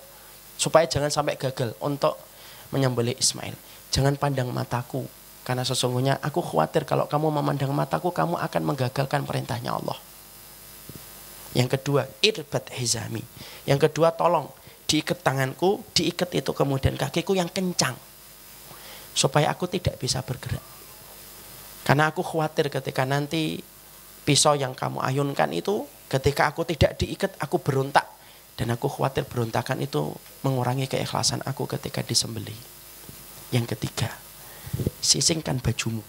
[0.62, 2.22] supaya jangan sampai gagal untuk
[2.70, 3.58] menyembelih Ismail.
[3.90, 5.10] Jangan pandang mataku,
[5.46, 9.94] Karena sesungguhnya aku khawatir kalau kamu memandang mataku, kamu akan menggagalkan perintahnya Allah.
[11.54, 13.22] Yang kedua, irbat hizami.
[13.70, 14.50] Yang kedua, tolong
[14.90, 17.94] diikat tanganku, diikat itu kemudian kakiku yang kencang.
[19.14, 20.66] Supaya aku tidak bisa bergerak.
[21.86, 23.62] Karena aku khawatir ketika nanti
[24.26, 28.10] pisau yang kamu ayunkan itu, ketika aku tidak diikat, aku berontak.
[28.58, 30.10] Dan aku khawatir berontakan itu
[30.42, 32.56] mengurangi keikhlasan aku ketika disembeli.
[33.54, 34.25] Yang ketiga,
[35.04, 36.02] sisingkan bajumu.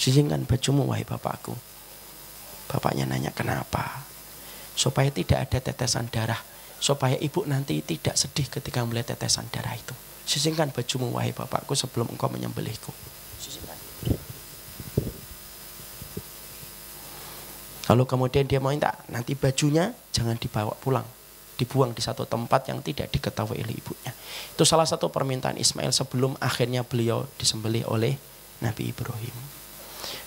[0.00, 1.54] Sisingkan bajumu wahai bapakku.
[2.66, 4.02] Bapaknya nanya kenapa?
[4.74, 6.40] Supaya tidak ada tetesan darah.
[6.80, 9.92] Supaya ibu nanti tidak sedih ketika melihat tetesan darah itu.
[10.24, 12.90] Sisingkan bajumu wahai bapakku sebelum engkau menyembelihku.
[17.90, 21.02] Lalu kemudian dia minta nanti bajunya jangan dibawa pulang
[21.60, 24.16] dibuang di satu tempat yang tidak diketahui oleh ibunya.
[24.56, 28.16] Itu salah satu permintaan Ismail sebelum akhirnya beliau disembelih oleh
[28.64, 29.36] Nabi Ibrahim.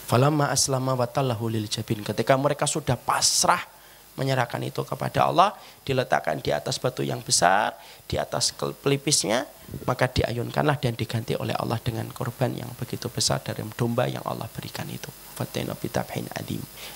[0.05, 2.05] Falamma aslama watallahu lil jabin.
[2.05, 3.73] Ketika mereka sudah pasrah
[4.14, 7.73] menyerahkan itu kepada Allah, diletakkan di atas batu yang besar,
[8.06, 9.49] di atas pelipisnya,
[9.90, 14.45] maka diayunkanlah dan diganti oleh Allah dengan korban yang begitu besar dari domba yang Allah
[14.53, 15.10] berikan itu.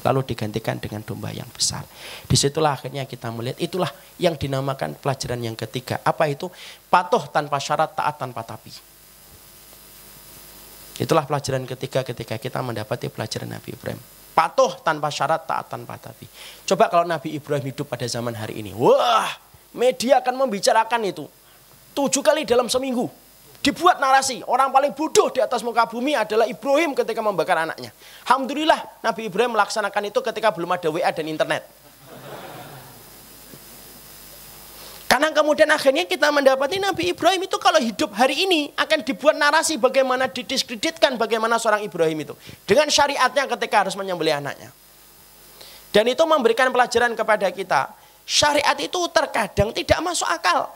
[0.06, 1.82] Lalu digantikan dengan domba yang besar.
[2.30, 3.90] Di situlah akhirnya kita melihat, itulah
[4.22, 5.98] yang dinamakan pelajaran yang ketiga.
[6.06, 6.54] Apa itu?
[6.86, 8.70] Patuh tanpa syarat, taat tanpa tapi.
[11.02, 16.30] Itulah pelajaran ketiga ketika kita mendapati pelajaran Nabi Ibrahim Patuh tanpa syarat, taat tanpa tapi.
[16.70, 18.70] Coba kalau Nabi Ibrahim hidup pada zaman hari ini.
[18.70, 19.34] Wah,
[19.74, 21.26] media akan membicarakan itu.
[21.98, 23.10] Tujuh kali dalam seminggu.
[23.66, 24.46] Dibuat narasi.
[24.46, 27.90] Orang paling bodoh di atas muka bumi adalah Ibrahim ketika membakar anaknya.
[28.30, 31.66] Alhamdulillah Nabi Ibrahim melaksanakan itu ketika belum ada WA dan internet.
[35.08, 39.80] Karena kemudian akhirnya kita mendapati Nabi Ibrahim itu kalau hidup hari ini akan dibuat narasi
[39.80, 42.36] bagaimana didiskreditkan bagaimana seorang Ibrahim itu.
[42.68, 44.68] Dengan syariatnya ketika harus menyembelih anaknya.
[45.96, 47.96] Dan itu memberikan pelajaran kepada kita.
[48.28, 50.68] Syariat itu terkadang tidak masuk akal.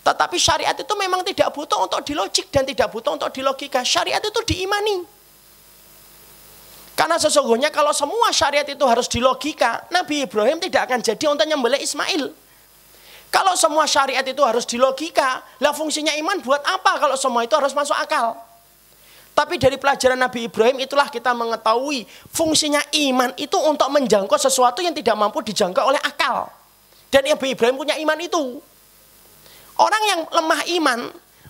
[0.00, 3.84] Tetapi syariat itu memang tidak butuh untuk dilogik dan tidak butuh untuk dilogika.
[3.84, 5.04] Syariat itu diimani.
[6.96, 11.84] Karena sesungguhnya kalau semua syariat itu harus dilogika, Nabi Ibrahim tidak akan jadi untuk menyembelih
[11.84, 12.32] Ismail.
[13.30, 17.70] Kalau semua syariat itu harus dilogika, lah fungsinya iman buat apa kalau semua itu harus
[17.70, 18.34] masuk akal?
[19.30, 24.92] Tapi dari pelajaran Nabi Ibrahim itulah kita mengetahui fungsinya iman itu untuk menjangkau sesuatu yang
[24.92, 26.50] tidak mampu dijangkau oleh akal.
[27.08, 28.58] Dan Nabi Ibrahim punya iman itu.
[29.80, 31.00] Orang yang lemah iman,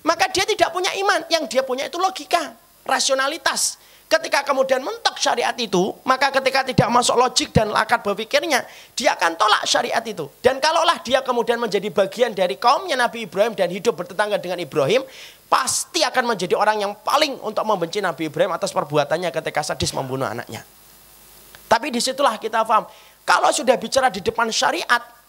[0.06, 1.26] maka dia tidak punya iman.
[1.32, 2.54] Yang dia punya itu logika,
[2.86, 3.80] rasionalitas.
[4.10, 8.66] Ketika kemudian mentok syariat itu, maka ketika tidak masuk logik dan akar berpikirnya,
[8.98, 10.26] dia akan tolak syariat itu.
[10.42, 15.06] Dan kalaulah dia kemudian menjadi bagian dari kaumnya Nabi Ibrahim dan hidup bertetangga dengan Ibrahim,
[15.46, 20.26] pasti akan menjadi orang yang paling untuk membenci Nabi Ibrahim atas perbuatannya ketika sadis membunuh
[20.26, 20.66] anaknya.
[21.70, 22.90] Tapi di situlah kita paham,
[23.22, 25.19] kalau sudah bicara di depan syariat,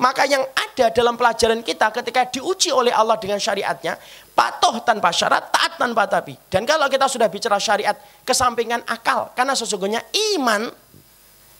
[0.00, 4.00] maka yang ada dalam pelajaran kita ketika diuji oleh Allah dengan syariatnya,
[4.32, 6.32] patuh tanpa syarat, taat tanpa tapi.
[6.48, 7.92] Dan kalau kita sudah bicara syariat,
[8.24, 9.28] kesampingan akal.
[9.36, 10.00] Karena sesungguhnya
[10.40, 10.72] iman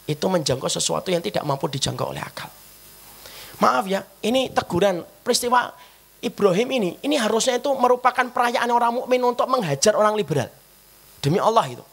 [0.09, 2.49] itu menjangkau sesuatu yang tidak mampu dijangkau oleh akal.
[3.61, 5.69] Maaf ya, ini teguran peristiwa
[6.25, 10.49] Ibrahim ini, ini harusnya itu merupakan perayaan orang mukmin untuk menghajar orang liberal.
[11.21, 11.85] Demi Allah itu.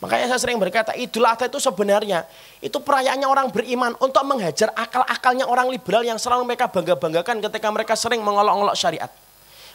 [0.00, 2.24] Makanya saya sering berkata Idul Adha itu sebenarnya
[2.64, 7.92] itu perayaannya orang beriman untuk menghajar akal-akalnya orang liberal yang selalu mereka bangga-banggakan ketika mereka
[7.92, 9.12] sering mengolok-olok syariat.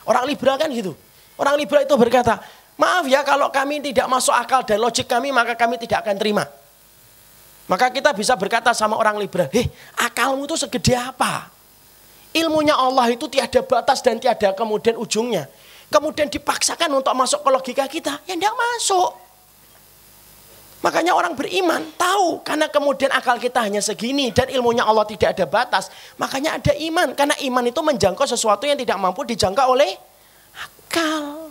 [0.01, 0.97] Orang liberal kan gitu.
[1.37, 2.41] Orang liberal itu berkata,
[2.73, 6.49] maaf ya kalau kami tidak masuk akal dan logik kami maka kami tidak akan terima.
[7.69, 11.49] Maka kita bisa berkata sama orang liberal, heh akalmu itu segede apa?
[12.33, 15.45] Ilmunya Allah itu tiada batas dan tiada kemudian ujungnya.
[15.89, 19.24] Kemudian dipaksakan untuk masuk ke logika kita, ya tidak masuk.
[20.85, 25.49] Makanya orang beriman tahu karena kemudian akal kita hanya segini dan ilmunya Allah tidak ada
[25.49, 25.89] batas.
[26.21, 29.97] Makanya ada iman karena iman itu menjangkau sesuatu yang tidak mampu dijangkau oleh
[30.53, 31.49] akal.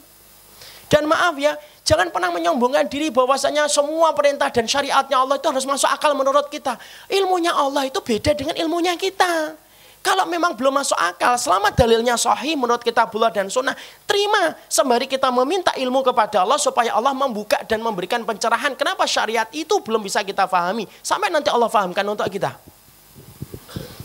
[0.86, 5.66] Dan maaf ya, jangan pernah menyombongkan diri bahwasanya semua perintah dan syariatnya Allah itu harus
[5.66, 6.78] masuk akal menurut kita.
[7.10, 9.58] Ilmunya Allah itu beda dengan ilmunya kita.
[10.04, 13.72] Kalau memang belum masuk akal, selama dalilnya sahih menurut kitabullah dan sunnah,
[14.04, 14.52] terima.
[14.68, 18.76] Sembari kita meminta ilmu kepada Allah supaya Allah membuka dan memberikan pencerahan.
[18.76, 20.84] Kenapa syariat itu belum bisa kita fahami.
[21.00, 22.52] Sampai nanti Allah fahamkan untuk kita.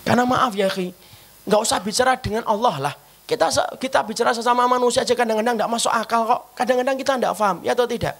[0.07, 2.95] Karena maaf ya, nggak usah bicara dengan Allah lah.
[3.27, 6.41] Kita kita bicara sesama manusia aja kadang-kadang nggak masuk akal kok.
[6.55, 8.15] Kadang-kadang kita nggak paham, ya atau tidak.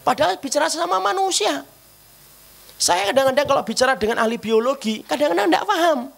[0.00, 1.60] Padahal bicara sesama manusia.
[2.80, 6.08] Saya kadang-kadang kalau bicara dengan ahli biologi, kadang-kadang nggak paham.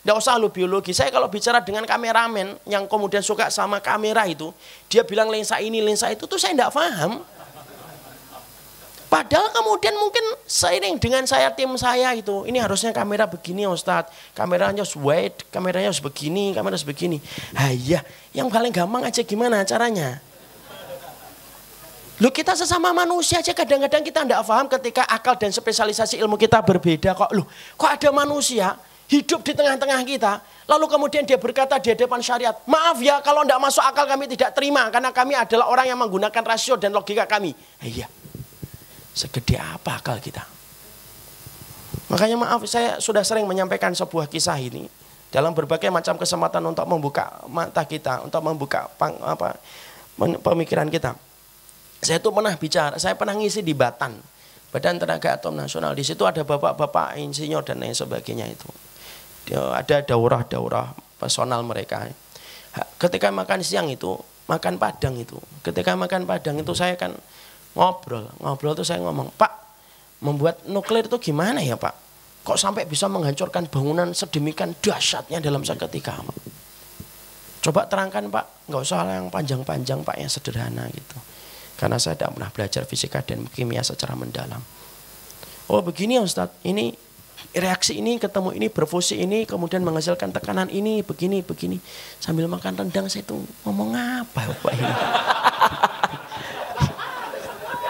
[0.00, 0.96] Tidak usah lu biologi.
[0.96, 4.48] Saya kalau bicara dengan kameramen yang kemudian suka sama kamera itu,
[4.88, 7.20] dia bilang lensa ini, lensa itu, tuh saya tidak paham.
[9.10, 14.86] Padahal kemudian mungkin seiring dengan saya tim saya itu, ini harusnya kamera begini Ustadz, kameranya
[14.86, 17.18] harus wide, kameranya harus begini, kamera harus begini.
[17.58, 20.22] Hayah, yang paling gampang aja gimana caranya?
[22.22, 26.60] Lu kita sesama manusia aja kadang-kadang kita tidak paham ketika akal dan spesialisasi ilmu kita
[26.62, 27.32] berbeda kok.
[27.32, 27.42] Lu
[27.74, 28.76] kok ada manusia
[29.10, 30.38] hidup di tengah-tengah kita,
[30.70, 34.54] lalu kemudian dia berkata di hadapan syariat, maaf ya kalau tidak masuk akal kami tidak
[34.54, 37.50] terima karena kami adalah orang yang menggunakan rasio dan logika kami.
[37.82, 38.06] Iya,
[39.10, 40.46] Segede apa akal kita?
[42.10, 44.86] Makanya maaf saya sudah sering menyampaikan sebuah kisah ini
[45.30, 49.58] dalam berbagai macam kesempatan untuk membuka mata kita, untuk membuka pang, apa,
[50.18, 51.14] pemikiran kita.
[52.02, 54.18] Saya itu pernah bicara, saya pernah ngisi di Batan,
[54.74, 55.94] Badan Tenaga Atom Nasional.
[55.94, 58.70] Di situ ada bapak-bapak insinyur dan lain sebagainya itu.
[59.48, 62.04] Ada daurah-daurah personal mereka.
[63.00, 64.14] Ketika makan siang itu,
[64.46, 65.40] makan padang itu.
[65.64, 67.16] Ketika makan padang itu saya kan
[67.72, 68.28] ngobrol.
[68.42, 69.52] Ngobrol tuh saya ngomong pak
[70.20, 71.96] membuat nuklir itu gimana ya pak?
[72.44, 76.20] Kok sampai bisa menghancurkan bangunan sedemikian dahsyatnya dalam seketika
[77.60, 78.46] coba terangkan pak.
[78.72, 81.16] Nggak usah yang panjang-panjang pak yang sederhana gitu.
[81.76, 84.60] Karena saya tidak pernah belajar fisika dan kimia secara mendalam.
[85.70, 86.60] Oh begini ya Ustadz.
[86.66, 86.92] Ini
[87.56, 91.80] reaksi ini ketemu ini berfusi ini kemudian menghasilkan tekanan ini begini begini
[92.22, 94.92] sambil makan rendang saya itu ngomong apa pak ini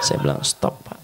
[0.00, 0.98] Saya bilang stop pak.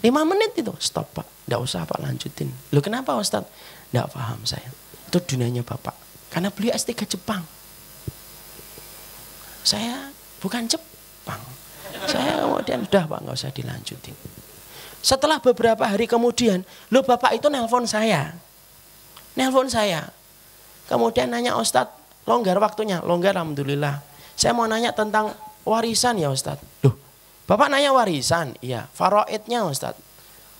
[0.00, 1.28] Lima menit itu stop pak.
[1.44, 2.48] Tidak usah pak lanjutin.
[2.72, 3.44] Lu kenapa Ustaz?
[3.92, 4.68] Tidak paham saya.
[5.08, 5.92] Itu dunianya bapak.
[6.32, 7.44] Karena beliau S3 Jepang.
[9.64, 10.10] Saya
[10.40, 11.40] bukan Jepang.
[12.08, 14.16] Saya kemudian udah pak nggak usah dilanjutin.
[15.04, 18.32] Setelah beberapa hari kemudian, lu bapak itu nelpon saya.
[19.36, 20.08] Nelpon saya.
[20.88, 23.04] Kemudian nanya Ustadz, longgar waktunya.
[23.04, 24.00] Longgar Alhamdulillah.
[24.32, 25.36] Saya mau nanya tentang
[25.68, 26.64] warisan ya Ustadz.
[26.80, 27.04] Loh,
[27.44, 28.88] Bapak nanya warisan, iya.
[28.88, 29.92] Faroidnya Ustaz.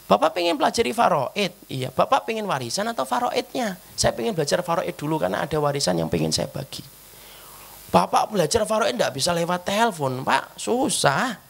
[0.05, 1.89] Bapak pengen pelajari faroid, iya.
[1.89, 3.81] Bapak pengen warisan atau faroidnya?
[3.97, 6.85] Saya pengen belajar faroid dulu karena ada warisan yang pengen saya bagi.
[7.89, 10.61] Bapak belajar faroid tidak bisa lewat telepon, Pak.
[10.61, 11.41] Susah.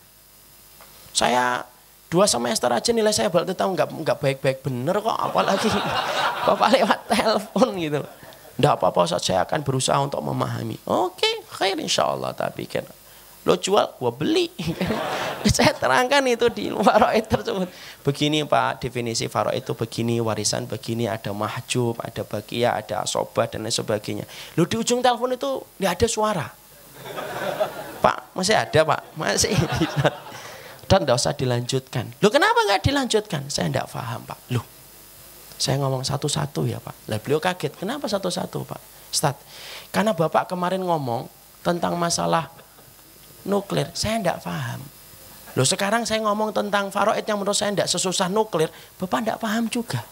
[1.11, 1.67] Saya
[2.15, 5.67] dua semester aja nilai saya berarti tahu nggak nggak baik-baik bener kok apalagi
[6.47, 8.01] bapak lewat telepon gitu.
[8.55, 10.79] Tidak apa-apa saya akan berusaha untuk memahami.
[10.87, 12.87] Oke okay, khair insya Allah tapi kan
[13.45, 14.49] lo jual gua beli.
[15.45, 17.69] Saya terangkan itu di faroid tersebut.
[18.01, 23.69] Begini pak definisi faroid itu begini warisan begini ada mahjub ada bagia ada asobah dan
[23.69, 24.25] lain sebagainya.
[24.57, 26.47] Lo di ujung telepon itu nggak ada suara.
[28.01, 29.01] Pak masih ada pak?
[29.13, 29.53] Masih
[30.95, 34.63] dan tidak usah dilanjutkan lo kenapa nggak dilanjutkan saya tidak paham pak lo
[35.59, 38.81] saya ngomong satu-satu ya pak lah beliau kaget kenapa satu-satu pak
[39.15, 39.39] Start.
[39.95, 41.31] karena bapak kemarin ngomong
[41.63, 42.51] tentang masalah
[43.47, 43.89] nuklir.
[43.95, 44.81] Saya tidak paham.
[45.55, 48.69] Loh sekarang saya ngomong tentang faroid yang menurut saya tidak sesusah nuklir.
[48.99, 50.03] Bapak tidak paham juga.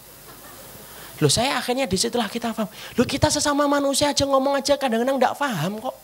[1.19, 2.71] Loh saya akhirnya di situlah kita paham.
[2.95, 5.95] Loh kita sesama manusia aja ngomong aja kadang-kadang tidak paham kok.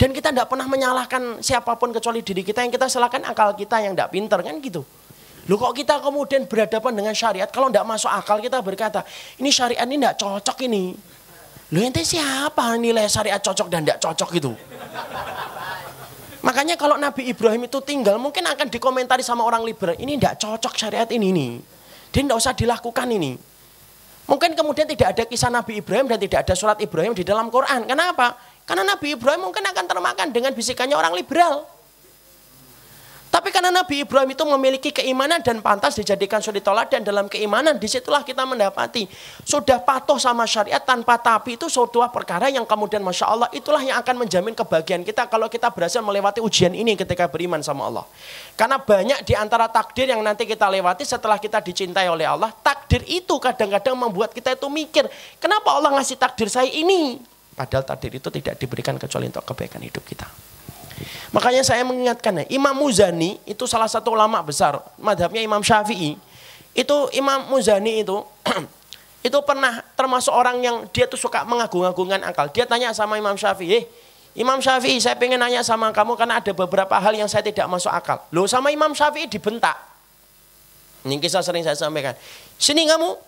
[0.00, 3.84] Dan kita tidak pernah menyalahkan siapa pun kecuali diri kita yang kita salahkan akal kita
[3.84, 4.80] yang tidak pinter kan gitu.
[5.44, 9.04] Loh kok kita kemudian berhadapan dengan syariat kalau tidak masuk akal kita berkata
[9.36, 10.96] ini syariat ini tidak cocok ini.
[11.76, 14.52] Loh ente siapa nilai syariat cocok dan tidak cocok itu?
[16.40, 20.00] Makanya kalau Nabi Ibrahim itu tinggal mungkin akan dikomentari sama orang liberal.
[20.00, 21.52] Ini tidak cocok syariat ini nih.
[22.08, 23.36] Dia tidak usah dilakukan ini.
[24.30, 27.82] Mungkin kemudian tidak ada kisah Nabi Ibrahim dan tidak ada surat Ibrahim di dalam Quran.
[27.84, 28.38] Kenapa?
[28.70, 31.66] Karena Nabi Ibrahim mungkin akan termakan dengan bisikannya orang liberal.
[33.30, 37.86] Tapi karena Nabi Ibrahim itu memiliki keimanan dan pantas dijadikan suri dan dalam keimanan di
[37.86, 39.06] situlah kita mendapati
[39.46, 44.02] sudah patuh sama syariat tanpa tapi itu suatu perkara yang kemudian Masya Allah itulah yang
[44.02, 48.06] akan menjamin kebahagiaan kita kalau kita berhasil melewati ujian ini ketika beriman sama Allah.
[48.58, 53.06] Karena banyak di antara takdir yang nanti kita lewati setelah kita dicintai oleh Allah, takdir
[53.06, 55.06] itu kadang-kadang membuat kita itu mikir,
[55.38, 57.29] kenapa Allah ngasih takdir saya ini?
[57.60, 60.24] Padahal takdir itu tidak diberikan kecuali untuk kebaikan hidup kita.
[61.36, 66.16] Makanya saya mengingatkan ya, Imam Muzani itu salah satu ulama besar, madhabnya Imam Syafi'i.
[66.72, 68.16] Itu Imam Muzani itu
[69.28, 72.48] itu pernah termasuk orang yang dia tuh suka mengagung-agungkan akal.
[72.48, 73.84] Dia tanya sama Imam Syafi'i, eh,
[74.40, 77.92] Imam Syafi'i saya pengen nanya sama kamu karena ada beberapa hal yang saya tidak masuk
[77.92, 78.24] akal.
[78.32, 79.76] Loh sama Imam Syafi'i dibentak.
[81.04, 82.16] Ini kisah sering saya sampaikan.
[82.56, 83.20] Sini kamu,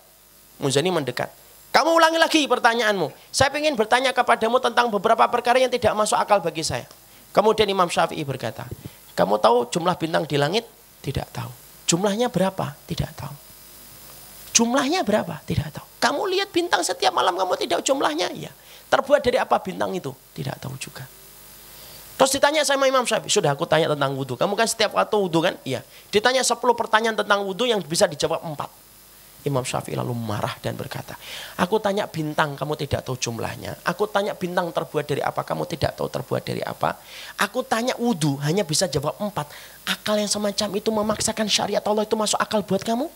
[0.57, 1.42] Muzani mendekat.
[1.73, 3.33] Kamu ulangi lagi pertanyaanmu.
[3.33, 6.85] Saya ingin bertanya kepadamu tentang beberapa perkara yang tidak masuk akal bagi saya.
[7.33, 8.69] Kemudian Imam Syafi'i berkata,
[9.17, 10.69] kamu tahu jumlah bintang di langit?
[11.01, 11.49] Tidak tahu.
[11.89, 12.77] Jumlahnya berapa?
[12.85, 13.33] Tidak tahu.
[14.53, 15.41] Jumlahnya berapa?
[15.41, 15.87] Tidak tahu.
[15.97, 18.29] Kamu lihat bintang setiap malam kamu tidak jumlahnya?
[18.29, 18.53] Iya.
[18.93, 20.13] Terbuat dari apa bintang itu?
[20.13, 21.09] Tidak tahu juga.
[22.13, 24.37] Terus ditanya sama Imam Syafi'i, sudah aku tanya tentang wudhu.
[24.37, 25.57] Kamu kan setiap waktu wudhu kan?
[25.65, 25.81] Iya.
[26.13, 28.82] Ditanya 10 pertanyaan tentang wudhu yang bisa dijawab 4.
[29.43, 31.19] Imam Syafi'i lalu marah dan berkata,
[31.59, 33.75] aku tanya bintang kamu tidak tahu jumlahnya.
[33.83, 36.95] Aku tanya bintang terbuat dari apa kamu tidak tahu terbuat dari apa.
[37.43, 39.35] Aku tanya wudhu hanya bisa jawab 4.
[39.91, 43.11] Akal yang semacam itu memaksakan syariat Allah itu masuk akal buat kamu?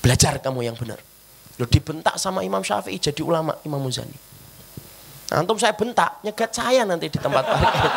[0.00, 0.96] Belajar kamu yang benar.
[1.60, 4.16] Lo dibentak sama Imam Syafi'i jadi ulama Imam Muzani.
[5.28, 7.92] Antum saya bentak, nyegat saya nanti di tempat parkir.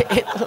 [0.24, 0.44] itu,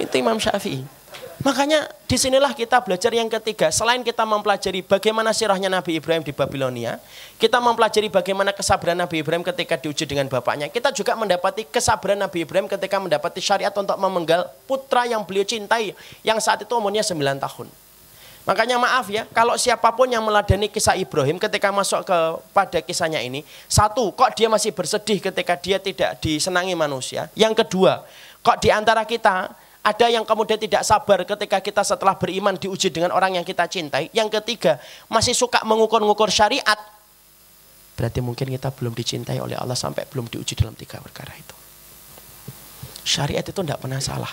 [0.00, 1.03] itu Imam Syafi'i.
[1.42, 3.74] Makanya di sinilah kita belajar yang ketiga.
[3.74, 7.02] Selain kita mempelajari bagaimana sirahnya Nabi Ibrahim di Babilonia,
[7.42, 10.70] kita mempelajari bagaimana kesabaran Nabi Ibrahim ketika diuji dengan bapaknya.
[10.70, 15.90] Kita juga mendapati kesabaran Nabi Ibrahim ketika mendapati syariat untuk memenggal putra yang beliau cintai,
[16.22, 17.66] yang saat itu umurnya 9 tahun.
[18.44, 22.18] Makanya maaf ya, kalau siapa pun yang meladani kisah Ibrahim ketika masuk ke
[22.52, 23.40] pada kisahnya ini,
[23.72, 27.32] satu, kok dia masih bersedih ketika dia tidak disenangi manusia.
[27.32, 28.04] Yang kedua,
[28.44, 33.12] kok di antara kita ada yang kemudian tidak sabar ketika kita setelah beriman diuji dengan
[33.12, 34.08] orang yang kita cintai.
[34.16, 34.80] Yang ketiga,
[35.12, 36.80] masih suka mengukur-ngukur syariat.
[37.92, 41.52] Berarti mungkin kita belum dicintai oleh Allah sampai belum diuji dalam tiga perkara itu.
[43.04, 44.32] Syariat itu tidak pernah salah.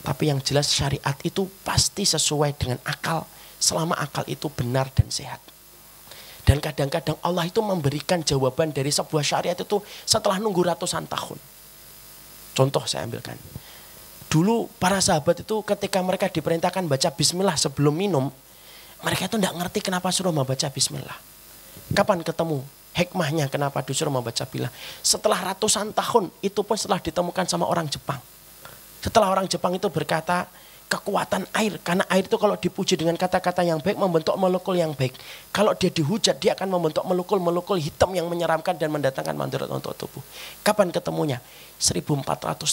[0.00, 3.28] Tapi yang jelas syariat itu pasti sesuai dengan akal
[3.60, 5.44] selama akal itu benar dan sehat.
[6.48, 11.36] Dan kadang-kadang Allah itu memberikan jawaban dari sebuah syariat itu setelah nunggu ratusan tahun.
[12.56, 13.36] Contoh saya ambilkan.
[14.28, 18.28] Dulu para sahabat itu ketika mereka diperintahkan baca bismillah sebelum minum,
[19.00, 21.16] mereka itu tidak ngerti kenapa suruh membaca bismillah.
[21.96, 22.60] Kapan ketemu
[22.92, 24.72] hikmahnya kenapa disuruh membaca bismillah?
[25.00, 28.20] Setelah ratusan tahun itu pun setelah ditemukan sama orang Jepang.
[29.00, 30.44] Setelah orang Jepang itu berkata,
[30.88, 31.76] kekuatan air.
[31.84, 35.14] Karena air itu kalau dipuji dengan kata-kata yang baik membentuk molekul yang baik.
[35.52, 40.24] Kalau dia dihujat dia akan membentuk molekul-molekul hitam yang menyeramkan dan mendatangkan mandarat untuk tubuh.
[40.64, 41.44] Kapan ketemunya?
[41.78, 42.24] 1400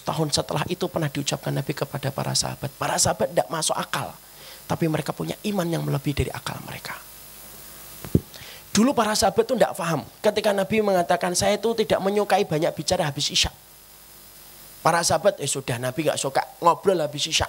[0.02, 2.72] tahun setelah itu pernah diucapkan Nabi kepada para sahabat.
[2.80, 4.16] Para sahabat tidak masuk akal
[4.66, 6.98] tapi mereka punya iman yang melebihi dari akal mereka.
[8.74, 10.02] Dulu para sahabat itu tidak paham.
[10.20, 13.54] Ketika Nabi mengatakan saya itu tidak menyukai banyak bicara habis isya.
[14.82, 17.48] Para sahabat eh sudah Nabi nggak suka ngobrol habis isya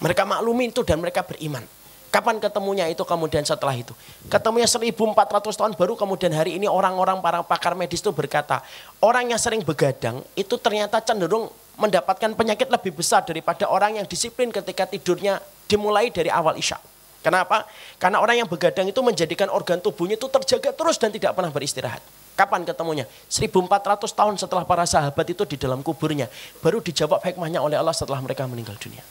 [0.00, 1.64] mereka maklumi itu dan mereka beriman.
[2.06, 3.92] Kapan ketemunya itu kemudian setelah itu?
[4.32, 8.64] Ketemunya 1400 tahun baru kemudian hari ini orang-orang para pakar medis itu berkata,
[9.04, 14.48] orang yang sering begadang itu ternyata cenderung mendapatkan penyakit lebih besar daripada orang yang disiplin
[14.48, 16.80] ketika tidurnya dimulai dari awal isya.
[17.20, 17.68] Kenapa?
[18.00, 22.00] Karena orang yang begadang itu menjadikan organ tubuhnya itu terjaga terus dan tidak pernah beristirahat.
[22.32, 23.04] Kapan ketemunya?
[23.28, 26.30] 1400 tahun setelah para sahabat itu di dalam kuburnya.
[26.62, 29.02] Baru dijawab hikmahnya oleh Allah setelah mereka meninggal dunia.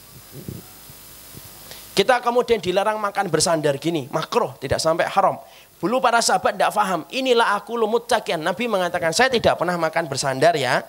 [1.96, 5.40] Kita kemudian dilarang makan bersandar gini, makruh, tidak sampai haram.
[5.80, 8.44] Dulu para sahabat tidak faham, inilah aku lumut cakian.
[8.44, 10.84] Nabi mengatakan, saya tidak pernah makan bersandar ya.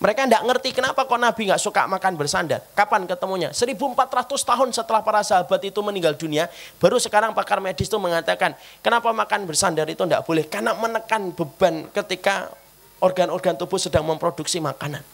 [0.00, 2.64] Mereka tidak ngerti kenapa kok Nabi nggak suka makan bersandar.
[2.72, 3.52] Kapan ketemunya?
[3.52, 6.48] 1400 tahun setelah para sahabat itu meninggal dunia,
[6.80, 10.48] baru sekarang pakar medis itu mengatakan, kenapa makan bersandar itu tidak boleh?
[10.48, 12.48] Karena menekan beban ketika
[13.04, 15.04] organ-organ tubuh sedang memproduksi makanan.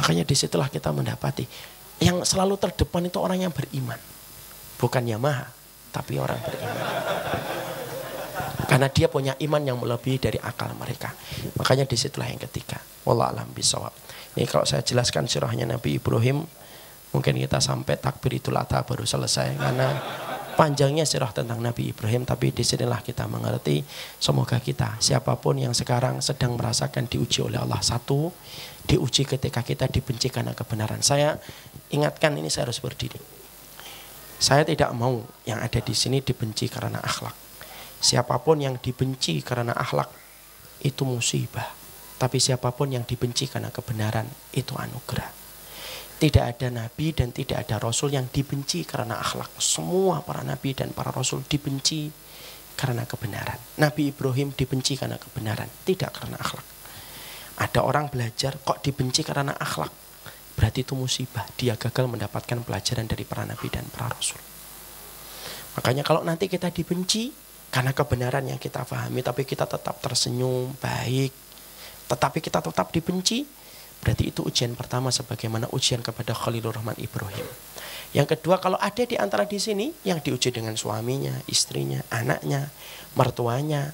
[0.00, 3.98] Makanya di situlah kita mendapati yang selalu terdepan itu orang yang beriman.
[4.80, 5.46] Bukan Yamaha,
[5.94, 6.76] tapi orang beriman.
[8.64, 11.14] Karena dia punya iman yang melebihi dari akal mereka.
[11.60, 12.80] Makanya di situlah yang ketiga.
[13.06, 13.92] Wallah alam bisawab.
[14.34, 16.42] Ini kalau saya jelaskan sirahnya Nabi Ibrahim,
[17.14, 19.54] mungkin kita sampai takbir itu lata baru selesai.
[19.54, 19.88] Karena
[20.54, 23.82] panjangnya sirah tentang Nabi Ibrahim, tapi di sinilah kita mengerti.
[24.18, 28.32] Semoga kita, siapa pun yang sekarang sedang merasakan diuji oleh Allah satu,
[28.88, 31.02] diuji ketika kita dibenci karena kebenaran.
[31.04, 31.36] Saya
[31.94, 33.22] Ingatkan ini saya harus berdiri.
[34.42, 37.38] Saya tidak mau yang ada di sini dibenci karena akhlak.
[38.02, 40.10] Siapa pun yang dibenci karena akhlak
[40.82, 41.70] itu musibah.
[42.18, 44.26] Tapi siapa pun yang dibenci karena kebenaran
[44.58, 45.43] itu anugerah.
[46.24, 49.60] Tidak ada nabi dan tidak ada rasul yang dibenci karena akhlak.
[49.60, 52.08] Semua para nabi dan para rasul dibenci
[52.80, 53.60] karena kebenaran.
[53.76, 56.64] Nabi Ibrahim dibenci karena kebenaran, tidak karena akhlak.
[57.60, 59.92] Ada orang belajar kok dibenci karena akhlak
[60.54, 61.44] berarti itu musibah.
[61.58, 64.40] Dia gagal mendapatkan pelajaran dari para nabi dan para rasul.
[65.76, 67.34] Makanya kalau nanti kita dibenci
[67.68, 71.34] karena kebenaran yang kita pahami tapi kita tetap tersenyum, baik,
[72.06, 73.42] tetapi kita tetap dibenci,
[74.04, 77.48] berarti itu ujian pertama sebagaimana ujian kepada Khalilur Rahman Ibrahim.
[78.12, 82.70] Yang kedua, kalau ada di antara di sini yang diuji dengan suaminya, istrinya, anaknya,
[83.18, 83.90] mertuanya,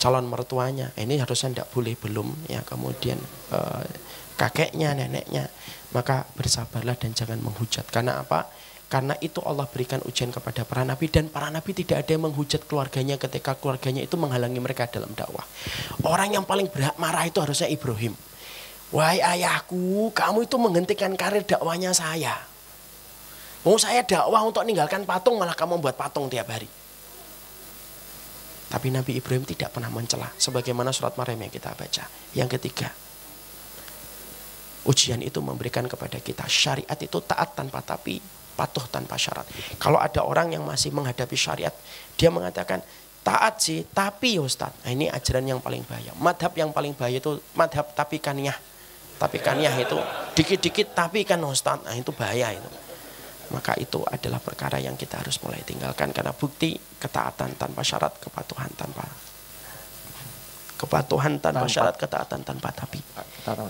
[0.00, 2.64] calon mertuanya ini harusnya tidak boleh belum ya.
[2.64, 3.20] Kemudian
[3.52, 3.84] eh,
[4.34, 5.52] kakeknya neneknya
[5.92, 7.86] maka bersabarlah dan jangan menghujat.
[7.92, 8.48] Karena apa?
[8.90, 12.66] Karena itu Allah berikan ujian kepada para nabi dan para nabi tidak ada yang menghujat
[12.66, 15.46] keluarganya ketika keluarganya itu menghalangi mereka dalam dakwah.
[16.02, 18.18] Orang yang paling berhak marah itu harusnya Ibrahim
[18.90, 22.34] wahai ayahku kamu itu menghentikan karir dakwanya saya
[23.62, 26.66] mau saya dakwah untuk meninggalkan patung malah kamu membuat patung tiap hari
[28.70, 32.06] tapi Nabi Ibrahim tidak pernah mencela sebagaimana surat Maryam yang kita baca.
[32.38, 32.94] Yang ketiga,
[34.86, 38.22] ujian itu memberikan kepada kita syariat itu taat tanpa tapi,
[38.54, 39.50] patuh tanpa syarat.
[39.82, 41.74] Kalau ada orang yang masih menghadapi syariat,
[42.14, 42.78] dia mengatakan
[43.26, 44.70] taat sih, tapi ya Ustaz.
[44.86, 46.14] Nah, ini ajaran yang paling bahaya.
[46.22, 48.69] Madhab yang paling bahaya itu madhab tapi kaniyah.
[49.20, 50.00] Tapi kaniyah itu
[50.32, 51.84] dikit-dikit tapi kan Ustaz.
[51.84, 52.70] Nah itu bahaya itu
[53.50, 58.70] maka itu adalah perkara yang kita harus mulai tinggalkan karena bukti ketaatan tanpa syarat kepatuhan
[58.78, 59.02] tanpa
[60.78, 61.74] kepatuhan tanpa, tanpa.
[61.74, 63.02] syarat ketaatan tanpa tapi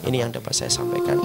[0.07, 1.17] ini yang dapat saya sampaikan